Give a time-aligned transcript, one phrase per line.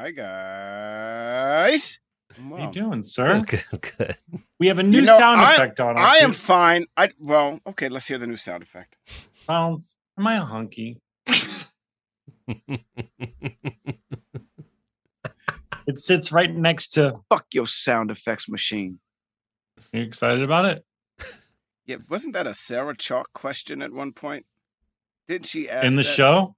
[0.00, 1.98] Hi, guys.
[2.34, 3.42] How you doing, sir?
[3.46, 3.64] Good,
[3.98, 4.16] good.
[4.58, 5.98] We have a new You know, sound I- effect on.
[5.98, 6.86] I am fine.
[6.96, 7.90] I well, okay.
[7.90, 8.96] Let's hear the new sound effect.
[9.44, 9.94] Sounds.
[10.18, 11.02] Am I a hunky?
[11.26, 11.66] it
[15.96, 17.20] sits right next to.
[17.28, 19.00] Fuck your sound effects machine.
[19.92, 20.82] You excited about it?
[21.84, 24.46] Yeah, wasn't that a Sarah Chalke question at one point?
[25.28, 26.08] Didn't she ask In the that?
[26.08, 26.56] show?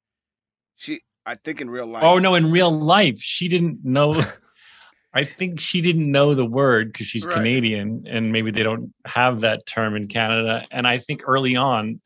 [0.76, 2.02] She, I think, in real oh, life.
[2.04, 2.34] Oh no!
[2.34, 4.22] In real life, she didn't know.
[5.14, 7.34] I think she didn't know the word because she's Right.
[7.34, 10.66] Canadian, and maybe they don't have that term in Canada.
[10.70, 12.00] And I think early on,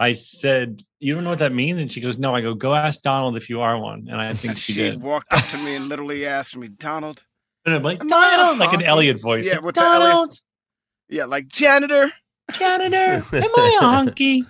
[0.00, 2.74] I said, "You don't know what that means," and she goes, "No." I go, "Go
[2.74, 5.00] ask Donald if you are one." And I think she, she did.
[5.00, 7.22] walked up to me and literally asked me, Donald.
[7.64, 8.82] And I'm like, Am I a Donald, like an?
[8.82, 9.46] Elliot voice.
[9.46, 10.40] Yeah, like, with the Elliot- Donald,
[11.08, 12.12] Yeah, like janitor.
[12.52, 14.44] janitor, am I a hunky?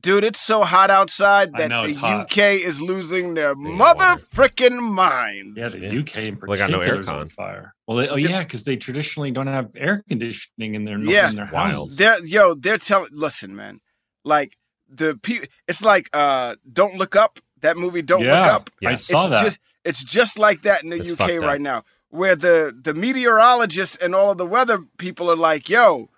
[0.00, 2.20] Dude, it's so hot outside that know, the it's hot.
[2.30, 4.26] UK is losing their They mother water.
[4.34, 5.54] frickin' minds.
[5.58, 6.00] Yeah, the Yeah.
[6.00, 7.32] UK in Well, they got no particular is on aircon.
[7.32, 7.74] fire.
[7.86, 11.30] Well, they, oh yeah, because they traditionally don't have air conditioning in their Yeah.
[11.30, 11.72] in their Wild.
[11.74, 11.96] houses.
[11.96, 13.10] They're yo, they're telling.
[13.12, 13.80] Listen, man,
[14.24, 14.56] like
[14.88, 17.40] the pe- It's like uh, don't look up.
[17.62, 18.70] That movie, don't yeah, look up.
[18.84, 18.96] I Yeah.
[18.96, 19.44] saw it's that.
[19.44, 21.42] Just, it's just like that in the It's UK fucked up.
[21.42, 26.08] right now, where the the meteorologists and all of the weather people are like, "Yo,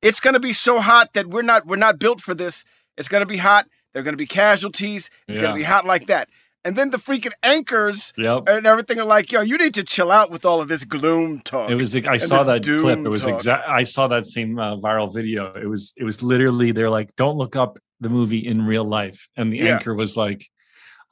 [0.00, 2.64] it's gonna be so hot that we're not we're not built for this.
[2.98, 3.66] It's gonna be hot.
[3.92, 5.10] There are gonna be casualties.
[5.28, 5.44] It's Yeah.
[5.44, 6.28] gonna be hot like that."
[6.64, 8.42] And then the freaking anchors yep.
[8.48, 11.40] and everything are like, "Yo, you need to chill out with all of this gloom
[11.40, 11.94] talk." It was.
[11.96, 12.98] I saw that clip.
[12.98, 13.66] It was exact.
[13.68, 15.54] I saw that same uh, viral video.
[15.54, 15.94] It was.
[15.96, 16.72] It was literally.
[16.72, 19.74] They're like, "Don't look up the movie in real life," and the Yeah.
[19.74, 20.50] anchor was like,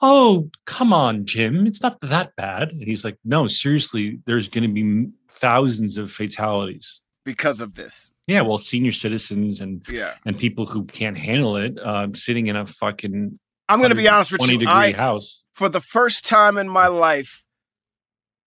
[0.03, 1.67] "Oh, come on, Jim.
[1.67, 4.19] It's not that bad." And he's like, "No, seriously.
[4.27, 8.11] There's going to be thousands of fatalities." Because of this.
[8.27, 10.15] Yeah, well, senior citizens and Yeah.
[10.25, 13.39] and people who can't handle it, um, sitting in a fucking
[13.69, 14.59] I'm going to be honest with you.
[14.59, 15.45] degree I, house.
[15.55, 17.43] for the first time in my life,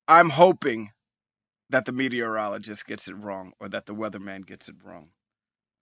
[0.08, 0.92] I'm hoping
[1.70, 5.10] that the meteorologist gets it wrong, or that the weatherman gets it wrong,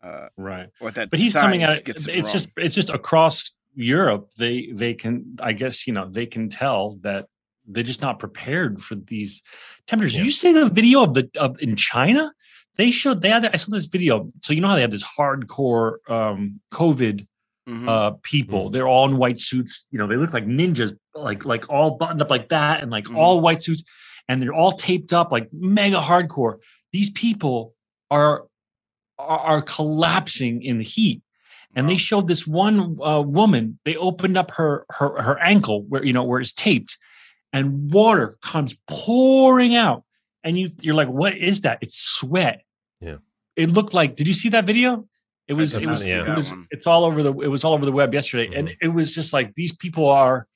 [0.03, 0.69] uh, Right.
[0.81, 2.15] or that but he's coming at science it.
[2.17, 4.31] It's just it's just across Europe.
[4.37, 7.27] They they can I guess you know they can tell that
[7.67, 9.41] they're just not prepared for these
[9.87, 10.15] temperatures.
[10.17, 10.23] Yeah.
[10.23, 12.33] You say the video of the of in China,
[12.77, 14.31] they showed they had I saw this video.
[14.41, 17.27] So you know how they have this hardcore um, COVID
[17.67, 17.89] Mhm.
[17.89, 18.69] uh, people.
[18.69, 18.71] Mhm.
[18.71, 19.85] They're all in white suits.
[19.91, 23.05] You know they look like ninjas, like like all buttoned up like that, and like
[23.05, 23.17] Mhm.
[23.17, 23.83] all white suits,
[24.29, 26.55] and they're all taped up like mega hardcore.
[26.93, 27.73] These people
[28.09, 28.45] are
[29.19, 31.21] are, are collapsing in the heat
[31.75, 36.05] and they showed this one uh, woman they opened up her her her ankle where
[36.05, 36.97] you know where it's taped
[37.51, 40.03] and water comes pouring out
[40.43, 41.79] and you you're like, what is that?
[41.81, 42.61] It's sweat.
[43.01, 43.17] Yeah.
[43.55, 44.15] It looked like.
[44.15, 45.07] Did you see that video?
[45.47, 45.77] It was.
[45.77, 46.01] It was.
[46.03, 46.53] not see It was.
[46.71, 47.33] It's all over the.
[47.39, 48.77] It was all over the web yesterday, and Mhm.
[48.81, 50.47] it was just like these people are.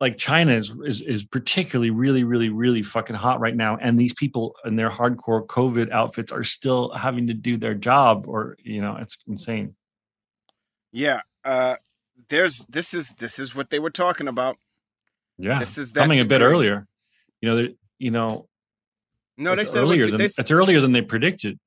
[0.00, 4.12] Like China is, is is particularly really really really fucking hot right now, and these
[4.12, 8.80] people in their hardcore COVID outfits are still having to do their job, or you
[8.80, 9.76] know, it's insane.
[10.92, 11.20] Yeah.
[11.44, 11.76] Uh,
[12.28, 14.56] there's this is this is what they were talking about.
[15.38, 16.86] Yeah, This is coming a bit earlier.
[17.40, 17.68] You know, there-
[17.98, 18.48] you know,
[19.36, 21.58] No, they it's said earlier was, than they, it's earlier than they predicted.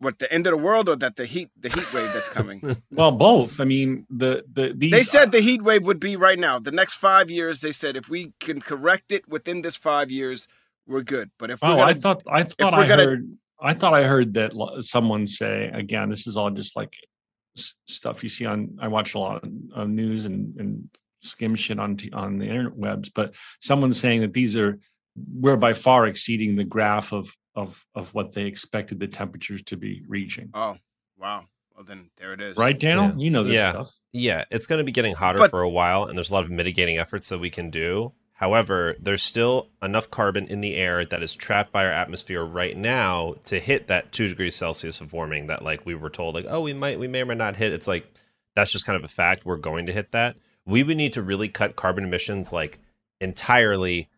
[0.00, 2.76] What the end of the world or that the heat the heat wave that's coming.
[2.90, 3.60] Well, both.
[3.60, 6.58] I mean, the the these they said the heat wave would be right now.
[6.58, 10.48] The next five years, they said if we can correct it within this five years,
[10.86, 11.30] we're good.
[11.38, 13.28] But if Oh, gonna, I thought I thought I gonna- heard
[13.60, 14.52] I thought I heard that
[14.82, 16.08] someone say again.
[16.08, 16.94] This is all just like
[17.88, 18.78] stuff you see on.
[18.80, 19.42] I watch a lot
[19.74, 20.88] of, news and and
[21.22, 24.78] skim shit on t- on the interwebs, but someone's saying that these are
[25.34, 29.76] we're by far exceeding the graph of of of what they expected the temperatures to
[29.76, 30.50] be reaching.
[30.54, 30.76] oh
[31.18, 31.44] wow,
[31.74, 32.56] well then there it is.
[32.56, 33.06] Right, Daniel?
[33.08, 33.24] Yeah.
[33.24, 33.70] You know this Yeah.
[33.72, 33.92] stuff.
[34.12, 36.44] Yeah, it's going to be getting hotter But- for a while, and there's a lot
[36.44, 38.12] of mitigating efforts that we can do.
[38.34, 42.76] However, there's still enough carbon in the air that is trapped by our atmosphere right
[42.76, 46.46] now to hit that two degrees Celsius of warming that, like, we were told, like,
[46.48, 47.72] oh, we might, we may or may not hit.
[47.72, 48.06] It's like
[48.54, 49.44] that's just kind of a fact.
[49.44, 50.36] We're going to hit that.
[50.64, 52.78] We would need to really cut carbon emissions like
[53.20, 54.08] entirely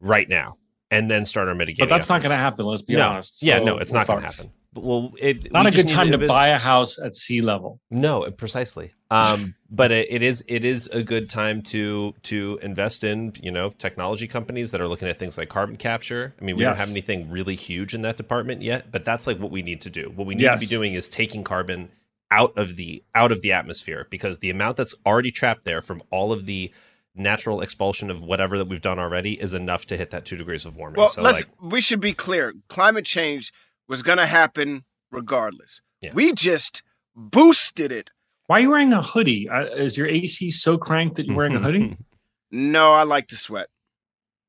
[0.00, 0.56] right now,
[0.90, 1.88] and then start our mitigating.
[1.88, 2.66] But that's not going to happen.
[2.66, 3.42] Let's be no, honest.
[3.42, 4.50] yeah, no, it's not going to happen.
[4.72, 7.40] But, well, it Not we a good time to vis- buy a house at sea
[7.40, 7.80] level.
[7.90, 8.92] no, precisely.
[9.10, 13.50] Um, but it, it is it is a good time to to invest in you
[13.50, 16.34] know technology companies that are looking at things like carbon capture.
[16.40, 19.40] I mean, we don't have anything really huge in that department yet, but that's like
[19.40, 20.12] what we need to do.
[20.14, 21.90] What we need to be doing is taking carbon
[22.30, 26.00] out of the out of the atmosphere because the amount that's already trapped there from
[26.10, 26.72] all of the
[27.14, 30.64] natural expulsion of whatever that we've done already is enough to hit that two degrees
[30.64, 30.98] of warming.
[30.98, 32.54] Well, so let's like, we should be clear.
[32.68, 33.52] Climate change
[33.88, 35.80] was going to happen regardless.
[36.00, 36.12] Yeah.
[36.14, 36.82] We just
[37.14, 38.10] boosted it.
[38.46, 39.48] Why are you wearing a hoodie?
[39.48, 41.96] Uh, is your AC so cranked that you're wearing a hoodie?
[42.52, 43.68] No, I like to sweat.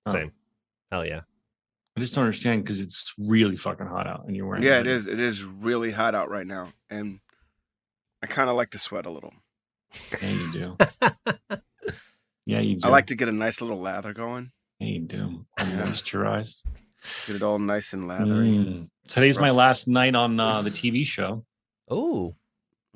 [0.08, 0.12] Oh.
[0.12, 0.32] same.
[0.92, 1.22] Hell yeah.
[1.96, 4.64] I just don't understand because it's really fucking hot out and you're wearing.
[4.64, 5.06] Yeah, it is.
[5.06, 7.20] It is really hot out right now, and
[8.24, 9.34] I kind of like to sweat a little.
[10.22, 10.78] Yeah, you do.
[12.46, 12.88] yeah, you do.
[12.88, 14.52] I like to get a nice little lather going.
[14.80, 15.46] Yeah, you do.
[15.58, 15.86] I'm Yeah.
[15.86, 16.66] moisturized.
[17.28, 18.50] Get it all nice and lathery.
[18.50, 18.90] Mm.
[19.08, 21.46] Today's my last night on uh, the TV show.
[21.90, 22.36] Oh,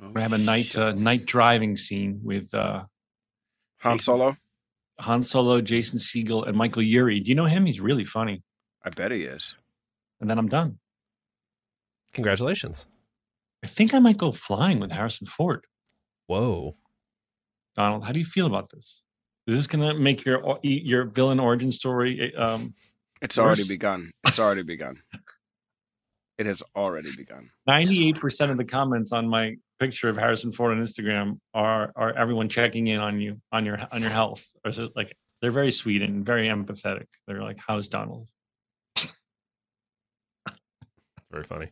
[0.02, 2.84] Oh, We have a night uh, night driving scene with uh,
[3.80, 4.36] Han Solo.
[5.00, 7.20] Han Solo, Jason Segel, and Michael Urie.
[7.22, 7.66] Do you know him?
[7.66, 8.44] He's really funny.
[8.84, 9.56] I bet he is.
[10.20, 10.80] And then I'm done.
[12.14, 12.88] congratulations.
[13.64, 15.66] I think I might go flying with Harrison Ford.
[16.28, 16.76] Whoa.
[17.76, 19.04] Donald, how do you feel about this?
[19.48, 22.34] Is this going to make your your villain origin story?
[22.36, 22.74] Um,
[23.22, 24.12] It's already begun.
[24.28, 25.02] It's already begun.
[26.38, 27.50] It has already begun.
[27.66, 32.12] Ninety-eight percent of the comments on my picture of Harrison Ford on Instagram are are
[32.12, 34.46] everyone checking in on you on your on your health.
[34.66, 37.06] Or is it like they're very sweet and very empathetic.
[37.26, 38.28] They're like, "How's Donald?"
[41.32, 41.70] Very funny.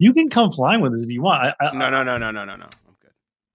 [0.00, 1.54] You can come flying with us if you want.
[1.60, 2.64] I, I, No, no, no, no, no, no, no.
[2.64, 3.12] I'm good.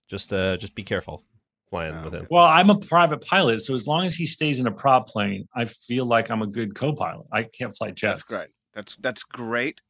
[0.08, 1.24] Just uh just be careful
[1.70, 2.28] flying Oh, with him.
[2.30, 5.48] Well, I'm a private pilot, so as long as he stays in a prop plane,
[5.56, 7.28] I feel like I'm a good co-pilot.
[7.32, 8.22] I can't fly jets.
[8.22, 8.50] That's great.
[8.74, 9.82] That's that's great.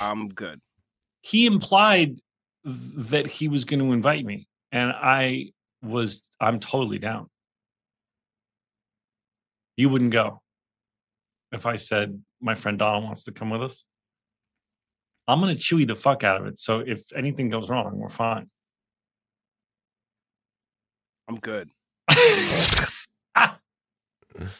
[0.00, 0.60] I'm good.
[1.22, 2.18] He implied
[2.64, 2.76] th-
[3.10, 5.52] that he was going to invite me, and I
[5.82, 6.22] was.
[6.40, 7.28] I'm totally down.
[9.76, 10.42] You wouldn't go
[11.52, 13.86] if I said my friend Donald wants to come with us.
[15.28, 16.58] I'm going to chewy the fuck out of it.
[16.58, 18.48] So if anything goes wrong, we're fine.
[21.28, 21.70] I'm good.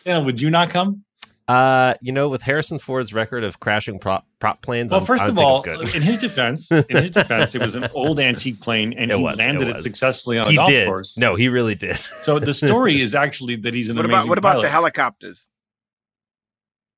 [0.07, 1.05] Yeah, would you not come?
[1.47, 5.23] Uh, you know, with Harrison Ford's record of crashing prop prop planes, Well, I'm- first
[5.23, 8.95] I of all, in his defense, in his defense, it was an old antique plane,
[8.97, 9.83] and It he was, landed it, was.
[9.83, 10.89] successfully on a golf did.
[10.89, 11.17] course.
[11.19, 11.99] No, he really did.
[12.23, 15.49] So the story is actually that he's an What amazing about what about the helicopters?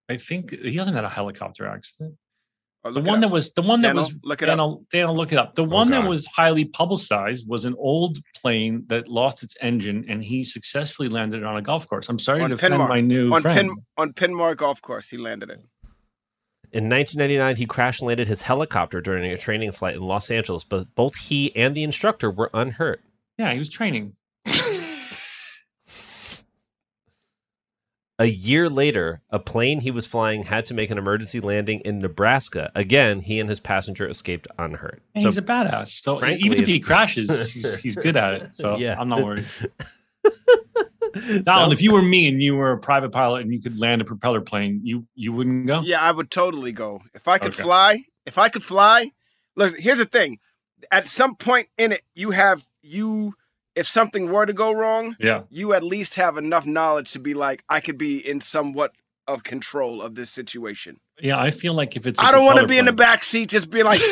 [0.08, 2.14] I think he hasn't had a helicopter accident.
[2.84, 4.52] Oh, The one that was the one that Daniel, was look it up.
[4.52, 5.56] Daniel, Daniel, look it up.
[5.56, 10.22] The one that was highly publicized was an old plane that lost its engine, and
[10.22, 12.08] he successfully landed it on a golf course.
[12.08, 13.70] I'm sorry On to offend my new on friend.
[13.70, 15.08] Pin on Penmar Golf Course.
[15.08, 15.60] He landed it.
[16.70, 20.94] In 1999, he crash landed his helicopter during a training flight in Los Angeles, but
[20.94, 23.00] both he and the instructor were unhurt.
[23.38, 24.14] yeah, he was training.
[28.20, 32.00] A year later, a plane he was flying had to make an emergency landing in
[32.00, 32.72] Nebraska.
[32.74, 35.02] Again, he and his passenger escaped unhurt.
[35.14, 36.02] And So he's a badass.
[36.02, 38.54] So frankly, even if he crashes, he's, he's good at it.
[38.54, 38.96] So Yeah.
[38.98, 39.46] I'm not worried.
[41.44, 44.02] Donald, if you were me and you were a private pilot and you could land
[44.02, 45.80] a propeller plane, you you wouldn't go.
[45.80, 47.00] Yeah, I would totally go.
[47.14, 47.62] If I could Okay.
[47.62, 49.12] fly, if I could fly,
[49.56, 50.38] look, here's the thing.
[50.90, 53.34] At some point in it, you have you
[53.78, 55.42] if something were to go wrong, Yeah.
[55.50, 58.92] you at least have enough knowledge to be like, I could be in somewhat
[59.28, 60.98] of control of this situation.
[61.20, 63.22] Yeah, I feel like if it's I I don't want to be in the back
[63.22, 64.00] seat just being like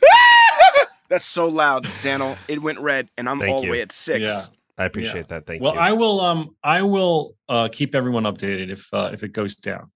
[1.08, 2.36] That's so loud, Daniel.
[2.48, 4.20] It went red and I'm Thank all the way at six.
[4.20, 4.42] Yeah.
[4.76, 5.46] I appreciate that.
[5.46, 5.78] Thank well, you.
[5.78, 9.54] Well, I will um I will uh keep everyone updated if uh, if it goes
[9.54, 9.90] down.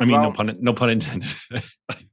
[0.00, 1.34] I mean, no pun no pun intended.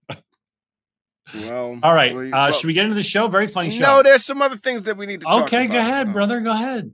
[1.34, 3.28] Well, All right, we- uh, should we get into the show?
[3.28, 3.82] Very funny show.
[3.98, 6.40] No, there's some other things that we need to talk okay, go ahead, Uh, brother.
[6.42, 6.94] Go ahead.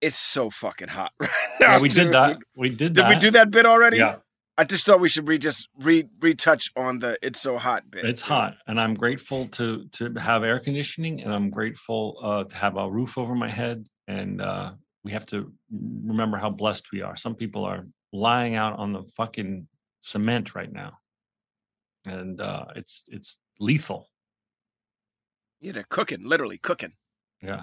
[0.00, 1.72] It's so fucking hot right now.
[1.74, 2.38] Yeah, we did that.
[2.56, 3.08] We did Did that.
[3.08, 3.96] we do that bit already?
[3.98, 4.16] Yeah,
[4.56, 8.04] I just thought we should re just re retouch on the "It's so hot" bit.
[8.04, 12.56] it's hot, and I'm grateful to to have air conditioning, and I'm grateful uh, to
[12.56, 13.86] have a roof over my head.
[14.06, 14.70] And uh,
[15.04, 17.16] we have to remember how blessed we are.
[17.16, 19.66] Some people are lying out on the fucking
[20.00, 20.92] cement right now,
[22.04, 24.08] and uh, it's it's lethal.
[25.60, 26.92] Yeah, they're cooking, literally cooking.
[27.42, 27.62] Yeah.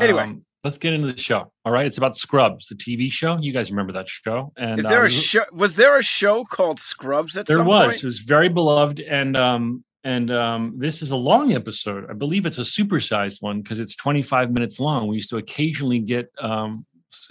[0.00, 0.22] Anyway.
[0.22, 1.52] Um, let's get into the show.
[1.64, 3.38] All right, it's about Scrubs, the TV show.
[3.38, 4.52] You guys remember that show?
[4.56, 5.44] And Is there uh, a show?
[5.52, 7.94] Was there a show called Scrubs at There some was.
[7.94, 8.02] point?
[8.02, 12.10] It was very beloved, and um, and um, this is a long episode.
[12.10, 15.06] I believe it's a supersized one because it's 25 minutes long.
[15.06, 16.84] We used to occasionally get um,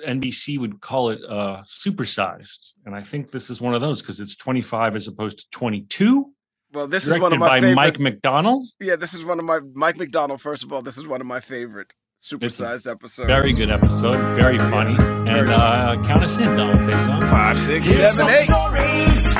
[0.05, 4.19] NBC would call it uh, supersized, and I think this is one of those because
[4.19, 6.25] it's 25 as opposed to 22.
[6.73, 7.75] Well, this is one of my by favorite.
[7.75, 8.63] Mike McDonald.
[8.79, 10.41] yeah, this is one of my Mike McDonald.
[10.41, 13.27] First of all, this is one of my favorite supersized episodes.
[13.27, 14.95] Very good episode, very funny.
[15.29, 17.29] And uh, count us in, Donald Faison.
[17.29, 18.45] Five, six, Here's seven, eight.
[18.45, 19.31] stories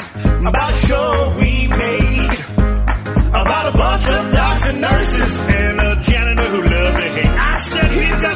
[0.45, 2.39] about a show we made
[3.29, 7.25] about a bunch of docs and nurses and a janitor who loved to hate.
[7.25, 8.35] I said, here's the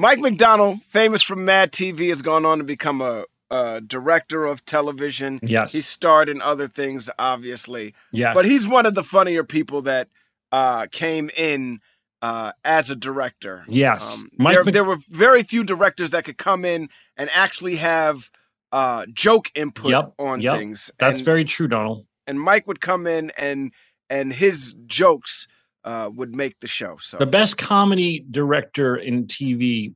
[0.00, 4.64] Mike McDonald, famous from Mad TV, has gone on to become a, a director of
[4.64, 5.38] television.
[5.42, 5.72] Yes.
[5.72, 7.94] He starred in other things, obviously.
[8.10, 8.34] Yes.
[8.34, 10.08] But he's one of the funnier people that
[10.52, 11.80] uh, came in
[12.22, 13.64] uh, as a director.
[13.68, 14.16] Yes.
[14.16, 16.88] Um, there, Mc- there were very few directors that could come in
[17.18, 18.30] and actually have
[18.72, 20.56] uh, joke input Yep, on yep.
[20.56, 20.90] things.
[20.98, 22.06] That's and, very true, Donald.
[22.26, 23.70] and Mike would come in and
[24.08, 25.46] and his jokes
[25.84, 26.98] uh, would make the show.
[27.00, 29.94] So the best comedy director in TV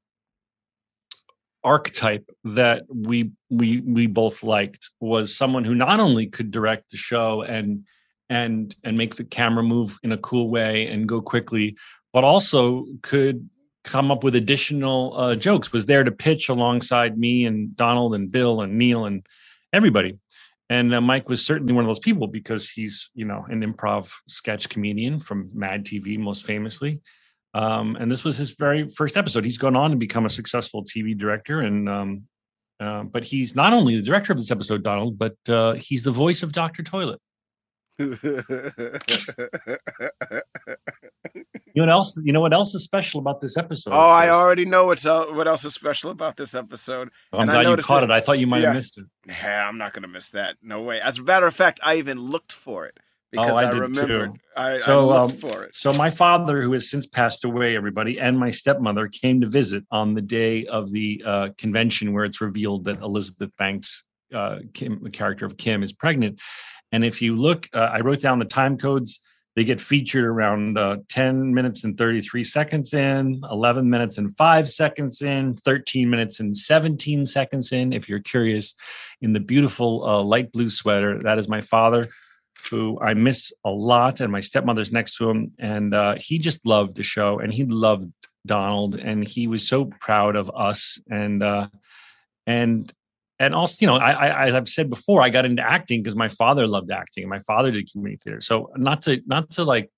[1.64, 6.96] archetype that we we we both liked was someone who not only could direct the
[6.96, 7.84] show and
[8.28, 11.74] and and make the camera move in a cool way and go quickly
[12.12, 13.48] but also could
[13.82, 18.30] come up with additional uh, jokes was there to pitch alongside me and donald and
[18.30, 19.26] bill and neil and
[19.72, 20.18] everybody
[20.74, 24.10] and uh, mike was certainly one of those people because he's you know an improv
[24.28, 27.00] sketch comedian from mad tv most famously
[27.54, 29.44] um, and this was his very first episode.
[29.44, 32.22] He's gone on to become a successful TV director, and um,
[32.80, 36.10] uh, but he's not only the director of this episode, Donald, but uh, he's the
[36.10, 37.20] voice of Doctor Toilet.
[41.74, 42.22] You know what else?
[42.24, 43.90] You know what else is special about this episode?
[43.92, 47.10] oh, I already know what's el- what else is special about this episode.
[47.32, 48.10] I'm and I glad you caught it.
[48.10, 48.12] it.
[48.12, 48.66] I thought you might Yeah.
[48.68, 49.04] have missed it.
[49.26, 50.56] Yeah, I'm not gonna miss that.
[50.62, 51.00] No way.
[51.00, 52.98] As a matter of fact, I even looked for it
[53.32, 54.34] because Oh, I I, remembered.
[54.34, 54.40] too.
[54.56, 55.74] I, So, I looked um, for it.
[55.74, 59.82] So my father, who has since passed away, everybody, and my stepmother came to visit
[59.90, 65.00] on the day of the uh, convention where it's revealed that Elizabeth Banks, uh, Kim,
[65.02, 66.40] the character of Kim, is pregnant.
[66.94, 69.18] And if you look, uh, I wrote down the time codes.
[69.56, 74.70] They get featured around uh, 10 minutes and 33 seconds in, 11 minutes and five
[74.70, 77.92] seconds in, 13 minutes and 17 seconds in.
[77.92, 78.76] If you're curious,
[79.20, 82.06] in the beautiful uh, light blue sweater, that is my father
[82.70, 86.64] who I miss a lot, and my stepmother's next to him, and uh, he just
[86.64, 88.08] loved the show, and he loved
[88.46, 91.68] Donald, and he was so proud of us, and uh,
[92.46, 92.92] and
[93.44, 96.16] and also, you know, I, I as I've said before, I got into acting because
[96.16, 98.40] my father loved acting, and my father did community theater.
[98.40, 99.90] So not to not to like,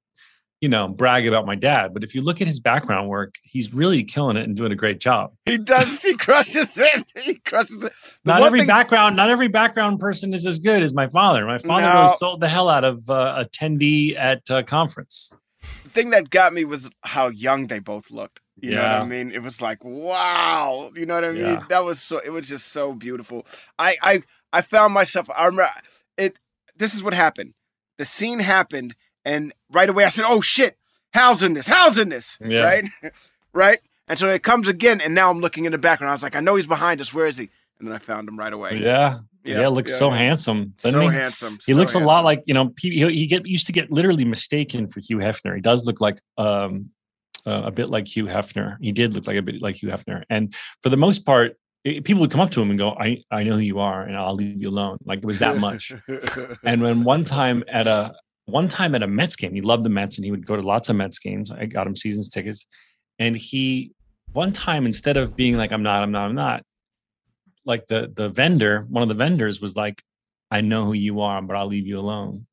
[0.61, 3.73] you know, brag about my dad, but if you look at his background work, he's
[3.75, 5.33] really killing it and doing a great job.
[5.45, 6.03] He does.
[6.03, 7.05] He crushes it.
[7.23, 7.93] He crushes it.
[8.25, 11.45] The not every thing- background not every background person is as good as my father
[11.47, 12.03] my father No.
[12.05, 15.33] really sold the hell out of uh, attendee at uh, conference
[15.83, 18.41] the thing that got me was how young they both looked.
[18.61, 19.33] You know what I mean?
[19.33, 20.91] It was like, wow.
[20.95, 21.43] You know what I mean?
[21.43, 21.65] Yeah.
[21.69, 22.19] That was so.
[22.19, 23.47] It was just so beautiful.
[23.79, 24.23] I I
[24.53, 25.29] I found myself.
[25.35, 25.71] I remember
[26.17, 26.39] it.
[26.77, 27.55] This is what happened.
[27.99, 28.95] The scene happened,
[29.25, 30.77] and right away I said, "Oh shit,
[31.13, 31.67] Hal's in this.
[31.67, 32.63] Hal's in this." Yeah.
[32.63, 32.85] Right.
[33.53, 33.81] right.
[34.09, 36.11] And so it comes again, and now I'm looking in the background.
[36.11, 37.13] I was like, I know he's behind us.
[37.13, 37.51] Where is he?
[37.79, 38.79] And then I found him right away.
[38.79, 39.19] Yeah.
[39.45, 40.17] Yeah, looks yeah, so yeah.
[40.17, 40.75] handsome.
[40.79, 41.09] So he?
[41.09, 41.59] handsome.
[41.65, 43.93] He so looks a lot like you know he, he he get used to get
[43.93, 45.55] literally mistaken for Hugh Hefner.
[45.55, 46.91] He does look like um
[47.47, 48.76] uh, a bit like Hugh Hefner.
[48.81, 52.00] He did look like a bit like Hugh Hefner, and for the most part, i
[52.05, 54.17] people would come up to him and go, "I I know who you are, and
[54.17, 55.93] I'll leave you alone." Like it was that much.
[56.65, 58.15] and when one time at a
[58.47, 60.62] one time at a Mets game, he loved the Mets, and he would go to
[60.62, 61.50] lots of Mets games.
[61.50, 62.67] I got him seasons tickets,
[63.19, 63.93] and he
[64.33, 66.62] one time instead of being like, "I'm not, I'm not, I'm not,"
[67.65, 70.03] like the the vendor, one of the vendors was like,
[70.50, 72.47] "I know who you are, but I'll leave you alone."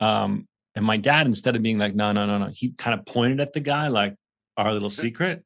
[0.00, 3.04] Um, and my dad, instead of being like, "No, no, no, no," he kind of
[3.06, 4.14] pointed at the guy like,
[4.58, 5.44] "Our little secret."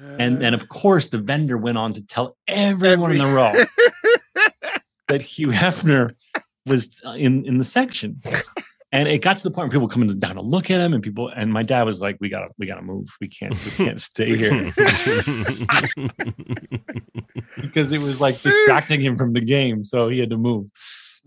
[0.00, 3.52] And and of course, the vendor went on to tell everyone in the row
[5.08, 6.14] that Hugh Hefner
[6.64, 8.22] was uh, in in the section.
[8.90, 11.02] And it got to the point where people coming down to look at him, and
[11.02, 13.08] people and my dad was like, "We gotta, we gotta move.
[13.20, 14.72] We can't, we can't stay here,"
[17.60, 19.84] because it was like distracting him from the game.
[19.84, 20.68] So he had to move.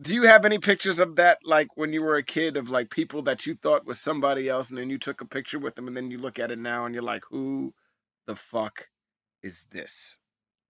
[0.01, 2.89] Do you have any pictures of that, like when you were a kid, of like
[2.89, 5.88] people that you thought was somebody else, and then you took a picture with them,
[5.88, 7.74] and then you look at it now, and you're like, "Who
[8.25, 8.89] the fuck
[9.43, 10.17] is this?"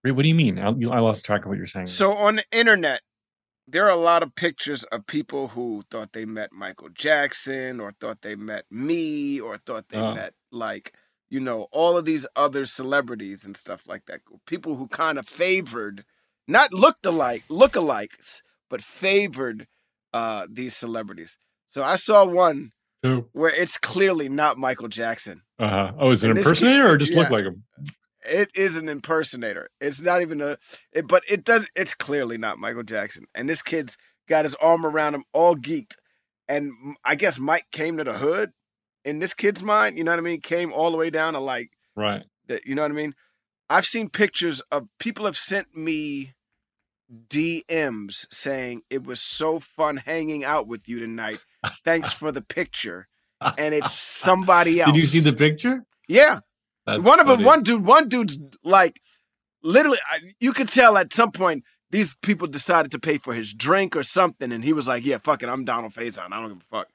[0.04, 0.58] Wait, what do you mean?
[0.58, 1.86] I, I lost track of what you're saying.
[1.86, 3.00] So on the internet,
[3.66, 7.92] there are a lot of pictures of people who thought they met Michael Jackson, or
[7.92, 10.14] thought they met me, or thought they Oh.
[10.14, 10.92] met like
[11.30, 14.20] you know all of these other celebrities and stuff like that.
[14.46, 16.04] People who kind of favored,
[16.46, 19.66] not looked alike, look-alikes, but favored
[20.14, 21.38] uh, these celebrities.
[21.70, 23.28] So I saw one Who?
[23.32, 25.42] where it's clearly not Michael Jackson.
[25.58, 25.92] Uh-huh.
[25.98, 27.64] Oh, is it an this kid- impersonator or just look like him?
[28.24, 29.68] It is an impersonator.
[29.80, 30.56] It's not even a,
[30.92, 31.66] it, but it does.
[31.74, 33.24] It's clearly not Michael Jackson.
[33.34, 33.96] And this kid's
[34.28, 35.94] got his arm around him, all geeked.
[36.48, 36.72] And
[37.04, 38.52] I guess Mike came to the hood
[39.04, 39.98] in this kid's mind.
[39.98, 40.40] You know what I mean?
[40.40, 42.22] Came all the way down to like Right.
[42.48, 42.64] that.
[42.64, 43.14] You know what I mean?
[43.68, 46.32] I've seen pictures of people have sent me
[47.28, 51.40] DMs saying it was so fun hanging out with you tonight.
[51.84, 53.08] Thanks for the picture.
[53.58, 54.92] And it's somebody else.
[54.92, 55.84] Did you see the picture?
[56.06, 56.40] Yeah.
[56.86, 59.00] That's one of them, one dude, one dude's like,
[59.62, 59.98] literally,
[60.40, 64.02] you could tell at some point these people decided to pay for his drink or
[64.02, 66.32] something, and he was like, "Yeah, fuck it, I'm Donald Faison.
[66.32, 66.88] I don't give a fuck,"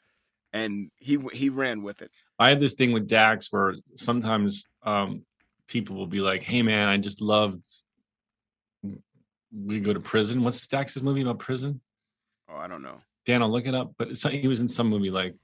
[0.52, 2.12] and he he ran with it.
[2.38, 5.24] I have this thing with Dax where sometimes um,
[5.68, 7.62] people will be like, "Hey, man, I just loved."
[9.52, 10.44] We go to prison.
[10.44, 11.82] What's Dax's movie about prison?
[12.50, 13.02] Oh, I don't know.
[13.26, 13.94] Dan, I'll look it up.
[13.98, 15.36] But it's, he was in some movie like,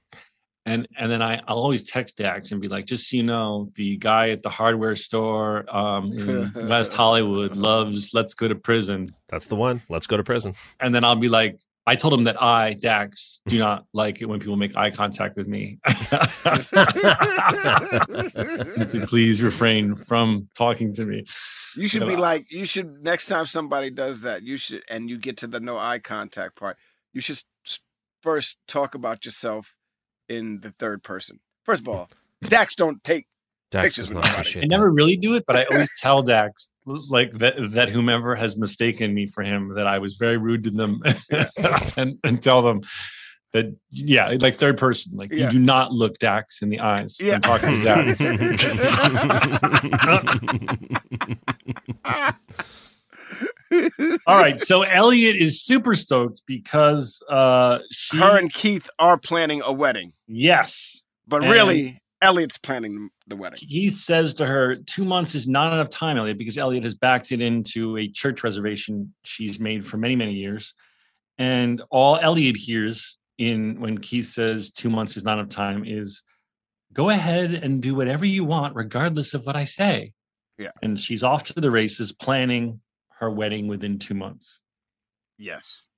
[0.66, 3.70] and and then I I'll always text Dax and be like, just so you know,
[3.74, 9.14] the guy at the hardware store um, in West Hollywood loves "Let's Go to Prison,"
[9.28, 9.82] That's the one.
[9.88, 10.54] Let's go to prison.
[10.80, 11.60] and then I'll be like.
[11.86, 15.36] I told him that I, Dax, do not like it when people make eye contact
[15.36, 15.78] with me.
[15.84, 15.98] and
[18.88, 21.24] to please refrain from talking to me.
[21.76, 25.10] You should be uh, like, you should next time somebody does that, you should, and
[25.10, 26.78] you get to the no eye contact part,
[27.12, 27.42] you should
[28.22, 29.74] first talk about yourself
[30.30, 31.40] in the third person.
[31.64, 32.08] First of all,
[32.42, 33.26] Dax don't take.
[33.70, 34.32] Dax Pictures does not nobody.
[34.34, 38.34] appreciate I never really do it, but I always tell Dax like that that whomever
[38.36, 41.02] has mistaken me for him that I was very rude to them
[41.96, 42.82] and, and tell them
[43.52, 45.44] that yeah, like third person, like Yeah.
[45.44, 47.34] you do not look Dax in the eyes Yeah.
[47.34, 49.24] when talking to Dax.
[54.26, 59.62] All right, so Elliot is super stoked because uh she Her and Keith are planning
[59.64, 61.04] a wedding, yes.
[61.26, 63.58] but And- really, Elliot's planning the wedding.
[63.58, 67.32] Keith says to her, two months is not enough time, Elliot, because Elliot has backed
[67.32, 70.72] it into a church reservation she's made for many, many years.
[71.36, 76.22] And all Elliot hears in when Keith says two months is not enough time is
[76.94, 80.12] go ahead and do whatever you want, regardless of what I say.
[80.56, 80.70] Yeah.
[80.82, 82.80] And she's off to the races planning
[83.18, 84.62] her wedding within two months.
[85.36, 85.88] Yes.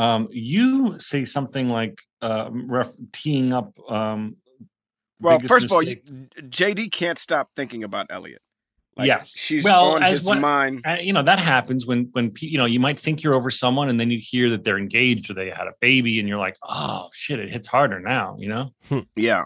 [0.00, 3.72] Um, you say something like uh, ref- teeing up.
[3.90, 4.36] Um,
[5.20, 5.96] Well, biggest first of all, you.
[6.58, 8.40] JD can't stop thinking about Elliot.
[8.98, 9.32] Yes.
[9.36, 10.82] she's Well, on as his one- mind.
[10.86, 13.88] uh, you know that happens when when you know you might think you're over someone
[13.88, 16.56] and then you hear that they're engaged or they had a baby and you're like
[16.68, 18.66] oh shit it hits harder now you know
[19.16, 19.44] Yeah,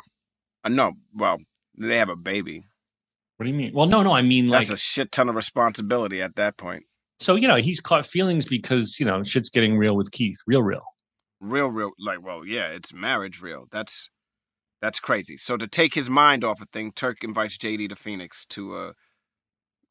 [0.65, 0.93] I know.
[1.15, 1.39] Well,
[1.79, 2.65] they have a baby.
[3.37, 5.37] what do you mean well no no i mean like That's a shit ton of
[5.37, 6.83] responsibility at that point.
[7.21, 10.63] So you know he's caught feelings because you know shit's getting real with keith real
[10.63, 10.83] real
[11.41, 11.91] Real, real.
[11.99, 13.43] Like, well, yeah, it's marriage.
[13.43, 13.67] Real.
[13.71, 14.09] That's
[14.81, 15.37] that's crazy.
[15.37, 18.93] So to take his mind off a thing, Turk invites JD to Phoenix to a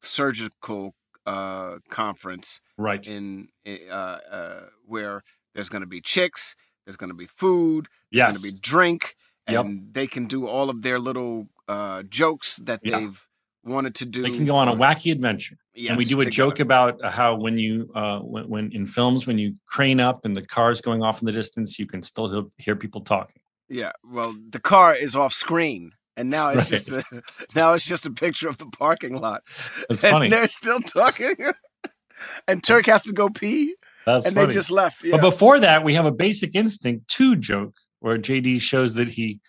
[0.02, 0.94] surgical
[1.26, 5.22] uh conference right in uh, uh where
[5.54, 8.60] there's going to be chicks, there's going to be food, there's yes going to be
[8.60, 9.14] drink,
[9.48, 9.64] Yep.
[9.64, 12.98] and they can do all of their little uh, jokes that Yeah.
[12.98, 13.26] they've
[13.64, 14.22] wanted to do.
[14.22, 15.56] They can go on a wacky adventure.
[15.88, 19.38] and we do a joke about how when you uh when, when in films when
[19.38, 22.76] you crane up and the car's going off in the distance you can still hear,
[22.76, 26.84] people talking Yeah, well, the car is off screen, and now it's Right.
[26.84, 27.02] just a
[27.54, 29.42] now it's just a picture of the parking lot.
[29.88, 31.34] that's and funny they're still talking,
[32.48, 33.74] and Turk has to go pee,
[34.06, 35.02] that's and funny they just left.
[35.04, 35.12] Yeah.
[35.16, 39.40] but before that we have a basic instinct 2 joke where jd shows that he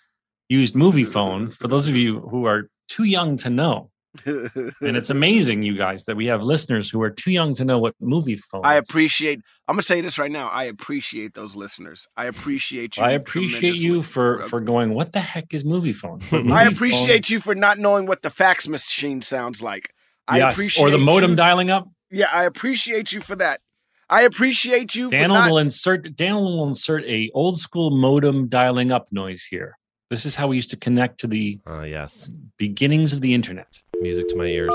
[0.49, 3.89] used Moviefone for those of you who are too young to know
[4.25, 7.79] and it's amazing you guys that we have listeners who are too young to know
[7.79, 9.39] what Moviefone I appreciate.
[9.67, 10.47] I'm gonna say this right now.
[10.49, 12.07] I appreciate those listeners.
[12.15, 13.03] I appreciate you.
[13.03, 16.71] I appreciate you for uh, for going what the heck is Moviefone What I Moviefone-
[16.73, 19.89] appreciate you for not knowing what the fax machine sounds like.
[20.27, 23.61] I yes, appreciate or the modem you- dialing up Yeah, I appreciate you for that.
[24.09, 25.49] I appreciate you for Daniel not.
[25.49, 29.77] will insert Daniel will insert a old school modem dialing up noise here.
[30.15, 32.29] This is how we used to connect to the Uh, yes.
[32.55, 33.81] beginnings of the internet.
[33.99, 34.73] Music to my ears.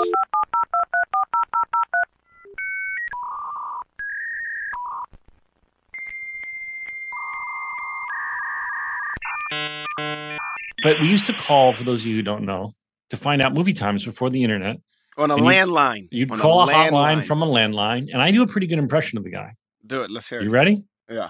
[10.82, 12.74] But we used to call, for those of you who don't know,
[13.10, 14.76] to find out movie times before the internet.
[15.18, 16.08] on a and you- landline.
[16.10, 17.26] You'd on call a, hotline landline.
[17.26, 19.54] from a landline, and I do a pretty good impression of the guy.
[19.86, 20.10] Do it.
[20.10, 20.44] Let's hear You it.
[20.46, 20.84] You ready?
[21.10, 21.28] Yeah.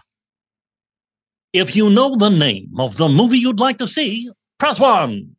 [1.52, 5.36] If you know the name of the movie you'd like to see, press one.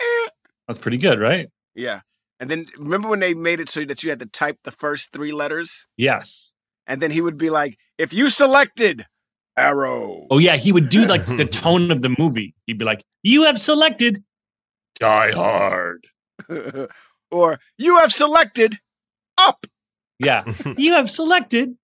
[0.00, 0.28] Eh.
[0.68, 1.48] That's pretty good, right?
[1.74, 2.00] Yeah.
[2.40, 5.12] And then remember when they made it so that you had to type the first
[5.12, 6.52] three letters, Yes.
[6.86, 9.06] and then he would be like, "If you selected
[9.56, 12.54] arrow." Oh yeah, he would do like the tone of the movie.
[12.66, 14.22] He'd be like, "You have selected
[15.00, 16.06] Die Hard."
[17.30, 18.78] or you have selected
[19.38, 19.66] up
[20.18, 20.44] Yeah,
[20.76, 21.76] you have selected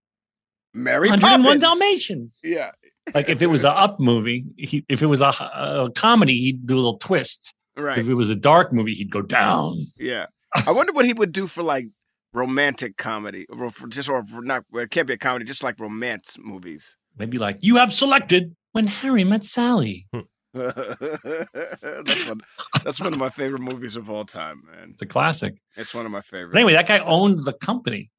[0.75, 1.63] Mary 101 Poppins.
[1.63, 2.41] Dalmatians.
[2.43, 2.71] Yeah.
[3.15, 6.67] Like if it was a up movie, he, if it was a, a comedy, he'd
[6.67, 7.53] do a little twist.
[7.77, 7.99] Right.
[7.99, 9.85] If it was a dark movie, he'd go down.
[9.99, 10.27] Yeah.
[10.67, 11.87] I wonder what he would do for like
[12.33, 15.81] romantic comedy or for just or for not it can't be a comedy, just like
[15.81, 16.97] romance movies.
[17.19, 20.09] Maybe like you have selected when Harry met Sally.
[20.55, 22.41] that's one
[22.85, 24.91] that's one of my favorite movies of all time, man.
[24.91, 25.55] It's a classic.
[25.77, 26.53] It's one of my favorites.
[26.53, 28.11] But anyway, that guy owned the company.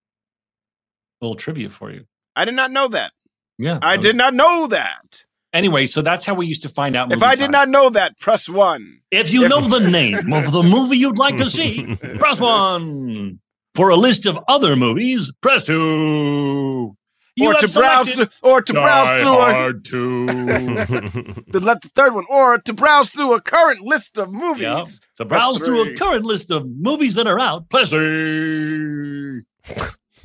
[1.21, 2.05] little trivia for you.
[2.35, 3.11] I did not know that.
[3.57, 5.25] Yeah, I that did not know that.
[5.53, 7.11] Anyway, so that's how we used to find out.
[7.11, 8.99] If I did not know that, press one.
[9.11, 13.39] If you If- know the name of the movie you'd like to see, press one.
[13.75, 16.95] For a list of other movies, press two.
[17.37, 20.25] You or to browse selected or to browse through a, Hard 2.
[21.47, 24.63] the, let the third one, or to browse through a current list of movies.
[24.63, 24.83] yeah.
[25.15, 29.43] To browse through a current list of movies that are out, press three.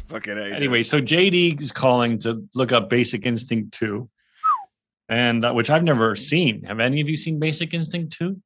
[0.07, 0.53] Fucking A, dude.
[0.53, 4.09] Anyway, so JD is calling to look up Basic Instinct 2,
[5.09, 6.63] and uh, which I've never seen.
[6.65, 8.41] Have any of you seen Basic Instinct 2?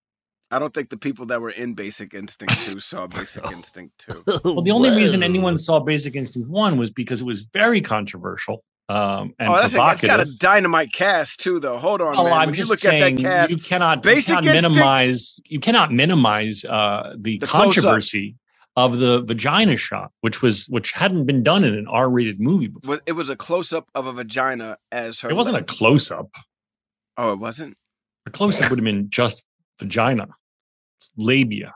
[0.53, 4.41] I don't think the people that were in Basic Instinct 2 saw Basic Instinct 2.
[4.45, 8.65] Well, the only reason anyone saw Basic Instinct 1 was because it was very controversial
[8.91, 10.09] um, and oh, that's, that's provocative.
[10.09, 11.79] got a dynamite cast too, though.
[11.79, 12.33] Hold on, Well, man.
[12.33, 15.41] I'm when you just look saying at that cast, you cannot, Basic you cannot minimize
[15.45, 18.35] you cannot minimize uh, the, The controversy
[18.87, 23.01] of the vagina shot, which was which hadn't been done in an R-rated movie before.
[23.07, 25.31] it was a close up of a vagina as her.
[25.31, 26.31] It wasn't a close up.
[27.17, 27.77] Oh, it wasn't.
[28.27, 29.47] A close up would have been just
[29.79, 30.29] vagina,
[31.17, 31.75] labia,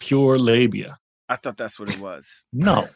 [0.00, 0.98] pure labia.
[1.28, 2.44] I thought that's what it was.
[2.52, 2.88] No,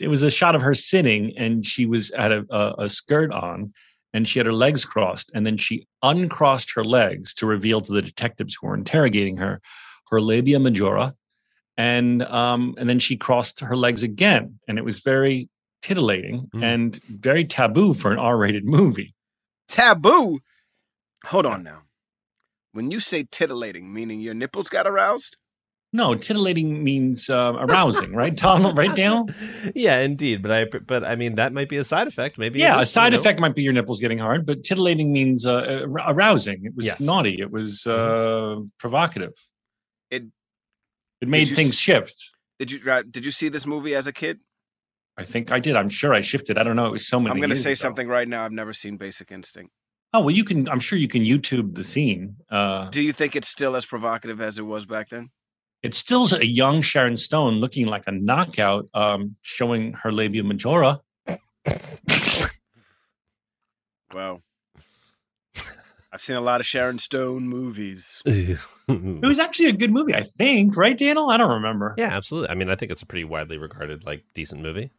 [0.00, 3.32] it was a shot of her sitting, and she was had a, a, a skirt
[3.32, 3.72] on,
[4.12, 7.92] and she had her legs crossed, and then she uncrossed her legs to reveal to
[7.92, 9.60] the detectives who were interrogating her
[10.10, 11.14] her labia majora,
[11.76, 15.48] and um, and then she crossed her legs again, and it was very
[15.82, 16.62] titillating Mm.
[16.64, 19.14] and very taboo for an R-rated movie.
[19.68, 20.38] Taboo.
[21.26, 21.82] Hold on now.
[22.72, 25.36] When you say titillating, meaning your nipples got aroused?
[25.94, 28.78] No, titillating means uh, arousing, right, Donald?
[28.78, 29.28] Right, Daniel?
[29.74, 30.40] yeah, indeed.
[30.40, 32.38] But I, but I mean, that might be a side effect.
[32.38, 32.60] Maybe.
[32.60, 33.20] Yeah, a side you know.
[33.20, 36.64] effect might be your nipples getting hard, but titillating means uh, arousing.
[36.64, 36.98] It was Yes.
[37.00, 37.36] naughty.
[37.40, 39.34] It was uh, provocative.
[40.10, 40.28] It-
[41.22, 42.30] it made you things shift.
[42.58, 44.40] Did you uh, did you see this movie as a kid?
[45.16, 45.76] I think I did.
[45.76, 46.58] I'm sure I shifted.
[46.58, 46.86] I don't know.
[46.86, 47.32] It was so many.
[47.32, 47.80] I'm going to say ago.
[47.80, 48.44] something right now.
[48.44, 49.72] I've never seen Basic Instinct.
[50.14, 50.68] Oh well, you can.
[50.68, 52.36] I'm sure you can YouTube the scene.
[52.50, 55.30] Uh, Do you think it's still as provocative as it was back then?
[55.82, 61.00] it's still a young Sharon Stone looking like a knockout, um, showing her labia majora.
[64.14, 64.42] Well,
[66.12, 68.22] I've seen a lot of Sharon Stone movies.
[68.88, 70.76] It was actually a good movie, I think.
[70.76, 71.30] Right, Daniel?
[71.30, 71.94] I don't remember.
[71.96, 72.50] yeah, absolutely.
[72.50, 74.90] I mean, I think it's a pretty widely regarded, like, decent movie.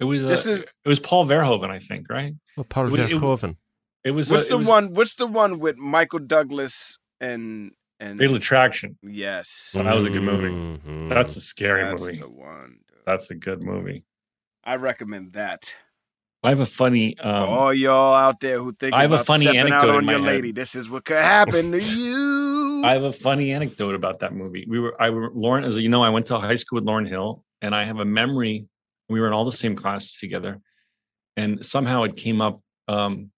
[0.00, 0.24] It was.
[0.24, 2.06] Uh, This is it was Paul Verhoeven, I think.
[2.08, 2.32] Right.
[2.56, 3.56] Well, Paul It would- it Verhoeven.
[4.04, 4.30] It was.
[4.30, 4.94] what's uh, the was- one?
[4.94, 8.96] What's the one with Michael Douglas and And Fatal Attraction.
[9.02, 10.48] yes, Well, that was a good movie.
[10.48, 11.08] Mhm.
[11.10, 12.18] That's a scary that's movie.
[12.20, 12.78] the one.
[12.88, 12.98] dude.
[13.04, 14.04] That's a good movie.
[14.64, 15.74] I recommend that.
[16.44, 17.16] I have a funny.
[17.18, 20.04] Um, All y'all out there who think I have a funny out anecdote in on
[20.04, 20.28] my your head.
[20.28, 22.82] lady, this is what could happen to you.
[22.84, 24.66] I have a funny anecdote about that movie.
[24.68, 27.06] We were, I were, Lauryn, as you know, I went to high school with Lauryn
[27.06, 28.66] Hill, and I have a memory.
[29.08, 30.60] We were in all the same classes together,
[31.36, 33.30] and somehow it came up um,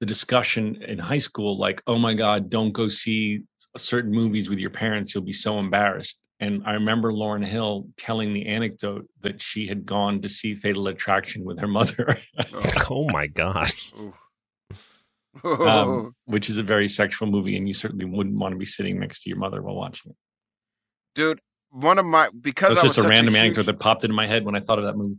[0.00, 3.42] the discussion in high school, like, "Oh my God, don't go see
[3.76, 8.32] certain movies with your parents; you'll be so embarrassed." And I remember Lauryn Hill telling
[8.32, 12.18] the anecdote that she had gone to see Fatal Attraction with her mother,
[12.88, 13.70] Oh my god.
[15.44, 15.66] Ooh.
[15.66, 18.98] um, which is a very sexual movie, and you certainly wouldn't want to be sitting
[18.98, 20.16] next to your mother while watching it.
[21.14, 23.78] Dude, one of my because That's I was just a such random huge- anecdote that
[23.80, 25.16] popped into my head when I thought of that movie.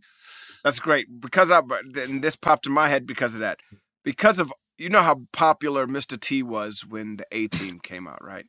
[0.64, 1.60] That's great because I
[1.96, 3.60] and this popped in my head because of that.
[4.04, 6.20] Because of you know how popular Mr.
[6.20, 8.46] T was when the A Team came out, right?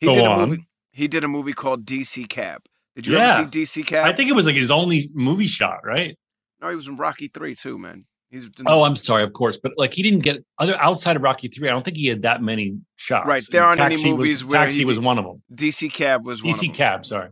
[0.00, 0.48] He Go did a on.
[0.50, 0.64] movie.
[0.96, 2.62] He did a movie called DC Cab.
[2.94, 3.34] Did you Yeah.
[3.40, 4.06] ever see DC Cab?
[4.06, 6.16] I think it was like his only movie shot, right?
[6.62, 8.06] no, he was in Rocky Three too, man.
[8.30, 11.48] He's Oh, I'm sorry, of course, but like he didn't get other outside of Rocky
[11.48, 11.68] Three.
[11.68, 13.26] I don't think he had that many shots.
[13.28, 15.42] Right, there aren't any Taxi was- movies where Taxi he was one of them.
[15.54, 16.72] DC Cab was one of DC.
[16.74, 17.28] Cab, sorry.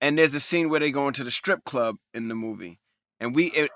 [0.00, 2.78] and there's a scene where they go into the strip club in the movie
[3.20, 3.68] and we it,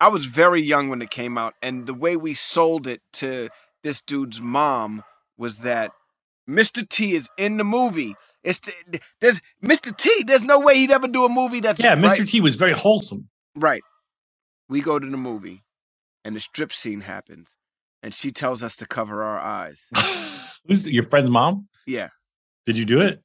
[0.00, 3.48] i was very young when it came out and the way we sold it to
[3.82, 5.02] this dude's mom
[5.36, 5.90] was that
[6.48, 10.90] mr t is in the movie it's the, there's mr t there's no way he'd
[10.90, 12.18] ever do a movie that's Yeah, Mr.
[12.20, 13.28] right, T was very wholesome.
[13.56, 13.82] right
[14.68, 15.64] we go to the movie
[16.24, 17.56] and the strip scene happens
[18.02, 19.88] and she tells us to cover our eyes
[20.66, 21.68] Who's your friend's mom?
[21.86, 22.08] yeah
[22.66, 23.20] Did you do it?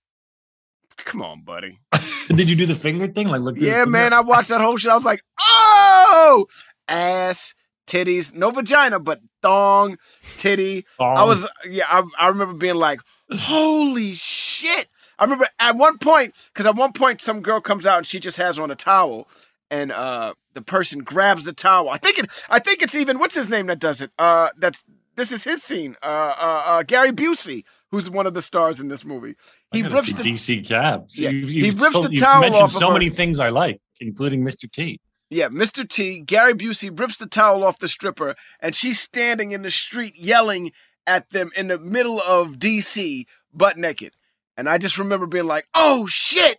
[0.97, 1.79] come on buddy
[2.29, 3.27] Did you do the finger thing?
[3.27, 3.57] Like look.
[3.57, 4.91] Yeah, man, I watched that whole shit.
[4.91, 6.45] I was like, oh,
[6.87, 7.55] ass,
[7.87, 9.97] titties, no vagina, but thong,
[10.37, 10.85] titty.
[10.99, 12.99] I Um, was, yeah, I, I remember being like,
[13.31, 14.89] holy shit.
[15.19, 18.19] I remember at one point, because at one point some girl comes out and she
[18.19, 19.27] just has on a towel,
[19.69, 21.89] and uh the person grabs the towel.
[21.89, 24.11] I think it, I think it's even what's his name that does it.
[24.17, 24.83] Uh, that's
[25.15, 25.95] this is his scene.
[26.01, 29.35] Uh, uh, uh Gary Busey, who's one of the stars in this movie.
[29.71, 31.05] He rips the DC Cab.
[31.11, 33.39] So Yeah, you've, he rips told- the towel mentioned off of so her- many things
[33.39, 34.71] I like, including Mr.
[34.71, 34.99] T.
[35.29, 35.87] Yeah, Mr.
[35.87, 40.15] T, Gary Busey rips the towel off the stripper, and she's standing in the street
[40.17, 40.71] yelling
[41.05, 44.15] at them in the middle of DC, butt naked.
[44.59, 46.57] And I just remember being like, "Oh shit!"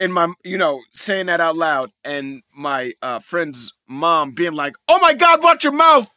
[0.00, 4.76] in my, you know, saying that out loud, and my uh, friend's mom being like,
[4.88, 6.08] "Oh my God, watch your mouth!"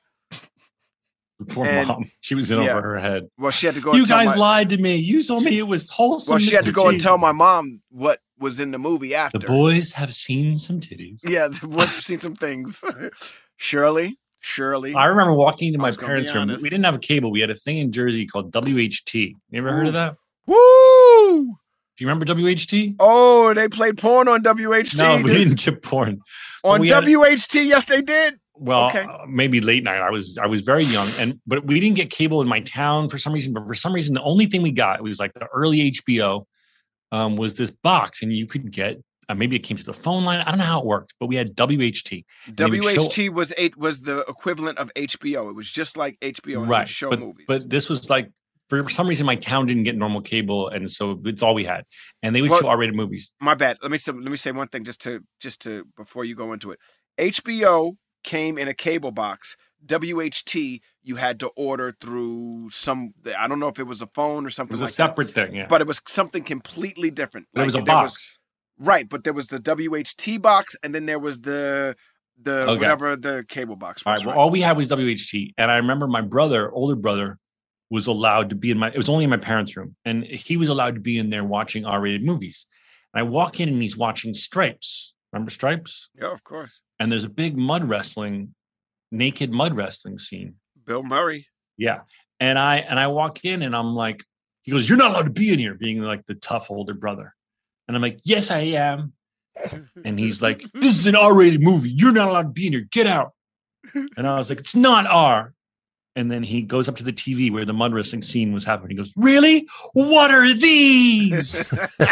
[1.50, 2.06] Poor And- mom.
[2.22, 2.78] She was in yeah.
[2.78, 3.28] over her head.
[3.38, 3.92] Well, she had to go.
[3.92, 4.96] You and tell guys my, lied to me.
[4.96, 6.32] You told me it was wholesome.
[6.32, 6.76] Well, she had to Mr.
[6.76, 9.38] go and tell my mom what was in the movie after.
[9.38, 11.20] The boys have seen some titties.
[11.28, 12.86] Yeah, we've seen some things.
[13.58, 14.96] Shirley, Shirley.
[14.96, 16.48] I remember walking into my was gonna be parents' room.
[16.62, 17.32] We didn't have a cable.
[17.32, 19.14] We had a thing in Jersey called WHT.
[19.14, 20.16] You ever heard of that?
[20.48, 21.46] Woo!
[21.98, 22.96] Do you remember WHT?
[23.00, 24.98] Oh, they played porn on WHT.
[24.98, 26.20] No, we didn't get porn.
[26.64, 28.36] on had- WHT, yes, they did.
[28.56, 29.02] Well, Okay.
[29.02, 30.02] uh, maybe late night.
[30.02, 33.10] I was I was very young, and but we didn't get cable in my town
[33.10, 33.54] for some reason.
[33.54, 36.46] But for some reason, the only thing we got it was like the early HBO
[37.12, 40.26] um, was this box, and you could get uh, maybe it came to the phone
[40.26, 40.42] line.
[40.42, 42.24] I don't know how it worked, but we had WHT.
[42.56, 45.50] WHT was eight was the equivalent of HBO.
[45.50, 47.46] It was just like HBO and it would right show but, movies.
[47.48, 48.30] but this was like
[48.72, 51.84] for some reason my town didn't get normal cable and so it's all we had
[52.24, 53.78] and they would Well- show r-rated movies my bad.
[53.82, 56.54] Let me say, let me say one thing just to just to before you go
[56.54, 56.80] into it.
[57.20, 59.58] HBO came in a cable box.
[59.88, 63.14] WHT you had to order through some.
[63.38, 64.72] I don't know if it was a phone or something.
[64.78, 67.48] it was a like that, separate thing yeah but it was something completely different.
[67.56, 68.40] it was a there box
[68.78, 71.96] right, but there was the WHT box, and then there was the
[72.42, 72.80] the Okay.
[72.80, 74.22] whatever the cable box all was.
[74.22, 74.42] right well right?
[74.42, 77.38] all we had was wht and i remember my brother older brother
[77.92, 80.58] was allowed to be in my it was only in my parents room and he
[80.58, 82.66] was allowed to be in there watching r-rated movies
[83.14, 86.80] and i walk in and he's watching stripes remember stripes yeah, of course.
[87.00, 88.56] and there's a big mud wrestling
[89.12, 91.48] naked mud wrestling scene Bill Murray.
[91.78, 92.02] Yeah.
[92.40, 94.24] And I and I walk in and I'm like,
[94.64, 97.34] he goes, You're not allowed to be in here, being like the tough older brother.
[97.88, 99.14] And I'm like, Yes, I am.
[100.06, 101.92] And he's like, This is an R-rated movie.
[101.92, 102.88] You're not allowed to be in here.
[102.92, 103.32] Get out.
[104.18, 105.54] And I was like, It's not R.
[106.16, 108.92] And then he goes up to the TV where the mud wrestling scene was happening.
[108.92, 109.68] He goes, Really?
[109.94, 111.72] What are these?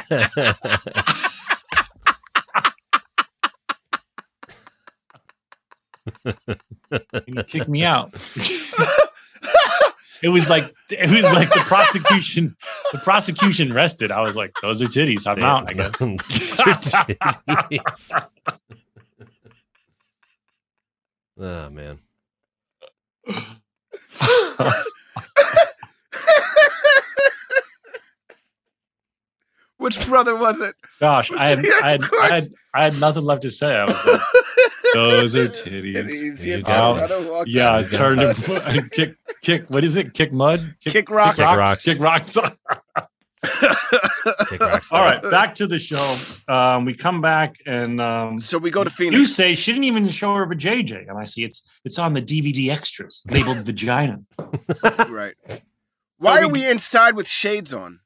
[6.25, 8.13] and he kicked me out.
[10.21, 12.55] it was like it was like the prosecution.
[12.91, 14.12] The prosecution rested.
[14.12, 15.27] I was like, "Those are titties.
[15.27, 15.73] I'm out." I
[17.69, 18.12] guess.
[21.41, 21.99] Oh man.
[29.77, 30.75] Which brother was it?
[30.99, 33.73] Gosh, I had, Yeah, I had, I had, I had nothing left to say.
[33.73, 34.21] I was like,
[34.93, 36.10] those are And titties.
[36.10, 37.08] he's You here, got it.
[37.08, 37.91] brother walked Yeah, out.
[37.91, 39.69] turn and kick, kick.
[39.69, 40.13] What is it?
[40.13, 40.75] Kick mud.
[40.84, 41.38] Kick rocks.
[41.38, 41.86] Kick rocks.
[41.86, 42.34] Kick rocks.
[42.34, 43.08] Kick rocks.
[44.91, 46.17] All right, back to the show.
[46.47, 49.15] Um, we come back and um, So we go to Phoenix.
[49.17, 52.21] you say she didn't even show her vajayjay, and I see it's it's on the
[52.21, 54.19] DVD extras labeled vagina.
[55.09, 55.35] right.
[56.17, 57.99] Why we- are we inside with shades on?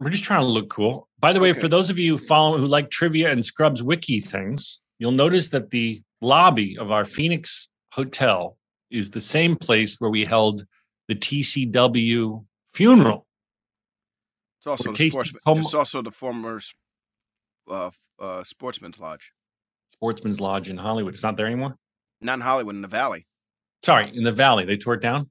[0.00, 1.08] We're just trying to look cool.
[1.18, 1.60] By the way, Okay.
[1.60, 5.70] for those of you follow who like trivia and Scrubs wiki things, you'll notice that
[5.70, 8.56] the lobby of our Phoenix hotel
[8.90, 10.64] is the same place where we held
[11.08, 13.26] the TCW funeral.
[14.60, 15.40] It's also the sportsman.
[15.46, 16.60] Tom- It's also the former
[17.70, 19.32] uh, uh, Sportsman's Lodge.
[19.94, 21.14] Sportsman's Lodge in Hollywood.
[21.14, 21.76] It's not there anymore.
[22.20, 23.26] Not in Hollywood, in the Valley.
[23.82, 24.64] Sorry, in the Valley.
[24.66, 25.30] They tore it down.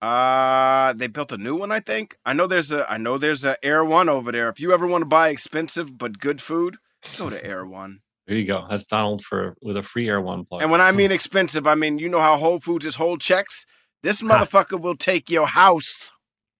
[0.00, 2.16] Uh they built a new one, I think.
[2.24, 4.48] I know there's a I know there's a Erewhon over there.
[4.48, 6.76] If you ever want to buy expensive but good food,
[7.18, 8.00] go to Air One.
[8.26, 8.66] There you go.
[8.68, 10.62] That's Donald for with a free Erewhon plug.
[10.62, 13.64] And when I mean expensive, I mean you know how Whole Foods is whole checks.
[14.02, 16.10] This motherfucker will take your house.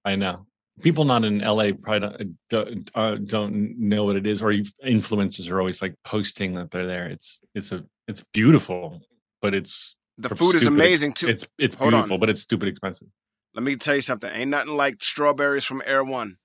[0.05, 0.47] I know
[0.81, 4.53] people not in LA probably don't, uh, don't know what it is, or
[4.87, 7.07] influencers are always like posting that they're there.
[7.07, 9.01] It's it's a it's beautiful,
[9.41, 11.29] but it's The For food is amazing too.
[11.29, 12.01] it's it's Hold on.
[12.01, 13.09] beautiful, but it's stupid expensive.
[13.55, 14.31] Let me tell you something.
[14.33, 16.39] Ain't nothing like strawberries from Erewhon.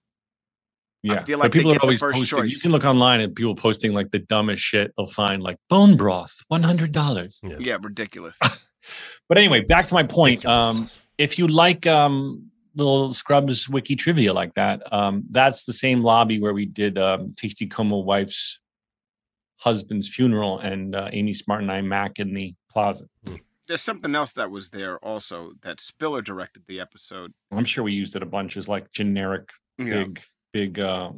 [1.03, 2.49] Yeah, feel but like they people are always first posting.
[2.49, 4.91] You can look online and people posting like the dumbest shit.
[4.97, 7.39] They'll find like bone broth, one hundred dollars.
[7.43, 7.55] Yeah.
[7.59, 8.37] Yeah, ridiculous.
[9.27, 10.45] But anyway, back to my point.
[10.45, 10.79] Ridiculous.
[10.79, 16.01] Um, if you like um, little Scrubs wiki trivia like that, um, that's the same
[16.01, 18.59] lobby where we did um, Tasty Como wife's
[19.57, 23.09] husband's funeral and uh, Amy Smart and I Mac in the closet.
[23.67, 27.33] There's something else that was there also that Spiller directed the episode.
[27.51, 30.21] I'm sure we used it a bunch as like generic You, know, big
[30.53, 31.11] big uh,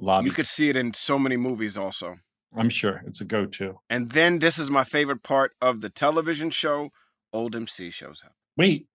[0.00, 0.26] lobby.
[0.26, 2.16] you could see it in so many movies also.
[2.56, 3.78] I'm sure it's a go-to.
[3.88, 6.90] And then this is my favorite part of the television show.
[7.32, 8.32] Old MC shows up.
[8.56, 8.86] Wait,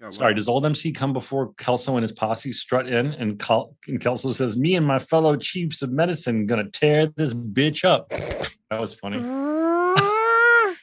[0.00, 0.34] Yo, sorry.
[0.34, 4.30] Does old MC come before Kelso and his posse strut in and, Kel- and Kelso
[4.32, 8.08] says, "Me and my fellow chiefs of medicine gonna tear this bitch up."
[8.70, 9.18] That was funny.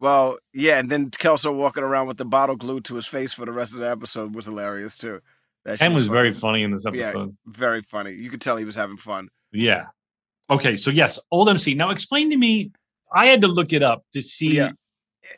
[0.00, 3.44] well, yeah, and then Kelso walking around with the bottle glued to his face for
[3.46, 5.20] the rest of the episode was hilarious too.
[5.64, 7.02] That Ken was very funny in this Yeah.
[7.06, 7.36] episode.
[7.46, 8.12] very funny.
[8.12, 9.28] You could tell he was having fun.
[9.52, 9.86] Yeah.
[10.50, 11.74] Okay, so yes, old MC.
[11.74, 12.72] Now explain to me.
[13.12, 14.72] I had to look it up to see Yeah.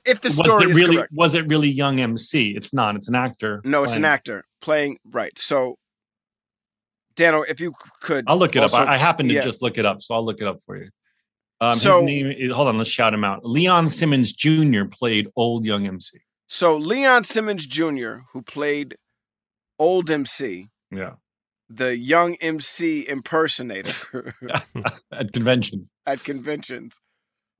[0.04, 1.12] If the was story really correct.
[1.12, 2.50] was it really young MC?
[2.56, 2.96] It's not.
[2.96, 3.60] It's an actor.
[3.64, 5.36] No, it's an actor playing right.
[5.38, 5.76] So,
[7.16, 8.88] Dano, if you could, I'll look it also- up.
[8.88, 9.42] I, I happen to yeah.
[9.42, 10.88] just look it up, so I'll look it up for you.
[11.60, 12.26] Um, So- his name.
[12.30, 13.44] is- Hold on, let's shout him out.
[13.44, 14.84] Leon Simmons Jr.
[14.90, 16.18] played old young MC.
[16.46, 18.96] So Leon Simmons Jr., who played
[19.78, 21.14] old MC, Yeah,
[21.68, 24.34] the young MC impersonator
[25.12, 25.92] at conventions.
[26.06, 26.98] at conventions,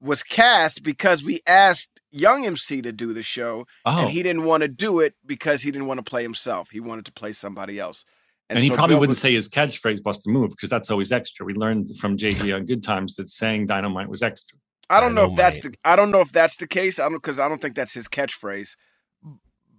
[0.01, 4.45] was cast because we asked young MC to do the show, Oh, and he didn't
[4.45, 6.71] want to do it because he didn't want to play himself.
[6.71, 8.05] He wanted to play somebody else.
[8.49, 10.91] and, he so probably Bill wouldn't was- say his catchphrase "bust a move" because that's
[10.91, 11.47] always extra.
[11.47, 14.59] We learned from JJ on Good Times that saying "dynamite" was extra.
[14.89, 16.99] I don't know if that's the I don't know if that's the case.
[16.99, 18.71] I don't because I don't think that's his catchphrase.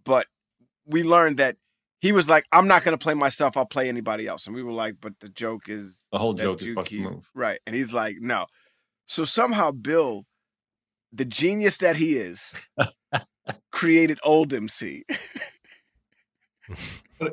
[0.06, 0.28] But
[0.86, 1.58] we learned that
[2.00, 3.58] he was like, "I'm not going to play myself.
[3.58, 6.62] I'll play anybody else." And we were like, "But the joke is The whole joke
[6.62, 8.46] is you "bust a move." right?" And he's like, "No."
[9.06, 10.26] So somehow Bill,
[11.14, 12.54] the genius that he is,
[13.72, 15.04] created old MC.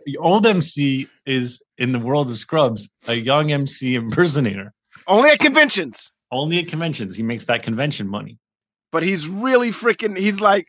[0.05, 4.75] The old MC is in the world of Scrubs a young MC impersonator.
[5.07, 8.37] Only at conventions, Only at conventions he makes that convention money.
[8.93, 10.19] but he's really freaking.
[10.19, 10.67] He's like,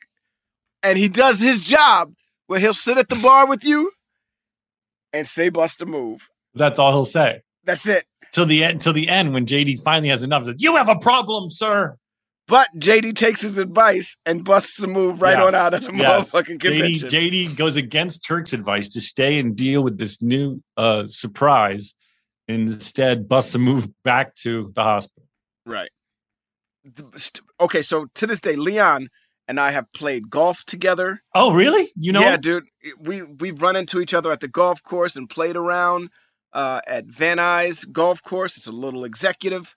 [0.83, 2.13] and he does his job
[2.47, 3.91] where he'll sit at the bar with you
[5.11, 8.05] and say, "Bust a move." That's all he'll say That's it.
[8.31, 8.81] till the end.
[8.81, 11.97] Till the end, when JD finally has enough, says, "You have a problem, sir."
[12.49, 16.31] But JD takes his advice and busts a move right on out of the yes.
[16.31, 17.09] motherfucking JD, convention.
[17.09, 21.93] JD goes against Turk's advice to stay and deal with this new uh, surprise,
[22.47, 25.27] and instead busts a move back to the hospital.
[25.63, 25.91] Right.
[27.61, 29.09] Okay, so to this day, Leon
[29.47, 31.21] and I have played golf together.
[31.35, 31.89] Oh, really?
[31.95, 32.21] You know?
[32.21, 32.63] yeah, dude.
[32.99, 36.09] We we've run into each other at the golf course and played around
[36.53, 38.57] uh, at Van Nuys Golf Course.
[38.57, 39.75] It's a little executive.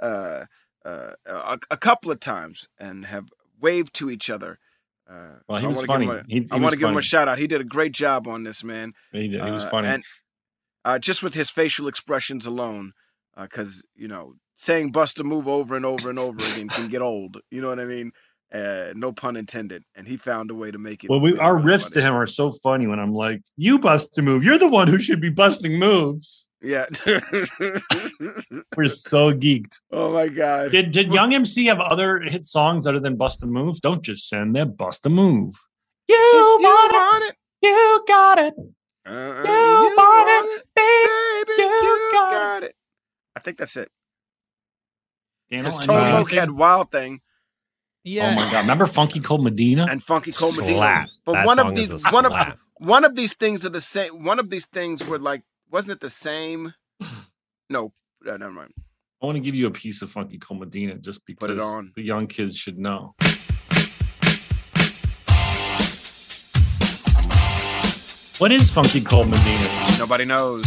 [0.00, 0.46] Uh,
[0.84, 3.28] uh, a, a couple of times and have
[3.60, 4.58] waved to each other.
[5.08, 6.04] Uh, Well, so he I was funny.
[6.06, 7.38] him a- He- he I want to give him a shout out.
[7.38, 8.92] He did a great job on this, man.
[9.12, 9.44] He did.
[9.44, 9.88] He was Uh, funny.
[9.88, 10.04] And
[10.84, 12.92] uh, just with his facial expressions alone,
[13.40, 17.02] because you know, saying "bust a move" over and over and over again can get
[17.02, 17.38] old.
[17.50, 18.12] You know what I mean?
[18.52, 19.82] Uh, no pun intended.
[19.96, 21.10] And he found a way to make it.
[21.10, 24.22] Well, we our riffs to him are so funny when I'm like, "You bust a
[24.22, 24.44] move.
[24.44, 26.86] You're the one who should be busting moves." Yeah.
[28.76, 29.80] We're so geeked.
[29.92, 30.72] oh my god.
[30.72, 33.80] Did did Young MC have other hit songs other than "Bust a Move"?
[33.80, 35.54] Don't just send there, "Bust a Move."
[36.08, 37.36] You, you want it, want it?
[37.62, 38.54] you got it,
[39.06, 41.44] Uh, you, want it, baby.
[41.46, 41.62] baby.
[41.62, 42.74] you You, got got, it.
[43.36, 43.88] I think that's it.
[45.50, 47.20] Daniel, Because any- Tone Loc had Wild Thing
[48.04, 48.30] Yeah.
[48.32, 48.60] Oh my god!
[48.60, 49.86] Remember Funky Cold Medina?
[49.90, 51.06] and Funky Cold Medina.
[51.24, 52.32] But That one song of these, a one of
[52.78, 54.24] one of these things are the same.
[54.24, 55.42] One of these things were like,
[55.74, 56.72] wasn't it the same?
[57.70, 57.94] No,
[58.28, 58.74] uh, never mind.
[59.22, 61.62] I want to give you a piece of Funky Cold Medina just because Put it
[61.62, 61.92] on.
[61.96, 63.14] the young kids should know.
[68.38, 69.66] What is Funky Cold Medina?
[69.98, 70.64] Nobody knows.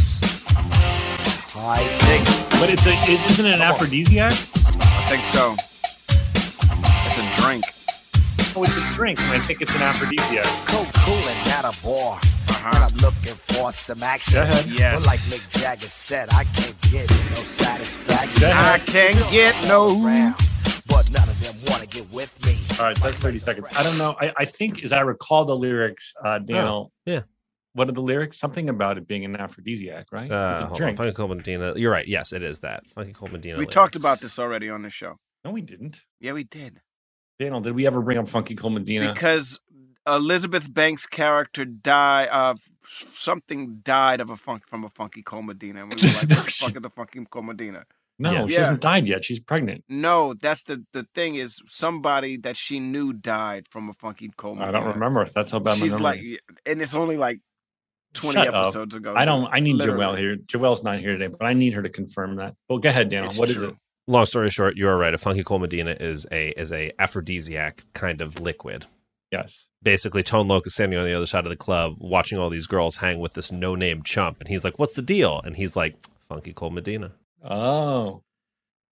[1.55, 2.59] Alright, nigga.
[2.59, 4.31] But it's a it, isn't it an aphrodisiac?
[4.33, 5.53] I think so.
[7.05, 7.63] It's a drink.
[8.55, 9.21] Oh, it's a drink.
[9.21, 10.45] and I think it's an aphrodisiac.
[10.65, 12.19] Cold cooling at a bar.
[12.65, 12.89] And Uh-huh.
[12.91, 14.33] I'm looking for some action.
[14.33, 14.65] Go ahead.
[14.67, 14.95] Yes.
[14.99, 18.41] But like Mick Jagger said, I can't get no satisfaction.
[18.41, 18.81] Go ahead.
[18.81, 20.03] I can't get no.
[20.03, 20.35] Around,
[20.87, 22.57] but none of them want to get with me.
[22.79, 23.67] All right, that's 30 seconds.
[23.75, 24.15] I don't know.
[24.19, 26.91] I, I think, as I recall the lyrics, uh, Daniel.
[27.05, 27.21] yeah.
[27.73, 28.37] What are the lyrics?
[28.39, 30.31] Something about it being an aphrodisiac, right?
[30.31, 30.77] Uh, it's a hold on.
[30.77, 30.97] drink.
[30.97, 31.73] Funky Cold Medina.
[31.75, 32.07] You're right.
[32.07, 32.87] Yes, it is that.
[32.87, 33.59] Funky Cold Medina.
[33.59, 35.17] We talked about this already on the show.
[35.45, 36.01] No, we didn't.
[36.19, 36.81] Yeah, we did.
[37.39, 39.13] Daniel, did we ever bring up Funky Cold Medina?
[39.13, 39.59] Because
[40.07, 42.29] Elizabeth Banks' character died.
[42.31, 42.55] Uh,
[42.85, 45.83] something died of a funk from a funky Cold Medina.
[45.83, 47.85] And we were like, what the fuck is the funky Cold Medina?
[48.19, 48.47] no, Yeah.
[48.47, 48.59] she Yeah.
[48.61, 49.23] hasn't died yet.
[49.23, 49.83] She's pregnant.
[49.89, 54.59] No, that's the the thing is somebody that she knew died from a funky Cold
[54.59, 55.27] I don't remember.
[55.33, 56.37] That's how bad my She's memory like, is.
[56.65, 57.39] and it's only like
[58.13, 58.65] twenty Shut up.
[58.65, 59.13] episodes ago.
[59.15, 59.47] I don't.
[59.51, 59.99] I need Literally.
[60.03, 60.35] Joelle here.
[60.37, 62.55] Joelle's not here today, but I need her to confirm that.
[62.69, 63.29] Well, go ahead, Daniel.
[63.29, 63.69] It's What is true.
[63.69, 63.75] it?
[64.09, 65.13] Long story short, you are right.
[65.13, 68.85] A Funky Cold Medina is a is a aphrodisiac kind of liquid.
[69.31, 69.67] Yes.
[69.83, 72.67] Basically, Tone Loc is standing on the other side of the club, watching all these
[72.67, 75.75] girls hang with this no name chump, and he's like, "What's the deal?" And he's
[75.75, 75.95] like,
[76.27, 77.11] "Funky Cold Medina."
[77.43, 78.21] Oh.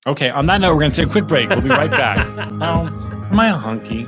[0.07, 0.29] Okay.
[0.29, 1.49] On that note, we're going to take a quick break.
[1.49, 2.27] We'll be right back.
[2.61, 2.87] Oh,
[3.31, 4.07] am I a hunky?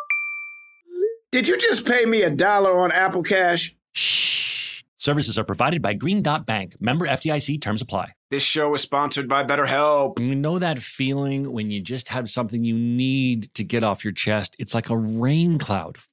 [1.31, 3.73] Did you just pay me a dollar on Apple Cash?
[3.93, 4.83] Shh.
[4.97, 6.75] Services are provided by Green Dot Bank.
[6.81, 8.11] Member FDIC terms apply.
[8.31, 10.19] This show is sponsored by BetterHelp.
[10.19, 14.11] You know that feeling when you just have something you need to get off your
[14.11, 14.57] chest?
[14.59, 15.97] It's like a rain cloud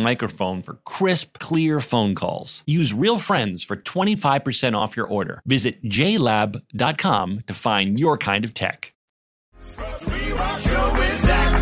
[0.00, 2.62] microphone for crisp, clear phone calls.
[2.66, 5.42] Use Real Friends for 25% off your order.
[5.44, 8.94] Visit jlab.com to find your kind of tech.
[9.58, 11.52] Show with Zach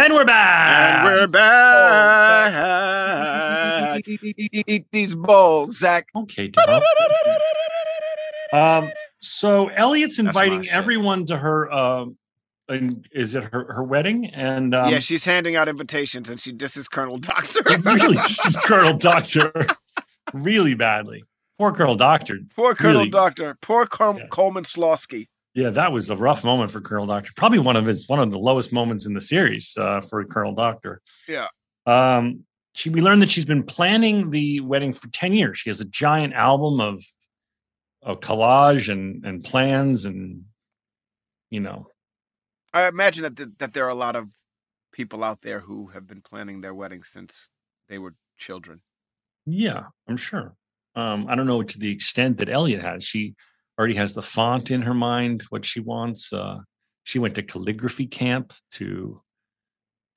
[0.00, 1.04] and we're back.
[1.04, 2.82] And we're back.
[4.06, 6.06] Eat these bowls, Zach.
[6.14, 6.50] Okay,
[8.52, 11.70] um, so Elliot's inviting everyone to her.
[11.72, 12.16] Um,
[12.70, 14.26] and is it her, her wedding?
[14.26, 17.60] And um, yeah, she's handing out invitations and she disses Colonel Doctor.
[17.84, 18.16] really,
[18.46, 19.52] is Colonel Doctor
[20.32, 21.24] really badly.
[21.58, 22.38] Poor Colonel Doctor.
[22.56, 23.10] Poor Colonel Really?
[23.10, 23.56] Doctor.
[23.60, 24.26] Poor Col- Yeah.
[24.28, 25.26] Coleman Slosky.
[25.52, 27.32] Yeah, that was a rough moment for Colonel Doctor.
[27.36, 30.54] Probably one of his one of the lowest moments in the series uh, for Colonel
[30.54, 31.02] Doctor.
[31.28, 31.48] Yeah.
[31.86, 32.44] Um,
[32.74, 35.58] she we learned that she's been planning the wedding for ten years.
[35.58, 37.02] She has a giant album of
[38.02, 40.44] of collage and and plans and
[41.50, 41.88] you know
[42.72, 44.28] I imagine that, th- that there are a lot of
[44.92, 47.48] people out there who have been planning their weddings since
[47.88, 48.80] they were children.
[49.46, 50.54] Yeah, I'm sure.
[50.94, 53.04] Um, I don't know to the extent that Elliot has.
[53.04, 53.34] She
[53.78, 56.32] already has the font in her mind, what she wants.
[56.32, 56.58] Uh,
[57.04, 59.20] she went to calligraphy camp to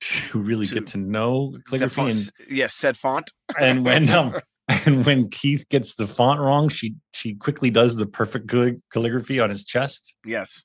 [0.00, 1.94] to really To- get to know calligraphy.
[1.94, 3.32] font, And, yes, said font.
[3.58, 4.34] and when um,
[4.86, 9.40] and when Keith gets the font wrong, she she quickly does the perfect calli- calligraphy
[9.40, 10.14] on his chest.
[10.26, 10.64] Yes.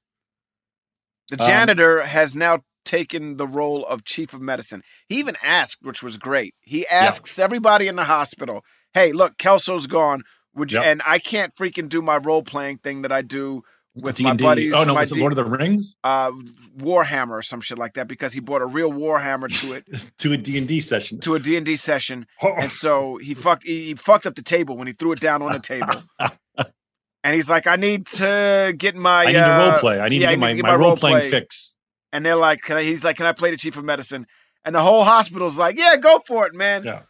[1.30, 4.82] The Um, janitor has now taken the role of chief of medicine.
[5.08, 6.56] He even asked, which was great.
[6.62, 8.64] He asks everybody in the hospital,
[8.94, 10.24] "Hey, look, Kelso's gone.
[10.56, 10.88] Would you?" Yep.
[10.88, 13.62] And I can't freaking do my role playing thing that I do
[13.96, 14.44] with my D&D.
[14.44, 14.74] buddies.
[14.74, 16.32] Oh no, my was it D- Lord of the Rings uh,
[16.78, 19.86] Warhammer or some shit like that because he brought a real Warhammer to it
[20.20, 21.20] to a D and D session.
[21.22, 24.42] to a D and D session, and so he fucked he, he fucked up the
[24.42, 25.90] table when he threw it down on the table.
[27.24, 29.24] And he's like, I need to get my.
[29.26, 30.00] I need uh, role play.
[30.00, 31.30] I need yeah, to get need my, to get my my role role playing play.
[31.30, 31.76] fix.
[32.14, 34.26] And they're like, can I, he's like, can I play the chief of medicine?
[34.66, 36.84] And the whole hospital's like, yeah, go for it, man.
[36.84, 37.02] Yeah.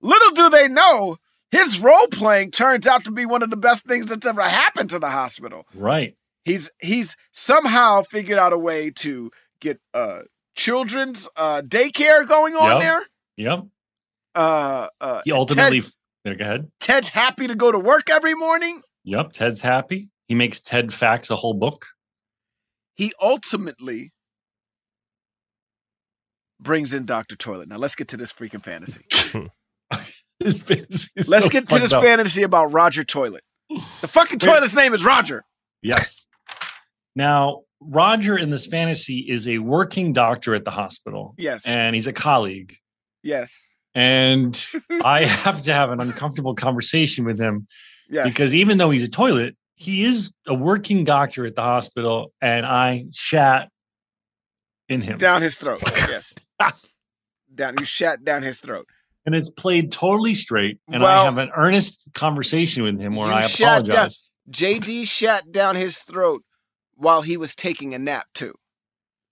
[0.00, 1.16] Little do they know,
[1.50, 4.90] his role playing turns out to be one of the best things that's ever happened
[4.90, 5.66] to the hospital.
[5.74, 6.16] Right.
[6.44, 10.22] He's he's somehow figured out a way to get uh
[10.54, 12.80] children's uh daycare going on Yep.
[12.80, 13.02] there.
[13.36, 13.64] Yep.
[14.34, 15.80] Uh, uh He ultimately.
[15.80, 15.90] Ted,
[16.24, 16.70] there, go ahead.
[16.80, 18.82] Ted's happy to go to work every morning.
[19.06, 19.32] Yep.
[19.32, 20.10] Ted's happy.
[20.28, 21.86] He makes Ted Facts a whole book.
[22.94, 24.12] He ultimately
[26.60, 27.36] brings in Dr.
[27.36, 27.68] Toilet.
[27.68, 29.04] Now let's get to this freaking fantasy.
[30.38, 32.04] This fantasy is Let's so get to this up.
[32.04, 33.42] fantasy about Roger Toilet.
[33.70, 35.42] The fucking toilet's name is Roger.
[35.80, 36.26] Yes.
[37.14, 41.64] Now, Roger in this fantasy is a working doctor at the hospital, Yes.
[41.66, 42.76] and he's a colleague.
[43.22, 43.66] yes.
[43.94, 44.62] And
[45.02, 47.66] I have to have an uncomfortable conversation with him
[48.08, 48.26] Yes.
[48.28, 52.64] because even though he's a toilet, he is a working doctor at the hospital, and
[52.64, 53.68] I shat
[54.88, 55.18] in him.
[55.18, 55.82] down his throat.
[56.08, 56.32] Yes.
[57.54, 58.86] down you shat down his throat.
[59.24, 60.78] and it's played totally straight.
[60.90, 64.30] And Well- I have an earnest conversation with him where I shat down- apologize.
[64.50, 66.42] JD shat down his throat
[66.94, 68.54] while he was taking a nap too.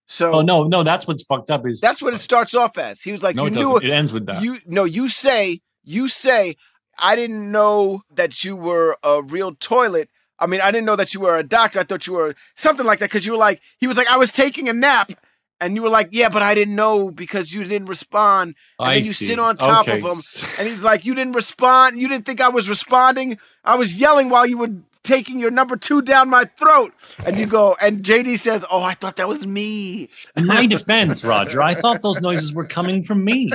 [0.07, 1.67] So Oh no, no, that's what's fucked up.
[1.67, 3.01] Is that's what it starts off as.
[3.01, 3.87] He was like, no, "You it knew doesn't.
[3.89, 4.43] It ends with that.
[4.43, 6.57] you no you say you say
[6.99, 11.15] i didn't know that you were a real toilet i mean i didn't know that
[11.15, 13.61] you were a doctor i thought you were something like that because you were like
[13.79, 15.13] he was like i was taking a nap
[15.61, 18.95] and you were like yeah but i didn't know because you didn't respond and I
[18.97, 19.27] then you see.
[19.27, 20.01] sit on top Okay.
[20.01, 20.23] of him
[20.59, 24.29] and he's like you didn't respond you didn't think i was responding i was yelling
[24.29, 24.71] while you were
[25.05, 26.93] taking your number two down my throat.
[27.27, 30.09] And you go, and JD says, Oh, I thought that was me.
[30.35, 33.53] In my defense, Roger, I thought those noises were coming from me.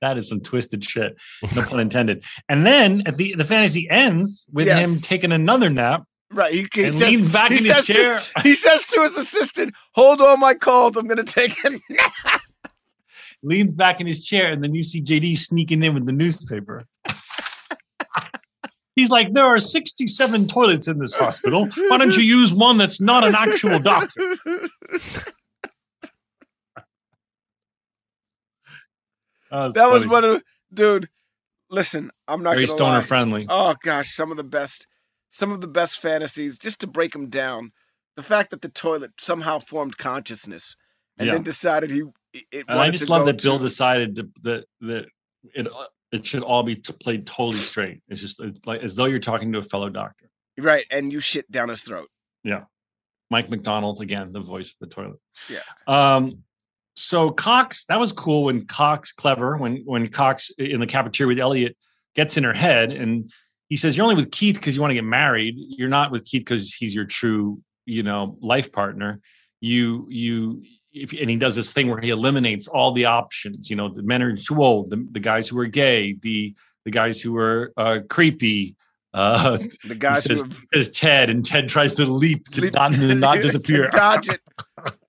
[0.00, 1.16] That is some twisted shit.
[1.54, 2.24] No pun intended.
[2.48, 4.78] And then at the the fantasy ends with Yes.
[4.78, 6.04] him taking another nap.
[6.32, 6.52] Right.
[6.52, 8.20] He, he And says- leans back he in his says to- chair.
[8.42, 10.96] he says to his assistant, Hold all my calls.
[10.96, 12.40] I'm going to take a nap.
[13.42, 16.84] leans back in his chair, and then you see JD sneaking in with the newspaper.
[18.96, 21.68] He's like, There are 67 toilets in this hospital.
[21.88, 24.36] Why don't you use one that's not an actual doctor?
[29.50, 30.42] Oh, that was one of,
[30.72, 31.08] dude,
[31.70, 33.02] listen, I'm not very going to stoner lie.
[33.02, 33.46] friendly.
[33.48, 34.86] Oh gosh, some of the best,
[35.28, 36.58] some of the best fantasies.
[36.58, 37.72] Just to break them down,
[38.16, 40.76] the fact that the toilet somehow formed consciousness
[41.18, 41.34] and Yeah.
[41.34, 42.02] then decided he.
[42.52, 45.06] It And I just to love that Bill decided to, that that
[45.54, 48.02] it uh, it should all be t- played totally straight.
[48.08, 50.30] It's just it's like as though you're talking to a fellow doctor.
[50.58, 52.08] right, and you shit down his throat.
[52.44, 52.64] Yeah,
[53.30, 55.18] Mike McDonald again, the voice of the toilet.
[55.48, 55.58] Yeah.
[55.88, 56.44] Um.
[57.00, 61.38] So Cox, that was cool when Cox, clever when when Cox in the cafeteria with
[61.38, 61.76] Elliot
[62.14, 63.32] gets in her head and
[63.68, 65.54] he says, "You're only with Keith because you want to get married.
[65.56, 69.20] You're not with Keith because he's your true, you know, life partner.
[69.60, 73.70] You you." If, and he does this thing where he eliminates all the options.
[73.70, 74.90] You know, the men are too old.
[74.90, 76.14] The, the guys who are gay.
[76.20, 78.76] The the guys who are uh, creepy.
[79.14, 82.92] Uh, The guys says, have is Ted, and Ted tries to leap to leap- not,
[82.98, 83.88] not to disappear.
[83.88, 84.40] dodge it.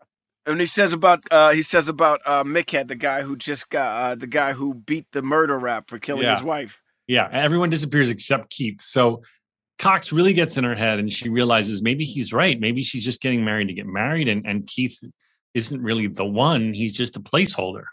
[0.45, 4.11] And he says about uh he says about uh Mickhead, the guy who just got
[4.11, 6.35] uh the guy who beat the murder rap for killing Yeah.
[6.35, 6.81] his wife.
[7.07, 8.81] Yeah, everyone disappears except Keith.
[8.81, 9.21] So
[9.79, 12.59] Cox really gets in her head, and she realizes maybe he's right.
[12.59, 14.97] Maybe she's just getting married to get married, and and Keith
[15.53, 16.73] isn't really the one.
[16.73, 17.83] He's just a placeholder.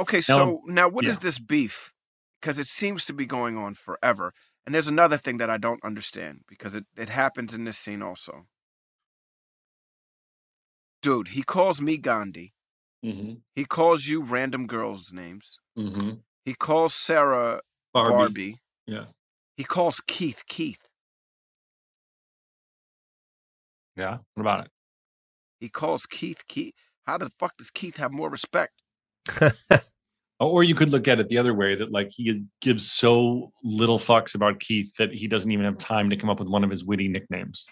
[0.00, 1.20] Okay, Now- so now what is yeah.
[1.22, 1.92] this beef?
[2.40, 4.32] Because it seems to be going on forever.
[4.66, 8.02] And there's another thing that I don't understand because it, it happens in this scene
[8.02, 8.46] also.
[11.02, 12.54] Dude, he calls me Gandhi.
[13.04, 13.34] Mm-hmm.
[13.56, 15.58] He calls you random girls' names.
[15.76, 16.12] Mm-hmm.
[16.44, 17.60] He calls Sarah
[17.92, 18.12] Barbie.
[18.12, 18.60] Barbie.
[18.86, 19.04] Yeah.
[19.56, 20.78] He calls Keith Keith.
[23.96, 24.18] Yeah.
[24.34, 24.70] What about it?
[25.60, 26.74] He calls Keith Keith.
[27.06, 28.72] How the fuck does Keith have more respect?
[30.40, 33.52] Oh, Or you could look at it the other way that like he gives so
[33.62, 36.64] little fucks about Keith that he doesn't even have time to come up with one
[36.64, 37.68] of his witty nicknames.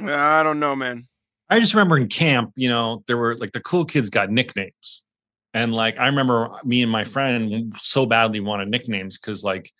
[0.00, 1.06] I don't know, man.
[1.52, 5.02] I just remember in camp, you know, there were like the cool kids got nicknames.
[5.52, 9.70] And like I remember me and my friend so badly wanted nicknames because like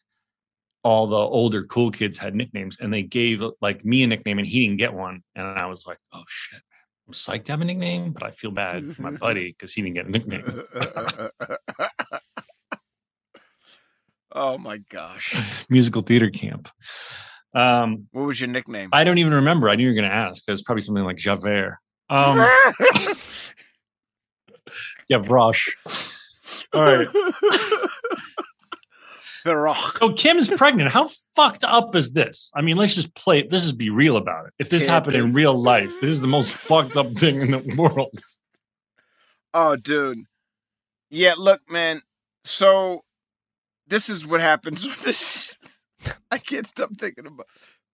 [0.83, 4.47] all the older cool kids had nicknames and they gave like me a nickname and
[4.47, 5.23] he didn't get one.
[5.35, 6.61] And I was like, oh shit,
[7.09, 9.81] I'm psyched to have a nickname, but I feel bad for my buddy because he
[9.81, 10.63] didn't get a nickname.
[14.33, 15.35] oh my gosh.
[15.71, 16.69] Musical theater camp.
[17.55, 18.89] Um, What was your nickname?
[18.93, 19.69] I don't even remember.
[19.69, 20.45] I knew you were going to ask.
[20.47, 21.79] It was probably something like Javert.
[22.09, 22.39] Um,
[25.09, 25.69] yeah, Brosh.
[26.73, 27.09] All right.
[29.45, 29.99] the Rock.
[29.99, 30.91] So Kim's pregnant.
[30.91, 32.51] How fucked up is this?
[32.55, 33.43] I mean, let's just play.
[33.43, 34.55] This is be real about it.
[34.59, 35.19] If this Can't happened be.
[35.21, 38.19] in real life, this is the most fucked up thing in the world.
[39.55, 40.25] Oh, dude.
[41.11, 42.01] Yeah, look, man.
[42.45, 43.05] So
[43.87, 44.89] this is what happens.
[45.05, 45.55] This,
[46.31, 47.47] I can't stop thinking about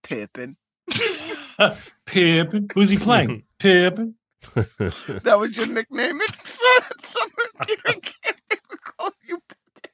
[0.02, 0.56] Pippin.
[2.06, 2.68] Pippin.
[2.74, 3.44] Who's he playing?
[3.58, 4.14] Pippin.
[4.54, 6.84] That was your nickname in summer.
[7.68, 9.38] You can't even call you.
[9.48, 9.90] Pippin.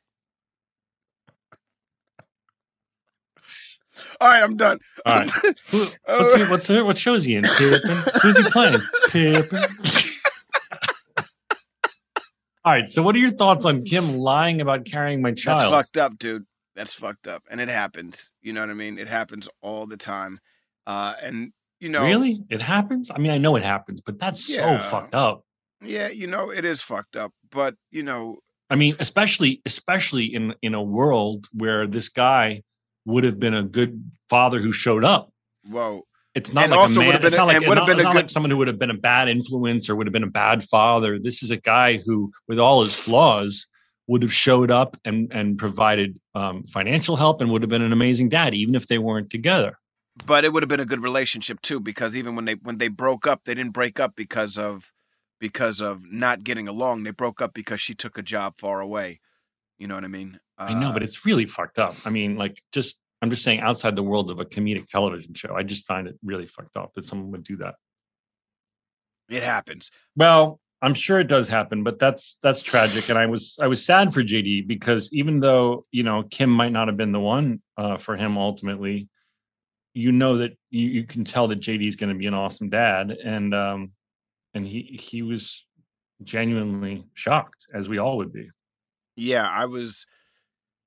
[4.21, 4.81] All right, I'm done.
[5.07, 5.31] All right.
[5.69, 7.45] Who, what's he, what's what show is he in?
[7.45, 8.03] Pippin.
[8.21, 8.81] Who's he playing?
[9.09, 9.65] Pippin.
[12.65, 12.89] All right.
[12.89, 15.59] So, what are your thoughts on Kim lying about carrying my child?
[15.59, 15.85] That's child?
[15.85, 16.47] fucked up, dude.
[16.77, 18.33] That's fucked up, and it happens.
[18.43, 18.99] You know what I mean?
[18.99, 20.41] It happens all the time.
[20.87, 22.43] Uh, and you know, Really?
[22.51, 23.11] It happens?
[23.15, 24.81] I mean, I know it happens, but that's Yeah.
[24.81, 25.45] so fucked up.
[25.85, 27.33] yeah, you know, it is fucked up.
[27.51, 28.39] But you know,
[28.71, 32.63] I mean, especially especially in in a world where this guy
[33.07, 35.31] would have been a good father who showed up.
[35.69, 36.03] whoa,
[36.35, 37.25] It's not And like also would man.
[37.25, 38.57] It's a- not like, and would have not- been a not good- like someone who
[38.57, 41.19] would have been a bad influence or would have been a bad father.
[41.21, 43.67] This is a guy who, with all his flaws,
[44.07, 47.93] would have showed up and and provided um, financial help and would have been an
[47.93, 49.79] amazing dad, even if they weren't together.
[50.27, 52.89] but it would have been a good relationship too, because even when they when they
[52.89, 54.93] broke up, they didn't break up because of
[55.41, 57.03] because of not getting along.
[57.03, 59.21] They broke up because she took a job far away.
[59.79, 60.39] You know what I mean?
[60.57, 61.97] I know, but Uh, it's really fucked up.
[62.05, 65.53] I mean, like, just I'm just saying, outside the world of a comedic television show,
[65.55, 67.75] I just find it really fucked up that someone would do that.
[69.29, 69.91] it happens.
[70.15, 73.09] Well, I'm sure it does happen, but that's that's tragic.
[73.09, 76.73] And I was I was sad for JD because even though you know Kim might
[76.73, 79.09] not have been the one uh, for him ultimately,
[79.95, 82.69] you know that you, you can tell that JD is going to be an awesome
[82.69, 83.93] dad, and um,
[84.53, 85.65] and he he was
[86.23, 88.51] genuinely shocked, as we all would be.
[89.17, 90.05] Yeah, I was.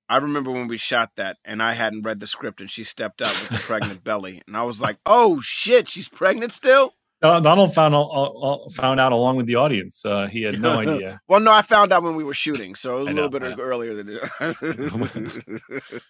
[0.08, 3.26] I remember when we shot that, and I hadn't read the script, and she stepped
[3.26, 7.74] out with the pregnant belly, and I was like, "Oh shit, she's pregnant still." Donald
[7.74, 10.06] found out, uh, found out along with the audience.
[10.06, 11.20] Uh, he had no idea.
[11.28, 13.30] well, no, I found out when we were shooting, so it was I a little
[13.32, 14.20] know, bit earlier than.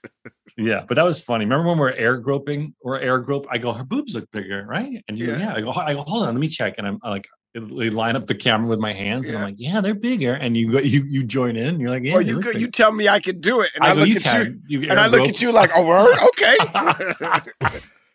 [0.60, 1.46] Yeah, but that was funny.
[1.46, 3.46] Remember when we are air groping or air grope?
[3.52, 5.04] I go, her boobs look bigger, right?
[5.08, 5.38] And you, Yeah.
[5.38, 5.54] yeah.
[5.54, 6.74] I go, I go, hold on, let me check.
[6.80, 9.82] And I'm like, we line up the camera with my hands, and I'm like, yeah,
[9.82, 10.34] they're bigger.
[10.34, 11.80] And you go, you you join in.
[11.80, 13.92] You're like, yeah, well, you go, you tell me I can do it, and I,
[13.92, 14.64] I go, look you at can.
[14.68, 16.56] you, You and I look at you like a word, okay?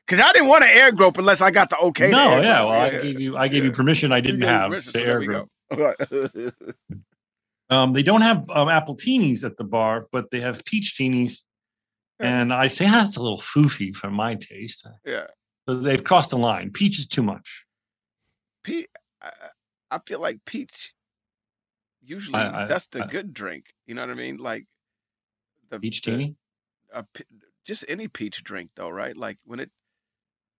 [0.06, 2.10] Because I didn't want to air grope unless I got the okay.
[2.10, 2.64] no, yeah.
[2.64, 4.12] Well, I gave you, I gave you permission.
[4.12, 5.50] I didn't have to so air grope.
[7.70, 11.38] Um, they don't have um, appletinis at the bar, but they have peach teenies.
[12.20, 12.40] Yeah.
[12.40, 14.86] And I say, ah, that's a little foofy for my taste.
[15.06, 15.28] yeah.
[15.66, 16.70] So they've crossed the line.
[16.70, 17.64] Peach is too much.
[18.62, 18.84] Pe-
[19.22, 19.30] I,
[19.90, 20.92] I feel like peach.
[22.04, 23.66] Usually, I- I- that's the good drink.
[23.86, 24.36] You know what I mean?
[24.36, 24.66] Like
[25.70, 26.34] the Peach the-
[26.92, 27.06] a
[27.64, 29.16] just any peach drink, though, right?
[29.16, 29.70] Like when it,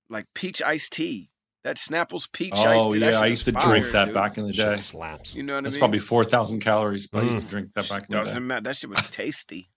[0.09, 1.29] like peach iced tea.
[1.63, 2.99] That Snapple's peach iced Oh tea.
[2.99, 4.13] that yeah, I used is to drink that dude.
[4.13, 4.73] back in the Shit day.
[4.75, 5.35] slaps.
[5.35, 5.79] You know what That's I mean?
[5.81, 7.49] probably four thousand calories, but I used to Mm.
[7.49, 8.39] drink that back in the day.
[8.39, 8.61] matter.
[8.63, 9.69] That shit was tasty.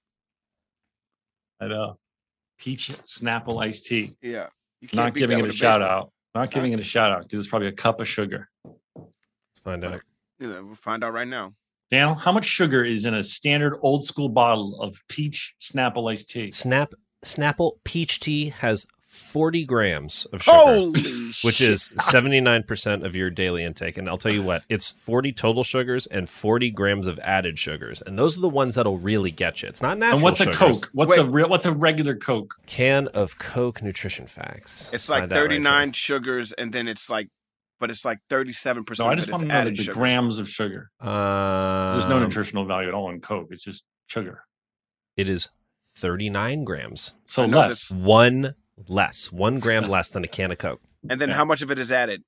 [1.60, 1.98] I know.
[2.58, 4.16] Peach Snapple iced tea.
[4.20, 4.48] Yeah.
[4.80, 5.98] You Not giving it a shout baseball.
[5.98, 6.12] out.
[6.34, 8.48] Not giving it a shout out because it's probably a cup of sugar.
[8.94, 10.00] Let's find out.
[10.38, 11.54] You know, we'll find out right now.
[11.90, 16.28] Daniel, how much sugar is in a standard old school bottle of peach Snapple iced
[16.30, 16.50] tea?
[16.50, 16.92] Snap
[17.24, 18.86] Snapple peach tea has
[19.16, 20.56] 40 grams of sugar.
[20.56, 21.70] Holy which shit.
[21.70, 23.96] is 79% of your daily intake.
[23.98, 28.02] And I'll tell you what, it's 40 total sugars and 40 grams of added sugars.
[28.02, 29.68] And those are the ones that'll really get you.
[29.68, 30.50] It's not natural And what's a.
[30.52, 30.90] Coke?
[30.92, 31.48] What's a real?
[31.48, 32.54] What's a regular Coke?
[32.66, 34.90] Can of Coke nutrition facts.
[34.92, 37.28] It's like find out right 39 sugars, and then it's like,
[37.80, 39.92] but it's like 37% No, I just it want is to know the, sugar.
[39.92, 40.90] grams of sugar.
[41.00, 43.48] Um, There's no nutritional value at all in Coke.
[43.50, 44.44] It's just sugar.
[45.16, 45.48] It is
[45.96, 47.14] 39 grams.
[47.26, 47.90] So I know less.
[47.90, 48.54] One
[48.88, 49.30] less.
[49.32, 50.80] One gram less than a can of Coke.
[51.08, 51.36] And then Yeah.
[51.36, 52.22] how much of it is added?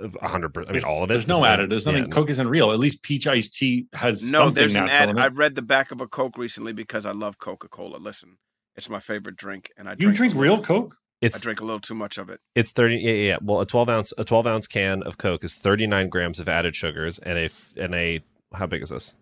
[0.00, 0.56] A 100%.
[0.56, 1.14] I mean, There's- all of it.
[1.14, 1.70] There's no is- added.
[1.70, 2.04] There's nothing.
[2.04, 2.72] yeah, Coke isn't real.
[2.72, 5.08] At least peach iced tea has No, something there's an natural ad.
[5.10, 5.34] in I it.
[5.34, 7.98] read the back of a Coke recently because I love Coca Cola.
[7.98, 8.38] Listen,
[8.74, 10.96] it's my favorite drink, and I You drink, drink real little- Coke?
[11.22, 12.40] I drink a little too much of it.
[12.54, 12.96] It's thirty.
[12.96, 13.38] Yeah, yeah, yeah.
[13.40, 16.50] Well, a twelve ounce a twelve ounce can of Coke is thirty nine grams of
[16.50, 17.48] added sugars, and a
[17.80, 18.20] and a
[18.52, 19.14] how big is this?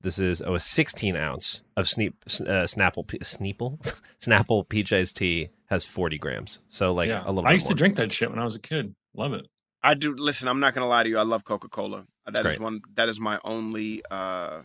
[0.00, 3.78] This is oh a sixteen ounce of Sneep uh, Snapple P- Sneeple
[4.20, 6.60] Snapple PJ's tea has forty grams.
[6.68, 7.22] So like yeah.
[7.24, 7.46] a little.
[7.46, 8.94] I bit used to drink that shit when I was a kid.
[9.14, 9.46] Love it.
[9.82, 10.14] I do.
[10.14, 11.18] Listen, I'm not gonna lie to you.
[11.18, 12.04] I love Coca Cola.
[12.26, 12.80] That is one.
[12.94, 14.02] That is my only.
[14.10, 14.62] uh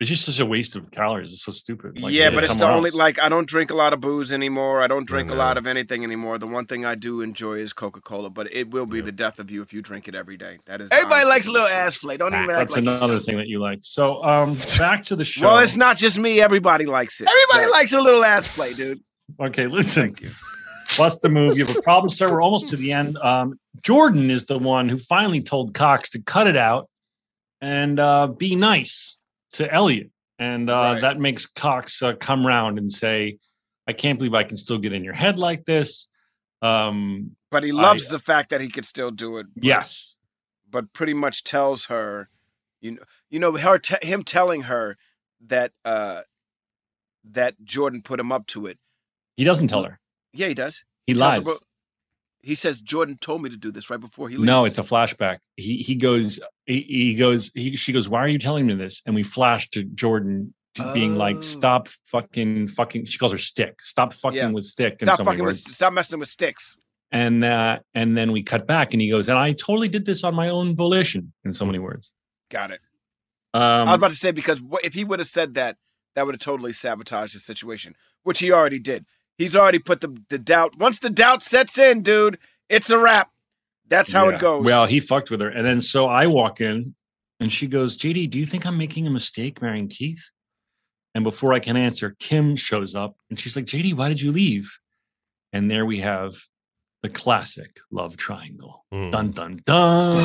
[0.00, 1.30] It's just such a waste of calories.
[1.30, 2.00] It's so stupid.
[2.00, 2.94] Like, Yeah, but it's the only else.
[2.94, 4.80] like I don't drink a lot of booze anymore.
[4.80, 6.38] I don't drink a lot of anything anymore.
[6.38, 9.04] The one thing I do enjoy is Coca Cola, but it will be Yeah.
[9.04, 10.58] the death of you if you drink it every day.
[10.64, 12.16] That is everybody likes a little ass play.
[12.16, 13.80] Don't even act That's like another thing that you like.
[13.82, 15.46] So, um, back to the show.
[15.48, 16.40] Well, it's not just me.
[16.40, 17.28] Everybody likes it.
[17.28, 19.00] Everybody So- likes a little ass play, dude.
[19.38, 20.04] Okay, listen.
[20.04, 20.30] Thank you.
[20.96, 21.58] Bust a move.
[21.58, 22.32] You have a problem, sir.
[22.32, 23.18] We're almost to the end.
[23.18, 26.88] Um, Jordan is the one who finally told Cox to cut it out
[27.60, 29.16] and uh, be nice
[29.52, 30.10] to Elliot.
[30.38, 31.00] And uh, Right.
[31.02, 33.38] that makes Cox uh, come round and say,
[33.86, 36.08] I can't believe I can still get in your head like this.
[36.62, 39.46] Um, But he I- loves the fact that he could still do it.
[39.54, 40.18] but- yes.
[40.70, 42.30] but pretty much tells her,
[42.80, 44.96] you know, you know, her te- him telling her
[45.46, 46.22] that uh
[47.24, 48.78] that Jordan put him up to it.
[49.36, 50.00] He doesn't tell her.
[50.32, 50.84] Yeah, he does.
[51.06, 51.38] He tells lies.
[51.40, 51.62] about-
[52.42, 54.46] he says Jordan told me to do this right before he leaves.
[54.46, 55.38] No, it's a flashback.
[55.56, 59.02] He he goes he, he goes he she goes, Why are you telling me this?
[59.06, 61.18] And we flash to Jordan to being Oh.
[61.18, 63.82] like, Stop fucking fucking she calls her stick.
[63.82, 64.50] Stop fucking Yeah.
[64.50, 66.76] with stick stop so fucking with, stop messing with sticks.
[67.12, 70.22] And uh and then we cut back and he goes, and I totally did this
[70.24, 72.10] on my own volition in so many words.
[72.50, 72.80] Got it.
[73.52, 75.76] Um I was about to say because if he would have said that,
[76.14, 79.06] that would have totally sabotaged the situation, which he already did.
[79.40, 80.76] He's already put the the doubt.
[80.76, 82.38] Once the doubt sets in, dude,
[82.68, 83.30] it's a wrap.
[83.88, 84.34] That's how yeah.
[84.34, 84.62] it goes.
[84.62, 85.48] Well, he fucked with her.
[85.48, 86.94] And then so I walk in
[87.40, 90.30] and she goes, JD, do you think I'm making a mistake marrying Keith?
[91.14, 94.30] And before I can answer, Kim shows up and she's like, JD, why did you
[94.30, 94.70] leave?
[95.54, 96.34] And there we have
[97.02, 98.84] the classic love triangle.
[98.92, 99.10] Mm.
[99.10, 100.18] Dun dun dun.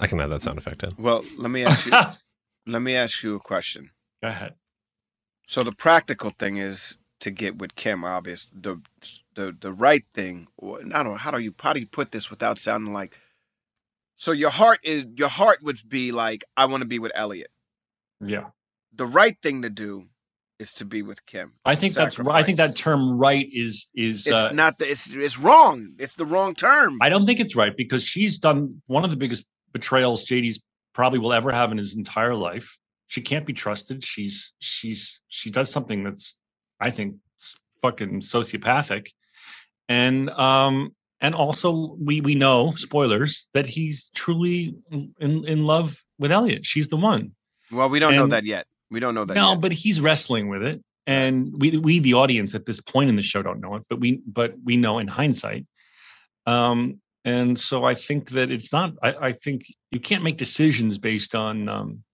[0.00, 0.94] I can add that sound effect in.
[0.98, 1.92] well, let me ask you.
[2.66, 3.92] Let me ask you a question.
[4.22, 4.52] Go ahead.
[5.48, 8.04] So the practical thing is to get with Kim.
[8.04, 8.50] Obvious.
[8.54, 8.80] The
[9.34, 10.46] the the right thing.
[10.62, 13.18] I don't know how do you how do you put this without sounding like.
[14.16, 17.50] So your heart is your heart would be like I want to be with Elliot.
[18.20, 18.50] Yeah.
[18.94, 20.08] The right thing to do
[20.58, 21.54] is to be with Kim.
[21.64, 22.36] I think that's right.
[22.36, 24.90] I think that term right is is It's uh, not the.
[24.90, 25.94] It's it's wrong.
[25.98, 26.98] It's the wrong term.
[27.00, 30.60] I don't think it's right because she's done one of the biggest betrayals JD's
[30.92, 32.76] probably will ever have in his entire life.
[33.08, 34.04] She can't be trusted.
[34.04, 36.36] She's she's she does something that's
[36.80, 37.16] I think
[37.82, 39.08] fucking sociopathic.
[39.88, 46.30] And um and also we we know spoilers that he's truly in in love with
[46.30, 46.64] Elliot.
[46.64, 47.32] She's the one.
[47.72, 48.66] well, we don't know that yet.
[48.90, 49.60] We don't know that No, yet.
[49.60, 53.22] but he's wrestling with it, and we we the audience at this point in the
[53.22, 55.66] show don't know it, but we but we know in hindsight.
[56.46, 58.92] Um, and so I think that it's not.
[59.02, 61.68] I, I think you can't make decisions based on.
[61.68, 62.04] Um,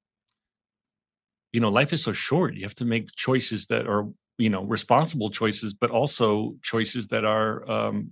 [1.55, 2.55] you know, life is so short.
[2.57, 4.05] You have to make choices that are
[4.39, 7.53] you know responsible choices, but also choices that are.
[7.71, 8.11] Um,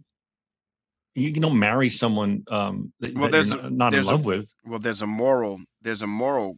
[1.15, 4.11] you, you don't marry someone um, that, Well, that you're not, not in there's a-
[4.13, 4.55] love with.
[4.65, 5.61] well, there's a moral.
[5.83, 6.57] There's a moral.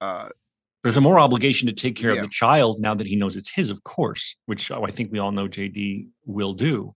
[0.00, 0.28] Uh,
[0.82, 2.16] there's a moral obligation to take care Yeah.
[2.18, 5.18] of the child now that he knows it's his, of course, which I think we
[5.20, 6.94] all know JD will do.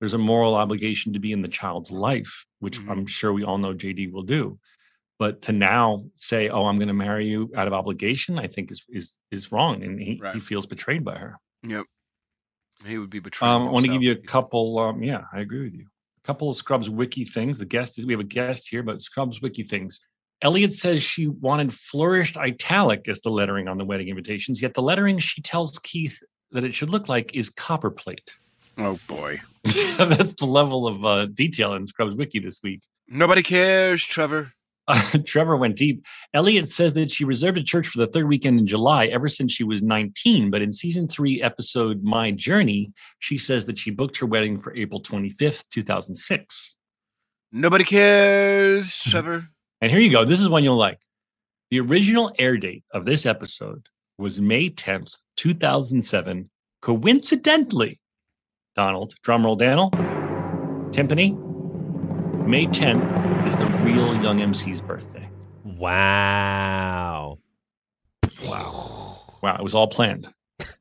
[0.00, 2.90] There's a moral obligation to be in the child's life, which Mhm.
[2.90, 4.58] I'm sure we all know JD will do.
[5.22, 8.72] But to now say, "Oh, I'm going to marry you out of obligation," I think
[8.72, 11.38] is is is wrong, and he, he feels betrayed by her.
[11.64, 11.86] Yep,
[12.84, 13.48] he would be betrayed.
[13.48, 14.80] Um, I want to give you a couple.
[14.80, 15.86] Um, yeah, I agree with you.
[16.24, 17.56] A couple of Scrubs wiki things.
[17.56, 20.00] The guest is we have a guest here, but Scrubs wiki things.
[20.42, 24.82] Elliot says she wanted flourished italic as the lettering on the wedding invitations, yet the
[24.82, 26.20] lettering she tells Keith
[26.50, 28.32] that it should look like is copperplate.
[28.76, 29.40] Oh boy.
[29.98, 32.80] That's the level of uh, detail in Scrubs wiki this week.
[33.06, 34.54] Nobody cares, Trevor.
[34.92, 36.04] Uh, Trevor went deep.
[36.34, 39.50] Elliot says that she reserved a church for the third weekend in July ever since
[39.50, 40.50] she was 19.
[40.50, 44.74] But in season three, episode My Journey, she says that she booked her wedding for
[44.76, 46.76] April 25th, 2006.
[47.52, 49.48] Nobody cares, Trevor.
[49.80, 50.24] And here you go.
[50.24, 51.00] This is one you'll like.
[51.70, 53.88] The original air date of this episode
[54.18, 56.50] was May 10th, 2007.
[56.82, 57.98] Coincidentally,
[58.76, 59.90] Donald, drumroll Daniel,
[60.90, 61.51] timpani,
[62.46, 65.28] May 10th is the real Young MC's birthday.
[65.64, 67.38] Wow.
[68.46, 69.56] Wow, Wow.
[69.56, 70.28] it was all planned.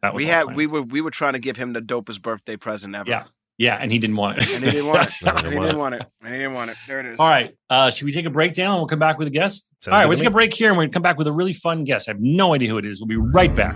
[0.01, 0.57] That was we had planned.
[0.57, 3.09] we were we were trying to give him the dopest birthday present ever.
[3.09, 3.24] Yeah.
[3.57, 4.49] Yeah, and he didn't want it.
[4.49, 5.14] And he didn't want it.
[5.24, 6.03] And he didn't want it.
[6.24, 6.78] And he didn't want it.
[6.88, 7.20] There it is.
[7.20, 7.55] All right.
[7.70, 9.72] Uh, should we take a break down and we'll come back with a guest?
[9.82, 11.03] Sounds all right, good we'll to take a break here and we're going to come
[11.03, 12.09] back with a really fun guest.
[12.09, 12.99] I have no idea who it is.
[12.99, 13.76] We'll be right back.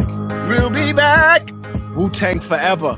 [0.50, 1.52] We'll be back.
[1.96, 2.98] Wu Tang forever.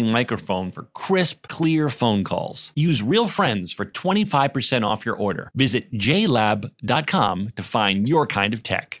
[0.09, 2.71] microphone for crisp, clear phone calls.
[2.75, 5.51] Use Real Friends for 25% off your order.
[5.53, 9.00] Visit jlab.com to find your kind of tech.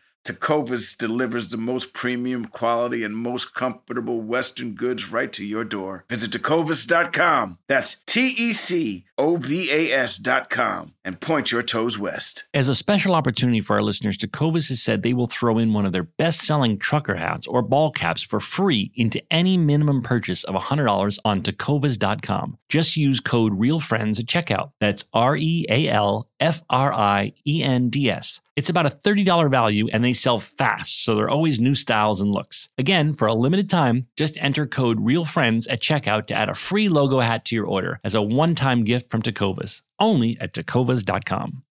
[0.23, 6.05] Tecovas delivers the most premium quality and most comfortable Western goods right to your door.
[6.09, 7.57] Visit tecovas.com.
[7.67, 12.45] That's T E C O V A S.com and point your toes west.
[12.55, 15.85] As a special opportunity for our listeners, Tecovas has said they will throw in one
[15.85, 20.43] of their best selling trucker hats or ball caps for free into any minimum purchase
[20.43, 22.57] of $100 on tecovas.com.
[22.67, 24.71] Just use code REALFRIENDS at checkout.
[24.79, 28.41] That's R E A L F R I E N D S.
[28.55, 32.19] It's about a $30 value and they sell fast, so there are always new styles
[32.19, 32.67] and looks.
[32.77, 36.89] Again, for a limited time, just enter code REALFRIENDS at checkout to add a free
[36.89, 41.63] logo hat to your order as a one time gift from Tecovas, only at tecovas.com.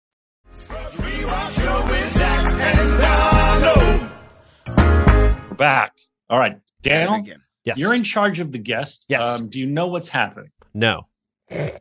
[4.68, 5.94] We're back.
[6.30, 7.24] All right, Daniel.
[7.66, 7.78] Yes.
[7.78, 9.06] you're in charge of the guest.
[9.10, 9.40] Yes.
[9.40, 10.52] Um, do you know what's happening?
[10.74, 11.08] no,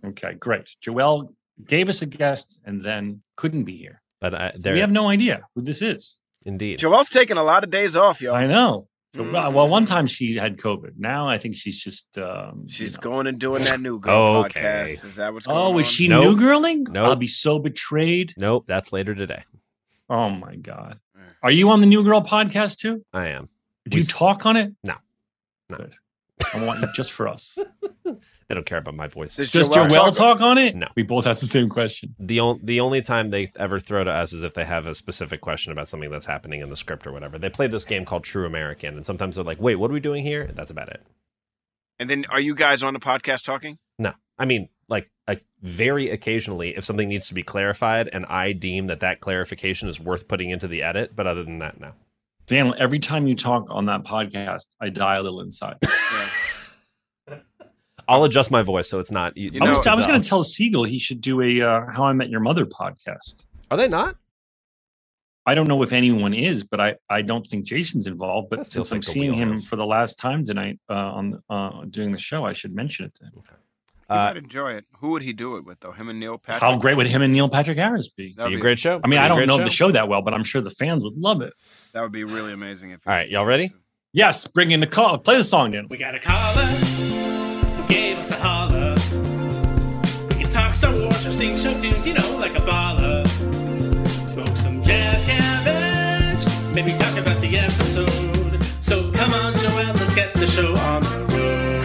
[0.05, 0.69] Okay, great.
[0.81, 1.35] Joel
[1.65, 4.01] gave us a guest and then couldn't be here.
[4.21, 6.19] but I, So there we have no idea who this is.
[6.45, 6.79] indeed.
[6.79, 8.35] Joel's taking a lot of days off, yo.
[8.35, 8.88] I know.
[9.15, 9.55] So, Mhm.
[9.55, 10.93] Well, one time she had COVID.
[10.99, 12.19] Now I think she's just.
[12.19, 13.01] Um, you She's know.
[13.01, 14.61] going and doing that new girl Okay.
[14.61, 15.05] podcast.
[15.05, 15.81] Is that what's going Oh, on?
[15.81, 16.37] is she Nope.
[16.37, 16.87] new girling?
[16.89, 17.07] Nope.
[17.09, 18.35] I'll be so betrayed.
[18.37, 19.45] Nope, that's later today.
[20.11, 21.01] Oh my god.
[21.17, 21.23] Mm.
[21.43, 23.05] Are you on the New Girl podcast too?
[23.13, 23.49] I am.
[23.89, 24.75] Do We you s- talk on it?
[24.85, 24.95] No.
[25.71, 25.77] No.
[25.79, 25.95] Good.
[26.55, 27.57] I want you just for us.
[28.49, 29.37] They don't care about my voice.
[29.37, 30.75] Does Does Joel Joel talk- talk on it?
[30.75, 30.89] No.
[30.97, 32.15] We both asked the same question.
[32.19, 34.95] The only the only time they ever throw to us is if they have a
[34.95, 37.39] specific question about something that's happening in the script or whatever.
[37.39, 40.01] They play this game called True American, and sometimes they're like, "Wait, what are we
[40.01, 41.03] doing here?" That's about it.
[41.99, 43.77] And then are you guys on the podcast talking?
[43.99, 48.53] No, I mean, like, like very occasionally, if something needs to be clarified, and I
[48.53, 51.15] deem that that clarification is worth putting into the edit.
[51.15, 51.93] But other than that, no.
[52.47, 55.77] Daniel, every time you talk on that podcast, I die a little inside.
[56.11, 56.27] Yeah.
[58.09, 59.37] I'll adjust my voice so it's not.
[59.37, 61.61] You, You I was, know- I was going to tell Segel he should do a
[61.61, 63.45] uh, How I Met Your Mother podcast.
[63.71, 64.17] Are they not?
[65.47, 68.51] I don't know if anyone is, but I, I don't think Jason's involved.
[68.51, 69.67] But since feels I'm seeing him wheelhouse.
[69.67, 73.15] for the last time tonight uh, on uh, doing the show, I should mention it
[73.15, 73.33] to him.
[73.37, 74.85] He Uh, might enjoy it.
[75.01, 75.93] Who would he do it with though?
[75.93, 76.63] Him and Neil Patrick.
[76.63, 78.35] How great would him and Neil Patrick Harris be?
[78.37, 79.01] That'd be a great show.
[79.03, 79.65] I mean, I don't know show.
[79.65, 81.53] the show that well, but I'm sure the fans would love it.
[81.93, 82.91] That would be really amazing.
[82.91, 83.07] If.
[83.07, 83.73] All right, y'all ready?
[84.13, 85.17] Yes, bring in the call.
[85.19, 85.87] Play the song, Dan.
[85.89, 87.18] We got a caller who
[87.89, 88.95] gave us a holler.
[90.29, 93.27] We can talk Star Wars or sing show tunes, you know, like a baller.
[94.29, 98.63] Smoke some jazz cabbage, maybe talk about the episode.
[98.83, 101.79] So come on, Joel, let's get the show on the road.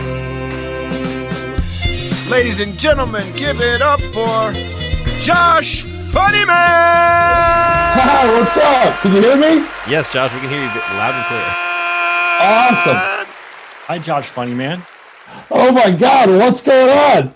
[2.30, 4.54] Ladies and gentlemen, give it up for
[5.22, 6.48] Josh Funnyman.
[7.96, 9.00] Hi, what's up?
[9.02, 9.66] Can you hear me?
[9.88, 11.46] Yes, Josh, we can hear you loud and clear.
[12.44, 12.98] Awesome.
[13.88, 14.84] Hi, Josh Funny Man.
[15.52, 17.34] Oh my God, what's going on?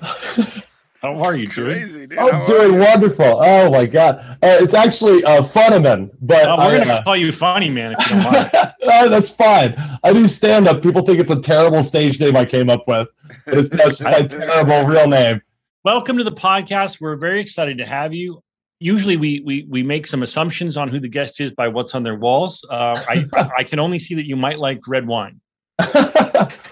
[1.01, 1.73] How are you, dude?
[1.73, 2.17] Crazy, dude.
[2.17, 3.23] I'm are doing wonderful.
[3.43, 4.17] Oh my God.
[4.41, 7.69] Uh, it's actually uh, Funneman, but Uh, we're I, going to uh, call you Funny
[7.69, 8.49] Man if you don't mind.
[8.83, 9.75] uh, that's fine.
[10.03, 10.81] I do stand up.
[10.81, 13.07] People think it's a terrible stage name I came up with.
[13.45, 15.41] It's that's just my terrible real name.
[15.83, 16.99] Welcome to the podcast.
[16.99, 18.41] We're very excited to have you.
[18.79, 22.03] Usually, we we we make some assumptions on who the guest is by what's on
[22.03, 22.65] their walls.
[22.69, 23.25] Uh, I
[23.57, 25.39] I can only see that you might like red wine.
[25.79, 25.95] well,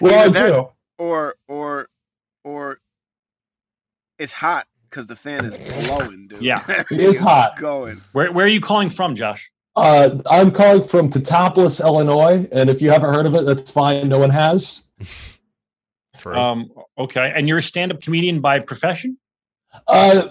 [0.04, 0.68] I that- do.
[0.98, 1.88] Or or
[2.44, 2.78] or
[4.18, 6.40] it's hot because the fan is blowing, dude.
[6.40, 6.62] Yeah.
[6.90, 7.58] It is hot.
[7.58, 8.00] Going.
[8.12, 9.50] Where where are you calling from, Josh?
[9.74, 14.08] Uh, I'm calling from Teutopolis, Illinois, and if you haven't heard of it, that's fine.
[14.08, 14.84] No one has.
[16.16, 16.34] True.
[16.34, 19.18] Um, okay, and you're a stand-up comedian by profession.
[19.86, 20.28] Uh,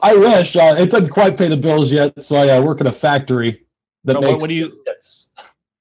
[0.00, 0.54] I wish.
[0.54, 3.66] Uh, it doesn't quite pay the bills yet, so I uh, work in a factory
[4.04, 5.30] that But makes what, what do you biscuits.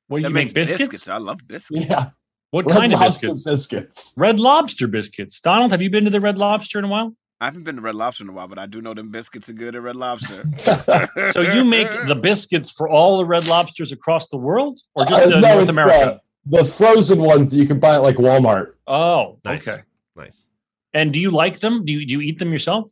[0.08, 1.08] what do That you makes make biscuits?
[1.08, 1.86] I love biscuits.
[1.86, 2.10] Yeah,
[2.56, 3.44] What Red kind of biscuits?
[3.44, 4.14] biscuits.
[4.16, 5.42] Red Lobster biscuits.
[5.42, 7.14] Donald, have you been to the Red Lobster in a while?
[7.42, 9.50] I haven't been to Red Lobster in a while, but I do know them biscuits
[9.50, 10.46] are good at Red Lobster.
[11.34, 15.26] So you make the biscuits for all the Red Lobsters across the world, or just
[15.28, 16.22] Uh, uh, no, North America?
[16.46, 18.76] The, the frozen ones that you can buy at like Walmart.
[18.88, 19.68] Oh, Nice.
[19.68, 19.82] okay.
[20.16, 20.48] Nice.
[20.94, 21.84] And do you like them?
[21.84, 22.90] Do you do you eat them yourself?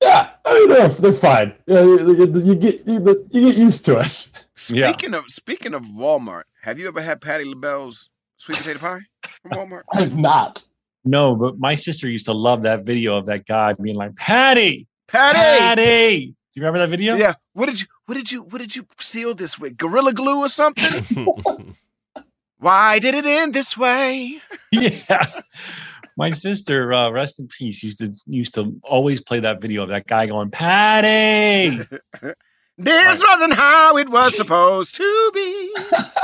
[0.00, 1.54] Yeah, I mean they're, they're fine.
[1.66, 4.30] Yeah, you, you- you get you, you get used to it.
[4.70, 4.92] Yeah.
[4.92, 8.10] Speaking of speaking of Walmart, have you ever had Patti LaBelle's
[8.42, 9.00] sweet potato pie
[9.42, 9.82] from Walmart?
[9.92, 10.64] I'm not.
[11.04, 14.86] No, but my sister used to love that video of that guy being like, "Patty,
[15.08, 15.38] Patty!
[15.38, 17.16] Patty." Do you remember that video?
[17.16, 17.34] Yeah.
[17.54, 19.76] What did you what did you what did you seal this with?
[19.76, 21.26] Gorilla glue or something?
[22.58, 24.40] Why did it end this way?
[24.72, 25.40] yeah.
[26.16, 29.88] My sister, uh, rest in peace, used to used to always play that video of
[29.88, 31.80] that guy going, "Patty."
[32.78, 35.74] This wasn't how it was supposed to be.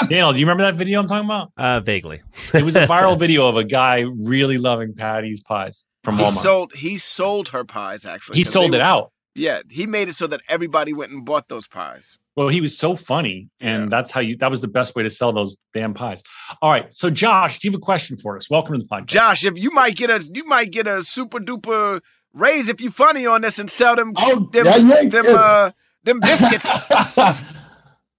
[0.08, 1.52] Daniel, do you remember that video I'm talking about?
[1.56, 2.22] uh, vaguely.
[2.54, 6.42] It was a viral video of a guy really loving Patti's pies from He Walmart.
[6.42, 8.38] sold he sold her pies actually.
[8.38, 9.12] He sold they it were- out.
[9.34, 12.18] Yeah, he made it so that everybody went and bought those pies.
[12.34, 13.88] Well, he was so funny, and Yeah.
[13.88, 14.36] that's how you.
[14.36, 16.24] That was the best way to sell those damn pies.
[16.60, 18.50] All right, so Josh, do you have a question for us?
[18.50, 19.06] Welcome to the podcast.
[19.06, 22.00] Josh, if you might get a you might get a super duper
[22.32, 25.32] raise if you funny on this and sell them Oh, them yeah, yeah, them yeah.
[25.34, 25.70] uh
[26.08, 26.66] them biscuits.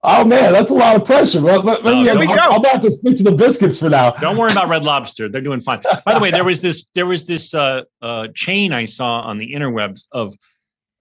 [0.02, 1.42] oh man, that's a lot of pressure.
[1.42, 2.54] Well, but maybe Oh, here I'm, go.
[2.54, 4.10] I'm about to stick to the biscuits for now.
[4.12, 5.82] Don't worry about Red Lobster; they're doing fine.
[6.04, 9.38] By the way, there was this there was this uh, uh, chain I saw on
[9.38, 10.34] the interwebs of,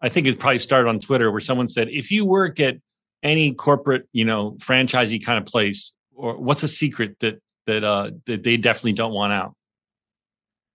[0.02, 2.78] I think it probably started on Twitter, where someone said, if you work at
[3.24, 8.12] any corporate, you know, franchisee kind of place, or what's a secret that that uh,
[8.26, 9.56] that they definitely don't want out?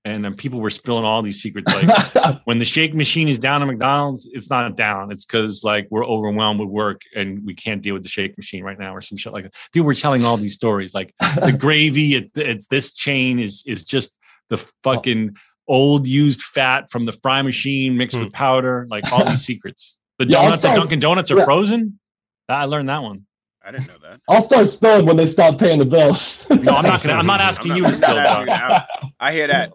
[0.06, 3.62] And then people were spilling all these secrets, like when the shake machine is down
[3.62, 5.10] at McDonald's, it's not down.
[5.10, 8.62] It's because like we're overwhelmed with work and we can't deal with the shake machine
[8.62, 9.54] right now, or some shit like that.
[9.72, 13.82] People were telling all these stories, like the gravy at it's this chain is is
[13.82, 14.18] just
[14.50, 14.68] the oh.
[14.82, 15.36] fucking
[15.68, 18.32] old used fat from the fry machine mixed with hmm.
[18.32, 19.98] powder, like all these secrets.
[20.18, 21.44] The Yeah, I'll donuts at start- Dunkin' Donuts are yeah.
[21.44, 21.98] frozen.
[22.48, 23.24] I learned that one.
[23.66, 24.20] I didn't know that.
[24.28, 26.44] I'll start spilling when they stop paying the bills.
[26.50, 27.14] No, I'm not gonna.
[27.18, 28.18] I'm not asking I'm you to spill.
[28.18, 29.72] asking you I hear that.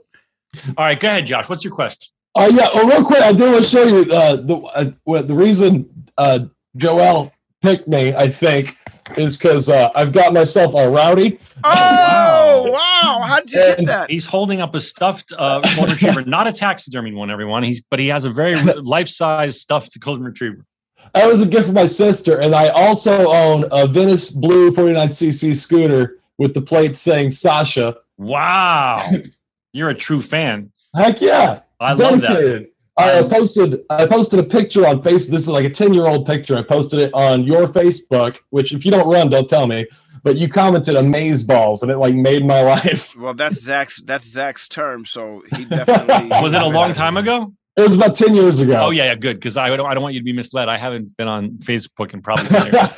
[0.77, 1.47] All right, go ahead, Josh.
[1.49, 2.11] What's your question?
[2.35, 2.69] Oh yeah.
[2.73, 6.39] Well, real quick, I do want to show you uh, the uh, the reason uh,
[6.75, 7.31] Joel
[7.61, 8.13] picked me.
[8.15, 8.77] I think
[9.17, 11.39] is because uh, I've got myself a rowdy.
[11.63, 13.21] Oh wow!
[13.21, 14.09] How did you get that?
[14.09, 17.63] He's holding up a stuffed uh, golden retriever, not a taxidermy one, everyone.
[17.63, 20.65] He's but he has a very life-size stuffed golden retriever.
[21.13, 25.55] That was a gift from my sister, and I also own a Venice Blue 49cc
[25.57, 27.97] scooter with the plate saying Sasha.
[28.17, 29.09] Wow,
[29.73, 30.71] you're a true fan.
[30.95, 31.61] Heck yeah!
[31.79, 32.69] I love that.
[32.99, 35.31] I posted I posted a picture on Facebook.
[35.31, 36.57] This is like a 10 year old picture.
[36.57, 39.87] I posted it on your Facebook, which if you don't run, don't tell me.
[40.21, 43.15] But you commented amaze balls and it like made my life.
[43.15, 44.01] Well, that's Zach's.
[44.01, 45.05] That's Zach's term.
[45.05, 47.53] So he definitely Was it a long time ago?
[47.77, 48.75] It was about 10 years ago.
[48.77, 49.37] Oh yeah, yeah, good.
[49.37, 50.67] Because I don't, I don't want you to be misled.
[50.67, 52.49] I haven't been on Facebook in probably.
[52.49, 52.89] 10 years.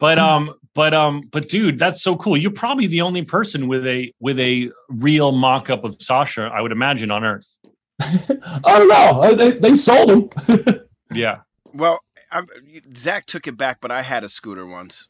[0.00, 2.36] But um, but um, but dude, that's so cool.
[2.36, 6.70] You're probably the only person with a with a real mock-up of Sasha, I would
[6.70, 7.48] imagine, on Earth.
[8.00, 8.18] I
[8.78, 9.22] don't know.
[9.22, 10.80] Uh, They, they sold them.
[11.12, 11.38] Yeah,
[11.72, 12.00] Well,
[12.32, 12.46] I'm,
[12.96, 15.06] Zach took it back, but I had a scooter once.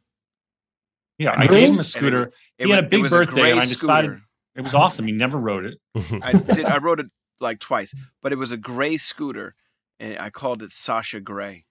[1.18, 1.32] yeah.
[1.32, 2.22] And I it gave him a scooter.
[2.24, 4.22] and it He had a big birthday, gray and I decided- scooter.
[4.54, 5.06] It was awesome.
[5.06, 5.78] He never rode it.
[6.22, 6.64] I did.
[6.64, 7.06] I rode it
[7.40, 7.92] like twice,
[8.22, 9.54] but it was a gray scooter,
[10.00, 11.64] and I called it Sasha Gray.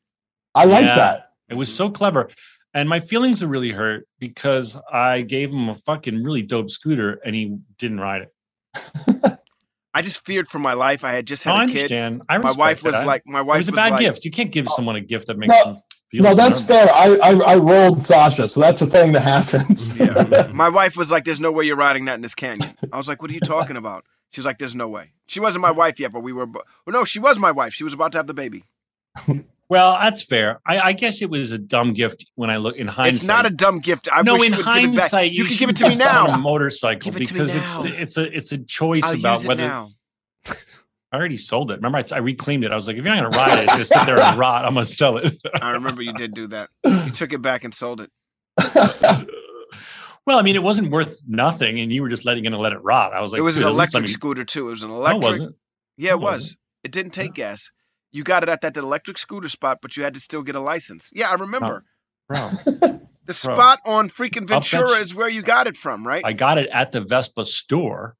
[0.53, 0.95] I like Yeah.
[0.95, 1.29] that.
[1.49, 2.29] It was so clever.
[2.75, 7.19] And my feelings are really hurt because I gave him a fucking really dope scooter
[7.25, 9.39] and he didn't ride it.
[9.93, 11.05] I just feared for my life.
[11.05, 11.75] I had just No, had I a kid.
[11.77, 12.21] understand.
[12.27, 13.07] I My wife was that.
[13.07, 14.25] like, my it wife was a bad like, gift.
[14.25, 14.75] You can't give oh.
[14.75, 15.75] someone a gift that makes No, them
[16.11, 16.85] feel No, that's nervous.
[16.91, 16.93] fair.
[16.93, 19.97] I, I I rolled Sasha, so that's a thing that happens.
[19.97, 20.51] Yeah.
[20.53, 23.07] My wife was like, "There's no way you're riding that in this canyon." I was
[23.07, 25.71] like, "What are you talking about?" She was like, "There's no way." She wasn't my
[25.71, 26.45] wife yet, but we were.
[26.45, 27.73] Well, no, she was my wife.
[27.73, 28.65] She was about to have the baby.
[29.67, 30.59] Well, that's fair.
[30.65, 33.15] I, I guess it was a dumb gift when I look in hindsight.
[33.15, 34.07] It's not a dumb gift.
[34.11, 34.99] I no, wish in you would give it back.
[35.11, 36.25] hindsight, You, can give it to me now.
[36.25, 39.15] someone A motorcycle Give it to me because it's it's a it's a choice I'll
[39.19, 39.89] about it whether now.
[41.11, 41.75] I already sold it.
[41.77, 42.71] Remember, I, I reclaimed it.
[42.71, 44.65] I was like, if you're not gonna ride it, gonna sit there and rot.
[44.65, 45.41] I'm gonna sell it.
[45.61, 46.69] I remember you did do that.
[46.83, 48.11] You took it back and sold it.
[50.25, 52.83] well, I mean, it wasn't worth nothing, and you were just letting gonna let it
[52.83, 53.13] rot.
[53.13, 54.67] I was like, it was an "Dude, at least let electric me-" scooter too.
[54.67, 55.23] It was an No, it electric.
[55.23, 55.55] wasn't.
[55.97, 56.31] Yeah, it it was.
[56.41, 56.59] wasn't.
[56.83, 57.71] It didn't take gas.
[58.15, 60.61] You got it at that electric scooter spot, but you had to still get a
[60.61, 61.09] license.
[61.11, 61.83] Yeah, I remember.
[62.29, 62.51] Bro,
[63.25, 66.23] The spot on freaking Ventura is where you got it from, right?
[66.23, 68.15] I got it at the Vespa store,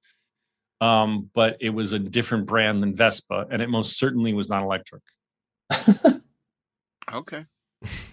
[0.81, 4.63] um, but it was a different brand than Vespa, and it most certainly was not
[4.63, 5.01] electric.
[7.13, 7.45] Okay.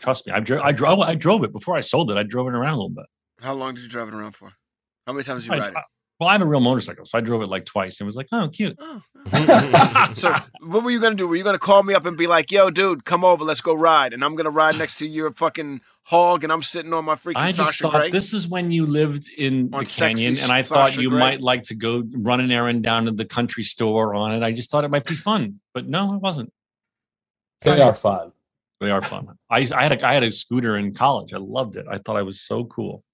[0.01, 0.63] Trust me, I drove.
[0.63, 1.01] I drove.
[1.01, 2.17] I drove it before I sold it.
[2.19, 3.07] I drove it around a little bit.
[3.41, 4.53] How long did you drive it around for?
[5.07, 5.75] How many times did you I- ride it?
[6.23, 8.15] I- well, I have a real motorcycle, so I drove it like twice, and was
[8.17, 9.03] like, "Oh, cute." Oh.
[10.15, 11.27] so what were you gonna do?
[11.27, 13.75] Were you gonna call me up and be like, "Yo, dude, come over, let's go
[13.75, 17.17] ride," and I'm gonna ride next to your fucking hog, and I'm sitting on my
[17.17, 18.11] freaking I just Sasha thought Grey?
[18.11, 21.19] this is when you lived in On the canyon, and I thought Sasha you Grey.
[21.19, 24.43] might like to go run an errand down to the country store on it.
[24.43, 26.53] I just thought it might be fun, but no, it wasn't.
[27.63, 28.33] They are fun.
[28.81, 29.29] They are fun.
[29.49, 31.33] I, I had a I had a scooter in college.
[31.33, 31.87] I loved it.
[31.89, 33.05] I thought I was so cool.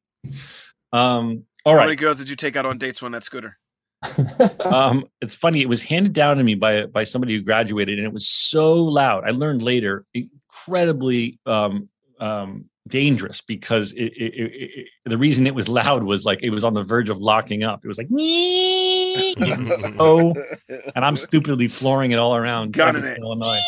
[0.93, 3.59] Um, all How many girls did you take out on dates on that scooter?
[4.61, 5.61] um, it's funny.
[5.61, 8.75] It was handed down to me by by somebody who graduated, and it was so
[8.75, 9.25] loud.
[9.27, 11.89] I learned later, incredibly um,
[12.21, 16.51] um, dangerous because it, it, it, it, the reason it was loud was like it
[16.51, 17.85] was on the verge of locking up.
[17.85, 20.33] It was like, it was so,
[20.95, 23.27] and I'm stupidly flooring it all around Gunning Evanston, it.
[23.27, 23.61] Illinois,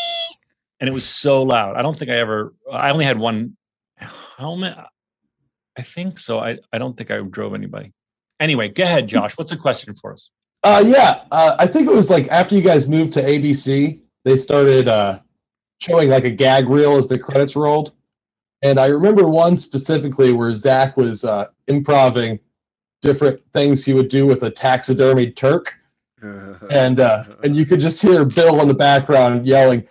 [0.79, 1.77] and it was so loud.
[1.77, 2.55] I don't think I ever.
[2.73, 3.57] I only had one
[4.39, 4.77] helmet.
[5.81, 6.41] I think so.
[6.41, 7.95] I I don't think I drove anybody.
[8.39, 9.39] Anyway, go ahead, Josh.
[9.39, 10.29] What's a question for us?
[10.63, 14.37] Uh, yeah, uh, I think it was like after you guys moved to ABC, they
[14.37, 15.21] started uh,
[15.81, 17.93] showing like a gag reel as the credits rolled.
[18.61, 22.39] And I remember one specifically where Zach was uh, improving
[23.01, 25.73] different things he would do with a taxidermied Turk,
[26.71, 29.89] and uh, and you could just hear Bill in the background yelling,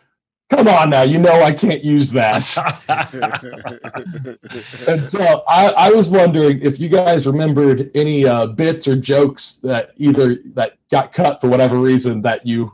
[0.49, 2.43] "Come on now, you know I can't use that."
[4.87, 9.55] and so I, I was wondering if you guys remembered any uh, bits or jokes
[9.63, 12.71] that either that got cut for whatever reason that you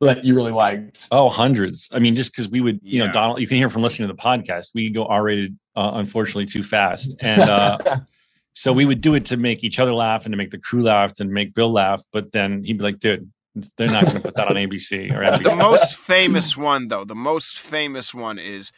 [0.00, 1.08] that you really liked.
[1.10, 1.88] Oh, hundreds.
[1.90, 3.06] I mean, just because we would, you Yeah.
[3.06, 5.92] know, Donald, you can hear from listening to the podcast, we go R rated, uh,
[5.94, 7.16] unfortunately, too fast.
[7.20, 7.78] And uh,
[8.52, 10.82] so we would do it to make each other laugh and to make the crew
[10.82, 12.04] laugh and make Bill laugh.
[12.12, 13.30] But then he'd be like, dude,
[13.76, 15.42] they're not going to put that on ABC or NBC.
[15.44, 18.72] the most famous one, though, the most famous one is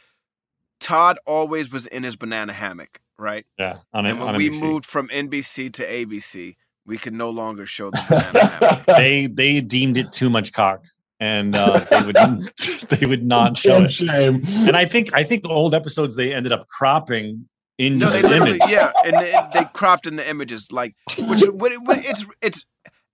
[0.80, 3.44] Todd always was in his banana hammock, right?
[3.58, 4.60] yeah, on, And when on we NBC.
[4.62, 6.56] moved from NBC to ABC,
[6.86, 8.86] we could no longer show the banana hammock.
[8.86, 10.84] they they deemed it too much cock,
[11.20, 12.16] and uh, they would
[12.90, 13.92] they would not show Damn it.
[13.92, 14.42] shame.
[14.46, 17.48] And I think I think old episodes they ended up cropping
[17.78, 18.70] into No, the literally, image.
[18.70, 22.64] yeah, and they, they cropped in the images, like, which, what, it- what, it's, it's,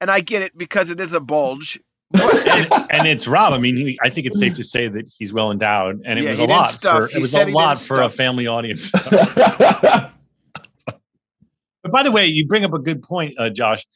[0.00, 1.80] and I get it because it is a bulge.
[2.12, 3.52] And, and it's Rob.
[3.52, 6.22] I mean, he, I think it's safe to say that he's well endowed, and it
[6.24, 7.10] Yeah, was a lot stuff.
[7.10, 8.90] for it was a lot for a family audience.
[11.84, 13.86] But by the way, you bring up a good point, uh, Josh.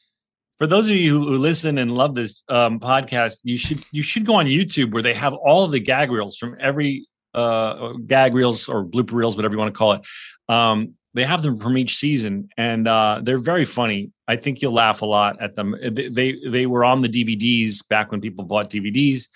[0.59, 4.03] For those of you who, who listen and love this um, podcast, you should you
[4.03, 7.93] should go on YouTube where they have all of the gag reels from every uh,
[8.05, 10.01] gag reels or blooper reels, whatever you want to call it.
[10.47, 14.11] Um, they have them from each season, and uh, they're very funny.
[14.27, 15.75] I think you'll laugh a lot at them.
[15.81, 19.27] They they, they were on the DVDs back when people bought DVDs,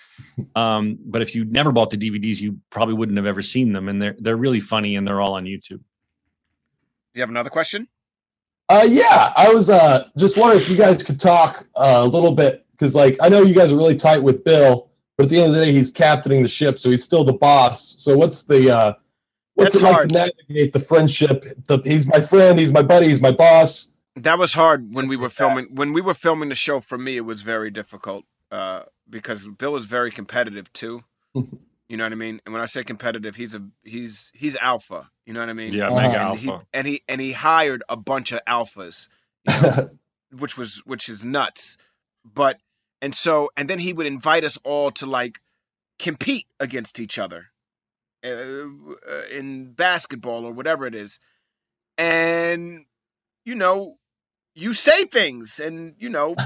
[0.55, 3.89] um, but if you never bought the DVDs, you probably wouldn't have ever seen them.
[3.89, 5.69] And they're they're really funny, and they're all on YouTube.
[5.79, 7.87] Do you have another question?
[8.69, 12.31] Uh, yeah, I was uh, just wondering if you guys could talk uh, a little
[12.31, 15.37] bit because, like, I know you guys are really tight with Bill, but at the
[15.37, 17.95] end of the day, he's captaining the ship, so he's still the boss.
[17.99, 18.93] So, what's the uh,
[19.55, 20.09] what's That's it like hard.
[20.09, 21.57] to navigate the friendship?
[21.67, 23.91] The, he's my friend, he's my buddy, he's my boss.
[24.15, 25.65] That was hard when we were filming.
[25.73, 29.75] When we were filming the show, for me, it was very difficult uh, because Bill
[29.75, 31.03] is very competitive too.
[31.89, 32.39] You know what I mean?
[32.45, 35.11] And when I say competitive, he's a he's he's alpha.
[35.27, 35.73] You know what I mean?
[35.73, 35.95] Yeah, Uh-huh.
[35.97, 36.65] mega and he, alpha.
[36.73, 39.09] and he and he hired a bunch of alphas,
[39.47, 39.89] you know,
[40.39, 41.77] which was which is nuts.
[42.25, 42.57] But
[43.01, 45.39] and so and then he would invite us all to like
[45.99, 47.47] compete against each other
[48.23, 48.67] Uh,
[49.09, 51.19] uh, in basketball or whatever it is,
[51.97, 52.85] and
[53.43, 53.97] you know,
[54.55, 56.35] you say things, and you know.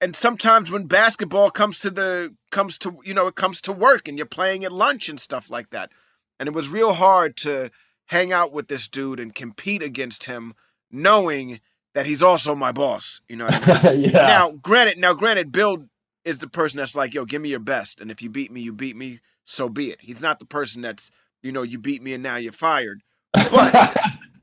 [0.00, 4.06] And sometimes when basketball comes to the comes to you know it comes to work
[4.06, 5.90] and you're playing at lunch and stuff like that,
[6.38, 7.70] and it was real hard to
[8.06, 10.54] hang out with this dude and compete against him,
[10.90, 11.60] knowing
[11.94, 13.20] that he's also my boss.
[13.28, 14.00] You know I mean?
[14.04, 14.10] yeah.
[14.12, 15.88] Now, granted, now granted, Bill
[16.24, 18.60] is the person that's like, yo, give me your best, and if you beat me,
[18.60, 20.00] you beat me, so be it.
[20.02, 21.10] He's not the person that's,
[21.42, 23.02] you know, you beat me and now you're fired.
[23.32, 23.96] But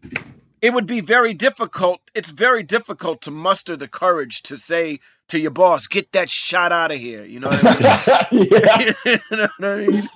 [0.61, 2.01] it would be very difficult.
[2.15, 4.99] It's very difficult to muster the courage to say
[5.29, 7.23] to your boss, get that shot out of here.
[7.23, 8.41] You know what I mean?
[9.29, 10.09] you know what I mean?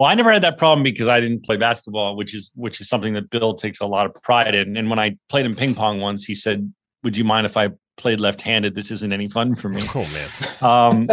[0.00, 2.88] Well, I never had that problem because I didn't play basketball, which is which is
[2.88, 4.76] something that Bill takes a lot of pride in.
[4.76, 6.72] And when I played in ping pong once, he said,
[7.04, 8.74] "Would you mind if I played left-handed?
[8.74, 10.28] This isn't any fun for me." Oh man.
[10.60, 11.08] Um,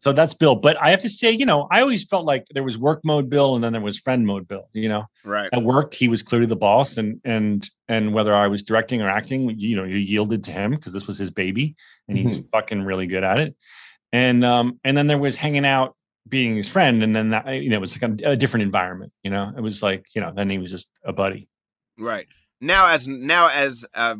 [0.00, 0.54] So that's Bill.
[0.56, 3.28] But I have to say, you know, I always felt like there was work mode
[3.30, 4.68] Bill and then there was friend mode Bill.
[4.72, 5.48] You know, Right.
[5.52, 9.08] at work he was clearly the boss, and and and whether I was directing or
[9.08, 11.76] acting, you know, you yielded to him because this was his baby,
[12.08, 13.56] and he's fucking really good at it.
[14.12, 15.96] And um and then there was hanging out,
[16.28, 19.12] being his friend, and then that you know it was like a, a different environment.
[19.22, 21.48] You know, it was like you know then he was just a buddy.
[21.98, 22.26] Right.
[22.60, 24.16] Now as now as uh,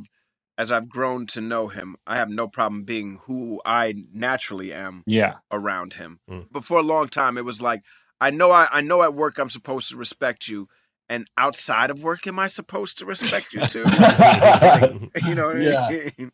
[0.59, 5.03] as I've grown to know him, I have no problem being who I naturally am
[5.07, 6.21] Yeah, around him.
[6.31, 6.47] Mm.
[6.51, 7.83] But for a long time it was like
[8.21, 10.69] I know I, I know at work I'm supposed to respect you
[11.09, 13.85] and outside of work am I supposed to respect you too?
[15.27, 15.87] you know what Yeah.
[15.89, 16.33] I mean?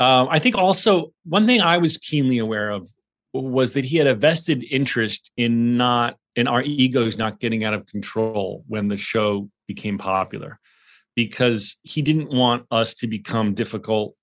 [0.00, 2.88] Um, I think also one thing I was keenly aware of
[3.32, 7.74] was that he had a vested interest in not in our egos not getting out
[7.74, 10.58] of control when the show became popular,
[11.14, 14.14] because he didn't want us to become difficult,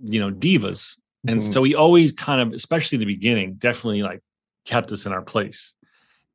[0.00, 0.98] you know, divas.
[1.26, 1.52] And Mhm.
[1.52, 4.20] so he always kind of, especially in the beginning, definitely like
[4.64, 5.72] kept us in our place.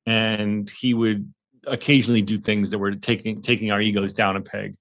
[0.06, 1.32] And he would
[1.68, 4.76] occasionally do things that were taking taking our egos down a peg.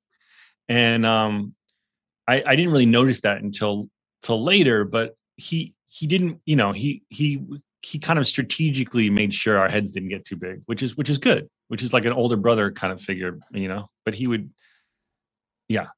[0.68, 1.54] And um
[2.26, 3.88] I, I didn't really notice that until
[4.22, 7.42] till later, but he he didn't, you know, he he
[7.82, 11.10] he kind of strategically made sure our heads didn't get too big, which is which
[11.10, 13.90] is good, which is like an older brother kind of figure, you know.
[14.04, 14.50] But he would
[15.68, 15.88] Yeah,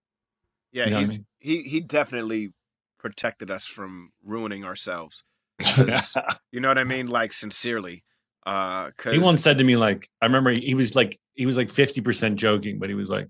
[0.72, 1.26] You know what I mean?
[1.38, 2.52] he he definitely
[2.98, 5.24] protected us from ruining ourselves.
[6.52, 7.06] You know what I mean?
[7.06, 8.04] Like sincerely.
[8.46, 11.56] Uh cuz he once said to me like I remember he was like he was
[11.56, 13.28] like 50% joking, but he was like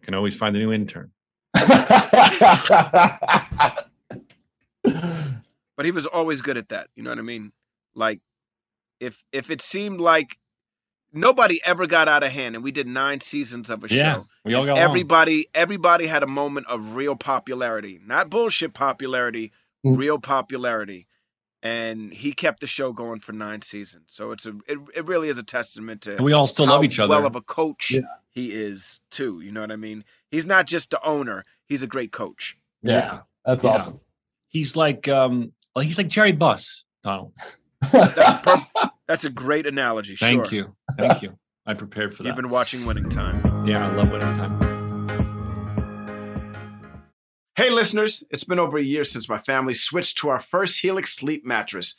[0.00, 1.10] I can always find a new intern.
[1.52, 1.66] but
[5.84, 6.88] he was always good at that.
[6.94, 7.52] You know what I mean?
[7.94, 8.20] Like
[9.00, 10.36] if if it seemed like
[11.12, 14.26] nobody ever got out of hand and we did 9 seasons of a Yeah, show.
[14.44, 14.88] we all and got along.
[14.90, 18.00] everybody everybody had a moment of real popularity.
[18.06, 19.52] Not bullshit popularity,
[19.84, 19.96] Mm.
[19.96, 21.06] real popularity.
[21.62, 24.04] And he kept the show going for 9 seasons.
[24.08, 26.72] So it's a it, it really is a testament to And we all still how
[26.74, 27.10] love each other.
[27.10, 28.00] well of a coach Yeah.
[28.30, 29.40] he is too.
[29.40, 30.04] You know what I mean?
[30.30, 32.56] He's not just the owner; he's a great coach.
[32.82, 33.70] yeah, that's Yeah.
[33.70, 34.00] awesome.
[34.48, 37.32] he's like um well, he's like Jerry Buss, Donald.
[37.92, 40.14] That's per- that's a great analogy.
[40.14, 40.54] Thank sure.
[40.54, 40.76] you.
[40.96, 41.36] Thank you.
[41.66, 42.28] I prepared for that.
[42.28, 43.66] You've been watching Winning Time.
[43.66, 44.70] yeah, I love winning time.
[47.56, 51.12] Hey, listeners, it's been over a year since my family switched to our first Helix
[51.12, 51.98] sleep mattress.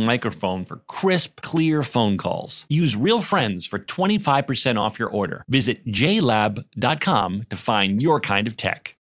[0.05, 2.65] microphone for crisp, clear phone calls.
[2.69, 5.43] Use Real Friends for 25% off your order.
[5.47, 8.95] Visit jlab.com to find your kind of tech.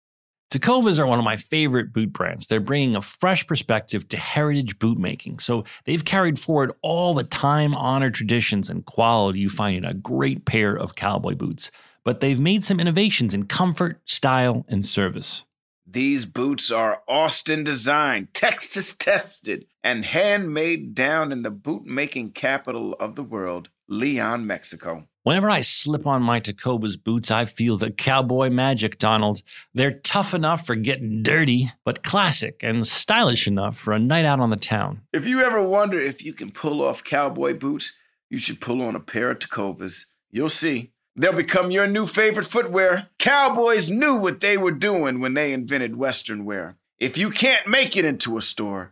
[0.52, 2.48] Tecovas are one of my favorite boot brands.
[2.48, 5.40] They're bringing a fresh perspective to heritage boot making.
[5.40, 9.94] So they've carried forward all the time honored traditions and quality you find in a
[9.94, 11.70] great pair of cowboy boots.
[12.04, 15.46] But they've made some innovations in comfort, style, and service.
[15.92, 22.94] These boots are Austin designed, Texas tested, and handmade down in the boot making capital
[23.00, 25.08] of the world, Leon, Mexico.
[25.24, 29.42] Whenever I slip on my Tecovas boots, I feel the cowboy magic, Donald.
[29.74, 34.40] They're tough enough for getting dirty, but classic and stylish enough for a night out
[34.40, 35.02] on the town.
[35.12, 37.94] If you ever wonder if you can pull off cowboy boots,
[38.30, 40.06] you should pull on a pair of Tecovas.
[40.30, 40.92] You'll see.
[41.16, 43.10] They'll become your new favorite footwear.
[43.18, 46.78] Cowboys knew what they were doing when they invented Western wear.
[46.98, 48.92] If you can't make it into a store,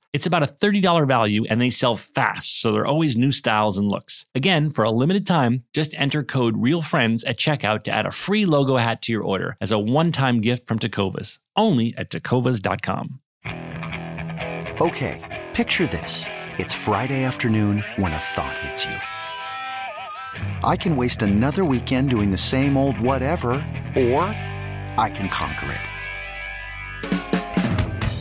[0.13, 3.77] It's about a $30 value and they sell fast, so there are always new styles
[3.77, 4.25] and looks.
[4.35, 8.45] Again, for a limited time, just enter code REALFRIENDS at checkout to add a free
[8.45, 13.19] logo hat to your order as a one time gift from Tecovas, only at tecovas.com.
[14.81, 16.25] Okay, picture this.
[16.57, 18.97] It's Friday afternoon when a thought hits you.
[20.63, 23.51] I can waste another weekend doing the same old whatever,
[23.95, 24.25] or
[24.97, 25.90] I can conquer it.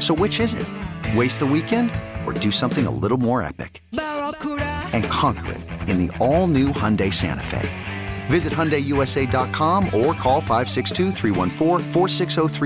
[0.00, 0.66] So, which is it?
[1.14, 1.90] Waste the weekend
[2.26, 3.82] or do something a little more epic?
[3.92, 7.68] And conquer it in the all-new Hyundai Santa Fe.
[8.26, 11.12] Visit HyundaiUSA.com or call 562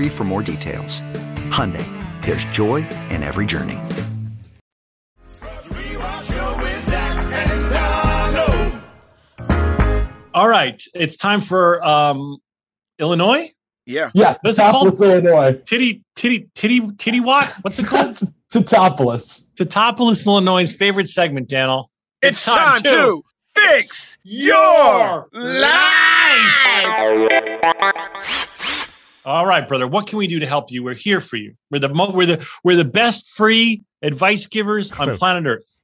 [0.09, 1.01] for more details.
[1.49, 1.85] Hyundai,
[2.25, 3.79] there's joy in every journey.
[10.35, 12.39] All right, it's time for um,
[12.97, 13.51] Illinois.
[13.85, 14.11] Yeah.
[14.13, 14.93] Yeah, What's it called?
[14.93, 15.61] Totopolis, Illinois.
[15.65, 17.19] Titty, titty, titty, titty.
[17.19, 17.47] What?
[17.61, 18.19] What's it called?
[18.51, 19.45] Totopolis.
[19.55, 21.89] Teutopolis, Illinois' favorite segment, Daniel.
[22.21, 23.21] It's, time, to
[23.55, 25.73] fix your life.
[29.25, 29.87] All right, brother.
[29.87, 30.83] What can we do to help you?
[30.83, 31.55] We're here for you.
[31.71, 35.75] We're the mo- we're the we're the best free advice givers on planet Earth.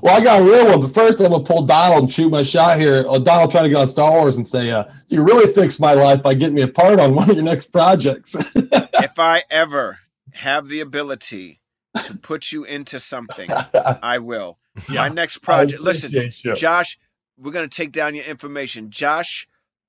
[0.00, 2.42] well, I got a real one, but first I'm gonna pull Donald and shoot my
[2.42, 3.04] shot here.
[3.06, 5.92] Uh, Donald trying to get on Star Wars and say, uh, "You really fixed my
[5.92, 9.98] life by getting me a part on one of your next projects." if I ever
[10.32, 11.60] have the ability
[12.04, 14.58] to put you into something, I will.
[14.88, 15.82] My next project.
[15.82, 16.54] Listen, you.
[16.54, 16.98] Josh,
[17.36, 18.90] we're gonna take down your information.
[18.90, 19.46] Josh,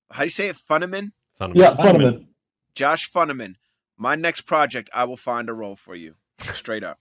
[0.10, 0.58] how do you say it?
[0.70, 1.12] Funneman?
[1.38, 2.26] Fun yeah, Funneman.
[2.76, 3.56] Josh Funneman.
[3.98, 6.16] My next project, I will find a role for you.
[6.40, 7.00] Straight up.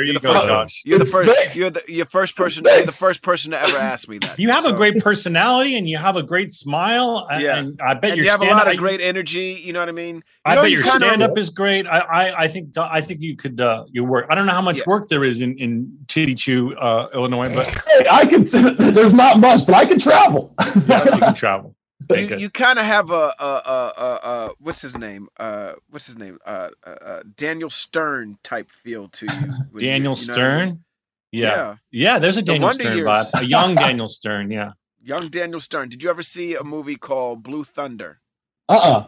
[0.00, 0.82] There you You're the go, first- Josh.
[0.86, 1.56] You're the first.
[1.56, 2.64] You're the you're first person.
[2.64, 4.40] You're the first person to ever ask me that.
[4.40, 7.28] You have a great personality and you have a great smile.
[7.30, 7.58] a- Yeah.
[7.58, 9.60] And I bet and your you have a stand- lot I- of great energy.
[9.62, 10.16] You know what I mean?
[10.16, 11.86] You I know, bet your stand up is great.
[11.86, 14.24] I, I I think I think you could uh you work.
[14.30, 14.84] I don't know how much Yeah.
[14.86, 18.44] work there is in in Titty Chew, uh, Illinois, but Hey, I can.
[18.94, 20.54] There's not much, but I can travel.
[20.88, 21.74] yeah, you can travel.
[22.10, 25.28] Okay, You, you kind of have a, a, a, a, a what's his name?
[25.38, 26.38] Uh, what's his name?
[26.46, 29.32] Uh, uh, uh, Daniel Stern type feel to you.
[29.70, 30.66] when you- Daniel you know what I mean?
[30.74, 30.84] Stern.
[31.32, 31.76] Yeah.
[31.92, 33.06] yeah, There's a Daniel Wonder Stern Years.
[33.08, 33.40] vibe.
[33.40, 34.50] A young Daniel Stern.
[34.50, 34.72] Yeah.
[35.02, 35.88] young Daniel Stern.
[35.88, 38.20] Did you ever see a movie called Blue Thunder?
[38.68, 39.06] Uh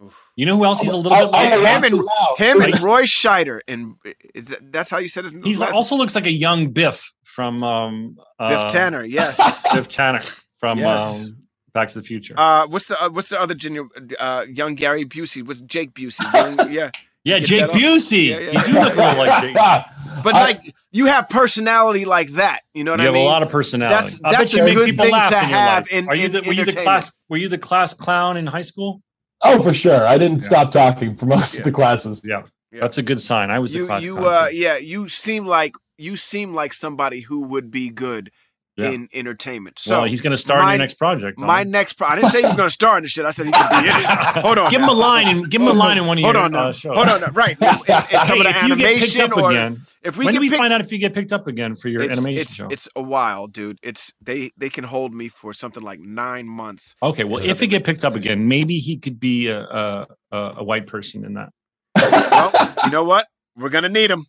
[0.00, 1.82] uh You know who else he's a little bit I- like?
[1.84, 3.96] him and- Him and Roy Scheider, and
[4.36, 5.42] that, that's how you said his name?
[5.42, 9.02] He's also looks like a young Biff from um Biff uh, Tanner.
[9.04, 9.36] Yes.
[9.74, 10.22] Biff Tanner
[10.58, 11.00] from Yes.
[11.24, 11.36] um,
[11.78, 12.34] Back to the Future.
[12.36, 13.88] Uh, what's the uh, what's the other Daniel?
[14.18, 15.46] Uh, young Gary Busey.
[15.46, 16.24] What's Jake Busey?
[16.58, 16.90] Young, yeah,
[17.24, 17.80] yeah, Jake that also.
[17.80, 18.28] Busey.
[18.30, 19.54] Yeah, yeah, you do yeah, look yeah, real like Jake.
[20.24, 22.60] but I- like you have personality like that.
[22.74, 23.94] You know what you I have a lot of personality.
[23.94, 26.52] That's- I that's a good people thing to in have in- Are you in were
[26.52, 27.12] you the class?
[27.28, 29.02] Were you the class clown in high school?
[29.42, 30.04] Oh, for sure.
[30.06, 31.60] I didn't stop talking for most Yeah.
[31.60, 32.22] of the classes.
[32.24, 32.42] Yeah,
[32.72, 32.80] Yeah.
[32.80, 33.50] that's a good sign.
[33.50, 34.44] I was the you class you clown.
[34.46, 38.30] uh yeah you seem like you seem like somebody who would be good
[38.78, 38.90] Yeah.
[38.90, 39.78] in entertainment.
[39.80, 41.40] So well, he's going to star in my- your next project.
[41.40, 43.24] my next pro- I didn't say he was going to star in the shit.
[43.24, 43.92] I said he could be in it.
[44.44, 44.70] Hold on.
[44.70, 46.54] give him a line and give him a line in one of Hold your on
[46.54, 46.96] uh, shows.
[46.96, 47.32] Hold on.
[47.34, 47.58] Right.
[47.62, 50.40] In, in Hey, if you get picked animation up or again, if we when do
[50.40, 52.54] we picked- find out if you get picked up again for your it's, animation it's,
[52.54, 52.68] show?
[52.68, 53.78] it's a while, dude.
[53.82, 56.94] It's they they can hold me for something like nine months.
[57.02, 60.38] okay, well, if it get picked up again, maybe he could be a a, a,
[60.58, 61.50] a white person in that.
[61.96, 62.52] Well,
[62.84, 63.26] you know what?
[63.56, 64.26] We're gonna need him.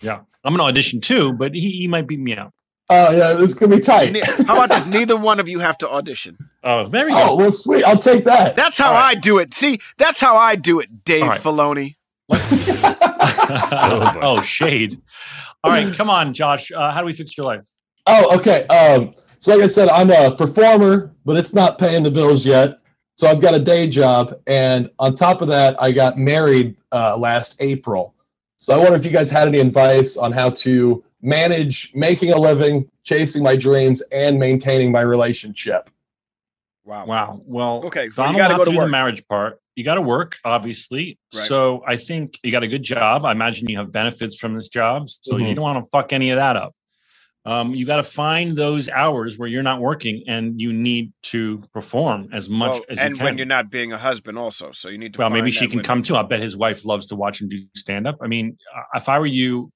[0.00, 2.52] Yeah, I'm gonna audition too, but he, he might beat me out.
[2.92, 4.22] Oh yeah, it's gonna be tight.
[4.46, 4.86] How about this?
[4.86, 6.36] Neither one of you have to audition.
[6.62, 7.84] Oh, there we Oh well, sweet.
[7.84, 8.54] I'll take that.
[8.54, 9.16] That's how All right.
[9.16, 9.54] I do it.
[9.54, 11.40] See, that's how I do it, Dave All right.
[11.40, 11.96] Filoni.
[12.28, 14.20] boy.
[14.22, 15.00] oh, shade.
[15.64, 16.70] All right, come on, Josh.
[16.70, 17.66] Uh, how do we fix your life?
[18.06, 18.66] Oh, okay.
[18.66, 22.78] Um, so like I said, I'm a performer, but it's not paying the bills yet.
[23.16, 27.16] So I've got a day job, and on top of that, I got married uh,
[27.16, 28.14] last April.
[28.56, 32.38] So I wonder if you guys had any advice on how to manage making a
[32.38, 35.88] living, chasing my dreams, and maintaining my relationship.
[36.84, 37.06] Wow.
[37.06, 37.40] Wow.
[37.44, 39.60] Well, Okay, well, Donald you gotta will go to do the marriage part.
[39.76, 41.18] You got to work, obviously.
[41.34, 41.44] Right.
[41.44, 43.24] So I think you got a good job.
[43.24, 45.54] I imagine you have benefits from this job, so you Mhm.
[45.54, 46.74] don't want to fuck any of that up.
[47.44, 51.60] Um, you got to find those hours where you're not working and you need to
[51.72, 53.20] perform as much Well, as and you can.
[53.20, 55.18] And when you're not being a husband, also, so you need to.
[55.18, 55.86] well, maybe she can window.
[55.86, 56.16] come too.
[56.16, 58.18] I bet his wife loves to watch him do stand up.
[58.22, 59.72] I mean, uh, if I were you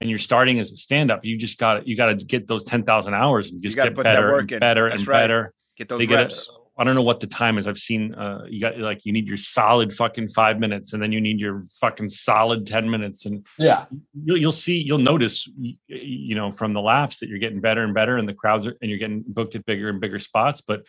[0.00, 2.46] and you're starting as a stand up, you just got to you got to get
[2.46, 4.58] those 10,000 hours and just get put that better work and in.
[4.60, 5.22] better That's and right.
[5.22, 5.52] better.
[5.76, 6.42] Get those They get reps.
[6.42, 6.48] it.
[6.78, 7.66] I don't know what the time is.
[7.66, 11.10] I've seen uh you got like you need your solid fucking 5 minutes and then
[11.12, 13.86] you need your fucking solid 10 minutes and Yeah.
[14.24, 15.48] you'll, you'll see you'll notice
[15.88, 18.76] you know from the laughs that you're getting better and better and the crowds are
[18.82, 20.82] and you're getting booked at bigger and bigger spots but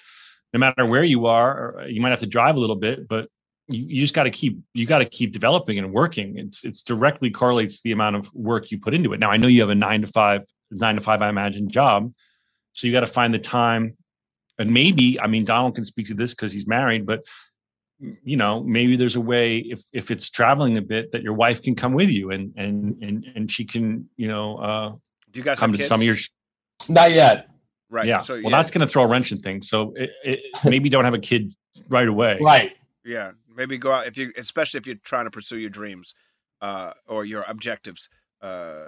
[0.54, 3.30] no matter where you are you might have to drive a little bit but
[3.70, 6.84] you, you just got to keep you got to keep developing and working it's it's
[6.84, 9.62] directly correlates to the amount of work you put into it now i know you
[9.62, 10.42] have a 9 to 5
[10.72, 12.14] 9 to 5 i imagine job
[12.74, 13.98] so you got to find the time
[14.60, 17.24] and maybe i mean donald can speak to this because he's married but
[18.24, 21.62] you know maybe there's a way if if it's traveling a bit that your wife
[21.62, 24.90] can come with you and and and and she can you know uh
[25.32, 25.88] Do you guys come to kids?
[25.90, 26.30] some of your sh-
[26.88, 27.48] Not yet.
[27.90, 28.06] right?
[28.06, 30.90] yeah So well that's going to throw a wrench in things so it, it, maybe
[30.90, 31.54] don't have a kid
[31.90, 32.74] right away Right.
[33.04, 36.14] Yeah, maybe go out if you, especially if you're trying to pursue your dreams,
[36.62, 38.08] uh, or your objectives.
[38.42, 38.86] Uh,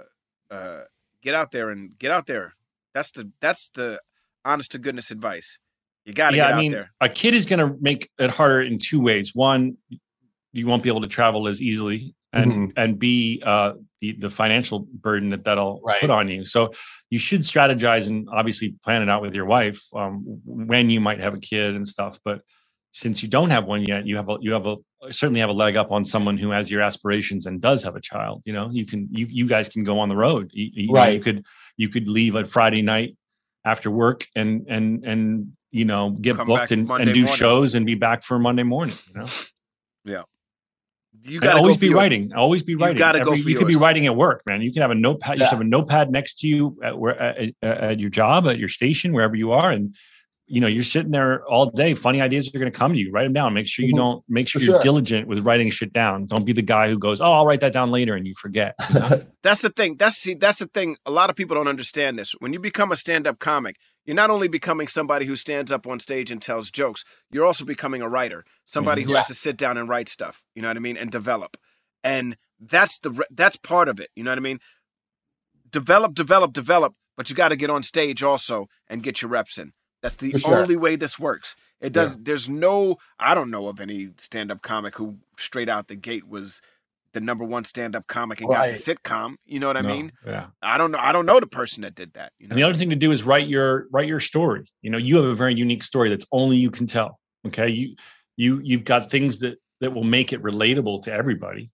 [0.50, 0.80] uh,
[1.22, 2.54] get out there and get out there.
[2.94, 4.00] That's the that's the
[4.44, 5.58] honest to goodness advice.
[6.06, 6.90] You got to yeah get i out mean there.
[7.00, 9.76] a kid is going to make it harder in two ways one
[10.52, 12.72] you won't be able to travel as easily and Mhm.
[12.76, 16.00] and b uh the, the financial burden that that'll Right.
[16.00, 16.72] put on you so
[17.10, 21.20] you should strategize and obviously plan it out with your wife um, when you might
[21.20, 22.40] have a kid and stuff but
[22.92, 24.76] since you don't have one yet you have a you have a
[25.10, 28.00] certainly have a leg up on someone who has your aspirations and does have a
[28.00, 28.68] child you know?
[28.70, 30.50] You can you you guys can go on the road.
[30.52, 31.44] You, you, know, you could
[31.76, 33.16] you could leave on friday night
[33.64, 37.36] after work and and and you know get Come booked and, and do morning.
[37.36, 39.26] shows and be back for monday morning you know?
[40.04, 40.22] Yeah.
[41.22, 42.96] You and got to always be writing always be writing.
[42.96, 44.62] gotta go Every- for you could be writing at work man.
[44.62, 47.20] You can have a notepad you should have a notepad next to you at where
[47.20, 49.94] at, at, at your job at your station wherever you are and
[50.50, 53.10] you know you're sitting there all day funny ideas are going to come to you
[53.12, 53.98] write them down make sure you Mhm.
[53.98, 54.82] don't make sure For you're sure.
[54.82, 57.72] diligent with writing shit down don't be the guy who goes oh i'll write that
[57.72, 58.74] down later and you forget
[59.42, 59.96] That's the thing.
[59.96, 60.98] That's see, that's the thing.
[61.06, 62.32] A lot of people don't understand this.
[62.40, 65.98] When you become a stand-up comic, you're not only becoming somebody who stands up on
[65.98, 69.18] stage and tells jokes, you're also becoming a writer, somebody who Yeah.
[69.18, 70.42] has to sit down and write stuff.
[70.54, 71.56] You know what I mean, and develop.
[72.04, 74.10] And that's the that's part of it.
[74.14, 74.60] You know what I mean?
[75.70, 76.94] Develop, develop, develop.
[77.16, 79.72] But you got to get on stage also and get your reps in.
[80.02, 80.58] That's the sure.
[80.60, 81.56] only way this works.
[81.80, 82.16] It does.
[82.18, 82.98] There's no.
[83.18, 86.60] I don't know of any stand-up comic who straight out the gate was
[87.12, 89.34] the number one stand-up comic and got the sitcom.
[89.44, 90.12] You know what I No, mean?
[90.24, 90.98] yeah I don't know.
[90.98, 92.32] I don't know the person that did that.
[92.38, 92.52] You know?
[92.52, 94.70] And the other thing to do is write your write your story.
[94.82, 97.18] You know, you have a very unique story that's only you can tell.
[97.46, 97.96] Okay, you
[98.36, 101.70] you you've got things that that will make it relatable to everybody,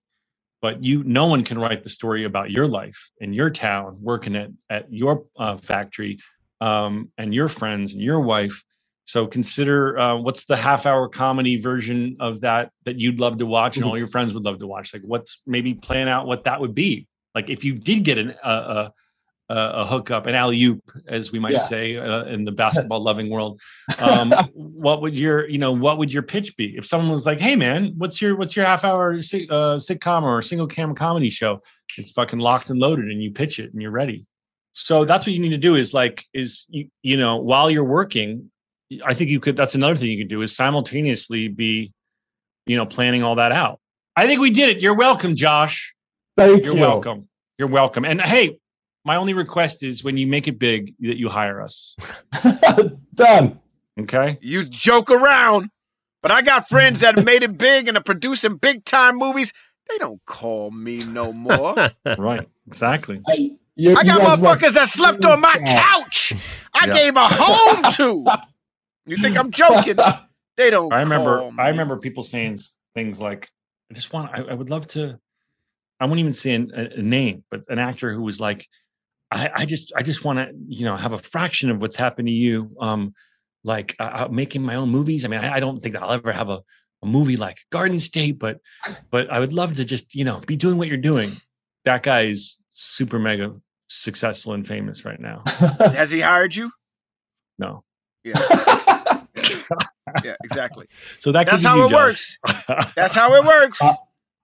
[0.62, 4.36] but you no one can write the story about your life in your town, working
[4.36, 6.18] at at your uh, factory,
[6.60, 8.64] um, and your friends and your wife.
[9.04, 13.46] So consider uh, what's the half hour comedy version of that that you'd love to
[13.46, 14.92] watch and all your friends would love to watch.
[14.92, 17.06] Like what's maybe plan out what that would be.
[17.34, 18.34] Like if you did get an
[19.48, 21.58] a, a, hookup, an alley oop, as we might Yeah.
[21.58, 23.60] say uh, in the basketball loving world.
[23.98, 27.38] Um, what would your you know what would your pitch be if someone was like,
[27.38, 29.18] hey man, what's your what's your half hour uh,
[29.78, 31.62] sitcom or single camera comedy show?
[31.96, 34.26] It's fucking locked and loaded, and you pitch it and you're ready.
[34.78, 37.82] So that's what you need to do is like is you, you know while you're
[37.82, 38.50] working,
[39.04, 39.56] I think you could.
[39.56, 41.94] That's another thing you could do is simultaneously be,
[42.66, 43.80] you know, planning all that out.
[44.16, 44.82] I think we did it.
[44.82, 45.94] You're welcome, Josh.
[46.36, 46.80] Thank You're you.
[46.80, 47.26] welcome.
[47.56, 48.04] You're welcome.
[48.04, 48.58] And hey,
[49.02, 51.96] my only request is when you make it big that you hire us.
[53.14, 53.58] Done.
[53.98, 54.38] Okay.
[54.42, 55.70] You joke around,
[56.20, 59.54] but I got friends that made it big and are producing big time movies.
[59.88, 61.74] They don't call me no more.
[62.18, 62.46] Right.
[62.66, 63.22] Exactly.
[63.26, 66.32] I, you, I got guys want- motherfuckers that slept on my couch.
[66.74, 66.94] I Yeah.
[66.94, 68.24] gave a home to.
[69.08, 69.96] You think I'm joking?
[70.56, 70.92] They don't.
[70.92, 72.58] I remember call I remember people saying
[72.96, 73.48] things like,
[73.88, 75.20] I just want I, I would love to
[76.00, 78.66] I won't even say an, a, a name, but an actor who was like,
[79.30, 82.26] I, I just I just want to you know have a fraction of what's happened
[82.26, 82.76] to you.
[82.80, 83.14] Um,
[83.62, 85.24] like uh, uh, making my own movies.
[85.24, 86.60] I mean, I, I don't think I'll ever have a,
[87.02, 88.58] a movie like Garden State, but
[89.10, 91.40] but I would love to just you know be doing what you're doing.
[91.84, 93.54] That guy is super mega
[93.88, 95.42] successful and famous right now.
[95.46, 96.70] Has he hired you?
[97.58, 97.84] No,
[98.24, 98.34] Yeah.
[100.24, 100.86] yeah, exactly.
[101.18, 102.38] so that That's how you, it Josh.
[102.46, 102.94] works.
[102.94, 103.80] That's how it works.
[103.80, 103.94] Uh,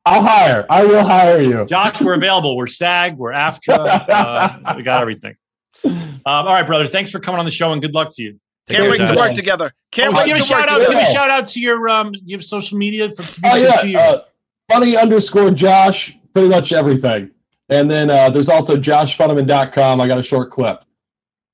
[0.05, 0.66] I'll hire.
[0.69, 1.64] I will hire you.
[1.66, 2.56] Josh, we're available.
[2.56, 3.16] We're SAG.
[3.16, 4.05] We're AFTRA.
[4.09, 5.36] Uh, we got everything.
[5.85, 6.86] Um, all right, brother.
[6.89, 8.40] Thanks for coming on the show and good luck to you.
[8.66, 9.73] Take Can't wait to work together.
[9.90, 10.90] Can't Oh, wait give to a shout work out.
[10.90, 12.12] Give a shout out to your um.
[12.24, 13.98] You have social media for people Oh to yeah, see you.
[13.98, 14.23] uh,
[14.70, 17.31] funny underscore Josh, pretty much everything.
[17.72, 20.00] And then uh, there's also joshfunneman.com.
[20.00, 20.84] I got a short clip.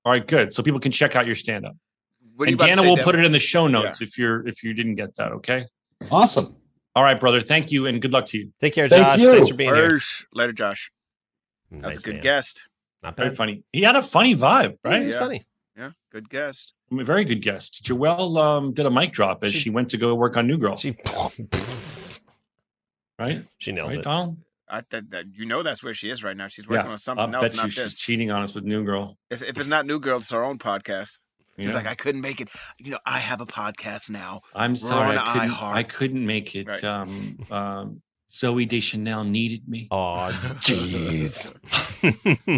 [0.04, 0.52] all right, good.
[0.52, 1.76] So people can check out your stand up.
[2.36, 4.62] What are you And Dana will put it in the show notes if you're if
[4.62, 5.32] you didn't get that.
[5.32, 5.66] Okay.
[6.10, 6.56] Awesome.
[6.96, 7.40] All right, brother.
[7.42, 8.52] Thank you and good luck to you.
[8.60, 9.20] Take care, Thank Josh.
[9.20, 9.32] you.
[9.32, 9.90] Thanks for being here.
[9.92, 10.24] Ursh.
[10.32, 10.90] Later, Josh.
[11.70, 12.22] That's Nice a good man.
[12.22, 12.64] guest.
[13.02, 13.62] Not Very funny.
[13.72, 14.76] He had a funny vibe, Right?
[14.84, 15.00] right?
[15.00, 15.20] He was Yeah.
[15.20, 15.46] funny.
[15.76, 16.72] Yeah, good guest.
[16.90, 17.84] I mean, very good guest.
[17.84, 20.58] Joelle um, did a mic drop as she, She- went to go work on New
[20.58, 20.96] Girl, She
[23.18, 23.44] right?
[23.58, 24.04] she nails Right, it.
[24.04, 24.36] Donald?
[24.70, 26.48] I that, that you know that's where she is right now.
[26.48, 28.84] She's working on something I'll else, bet not you she's cheating on us with New
[28.84, 29.16] Girl.
[29.30, 31.18] It's, if it's not New Girl, it's her own podcast.
[31.58, 31.74] She's Yeah.
[31.74, 32.48] like, I couldn't make it.
[32.78, 34.42] You know, I have a podcast now.
[34.54, 35.62] I'm sorry, I couldn't.
[35.62, 36.68] I couldn't make it.
[36.68, 36.84] Right.
[36.84, 39.88] Um, um, Zooey Deschanel needed me.
[39.90, 40.28] Oh,
[40.60, 41.52] jeez.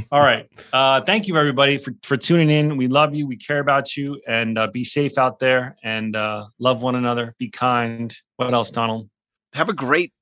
[0.13, 0.49] All right.
[0.73, 2.77] Uh, thank you, everybody, for, for tuning in.
[2.77, 3.27] We love you.
[3.27, 4.21] We care about you.
[4.27, 7.35] And uh, be safe out there and uh, love one another.
[7.39, 8.15] Be kind.
[8.37, 9.09] What else, Donald?
[9.53, 10.13] Have a great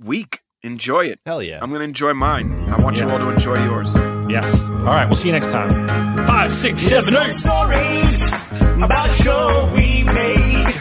[0.00, 0.40] week.
[0.62, 1.20] Enjoy it.
[1.24, 1.58] Hell yeah.
[1.62, 2.68] I'm going to enjoy mine.
[2.68, 3.94] I want you all to enjoy yours.
[4.30, 4.60] Yes.
[4.62, 5.06] All right.
[5.06, 5.70] We'll see you next time.
[6.26, 7.32] Five, six, Here's seven, eight.
[7.32, 10.74] stories about a show we made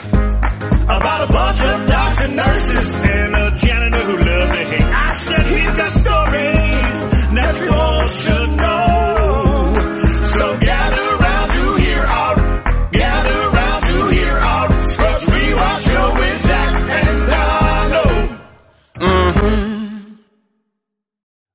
[0.83, 4.81] about a bunch of docs and nurses and a janitor who loved to hate.
[4.81, 6.18] I said he's got stories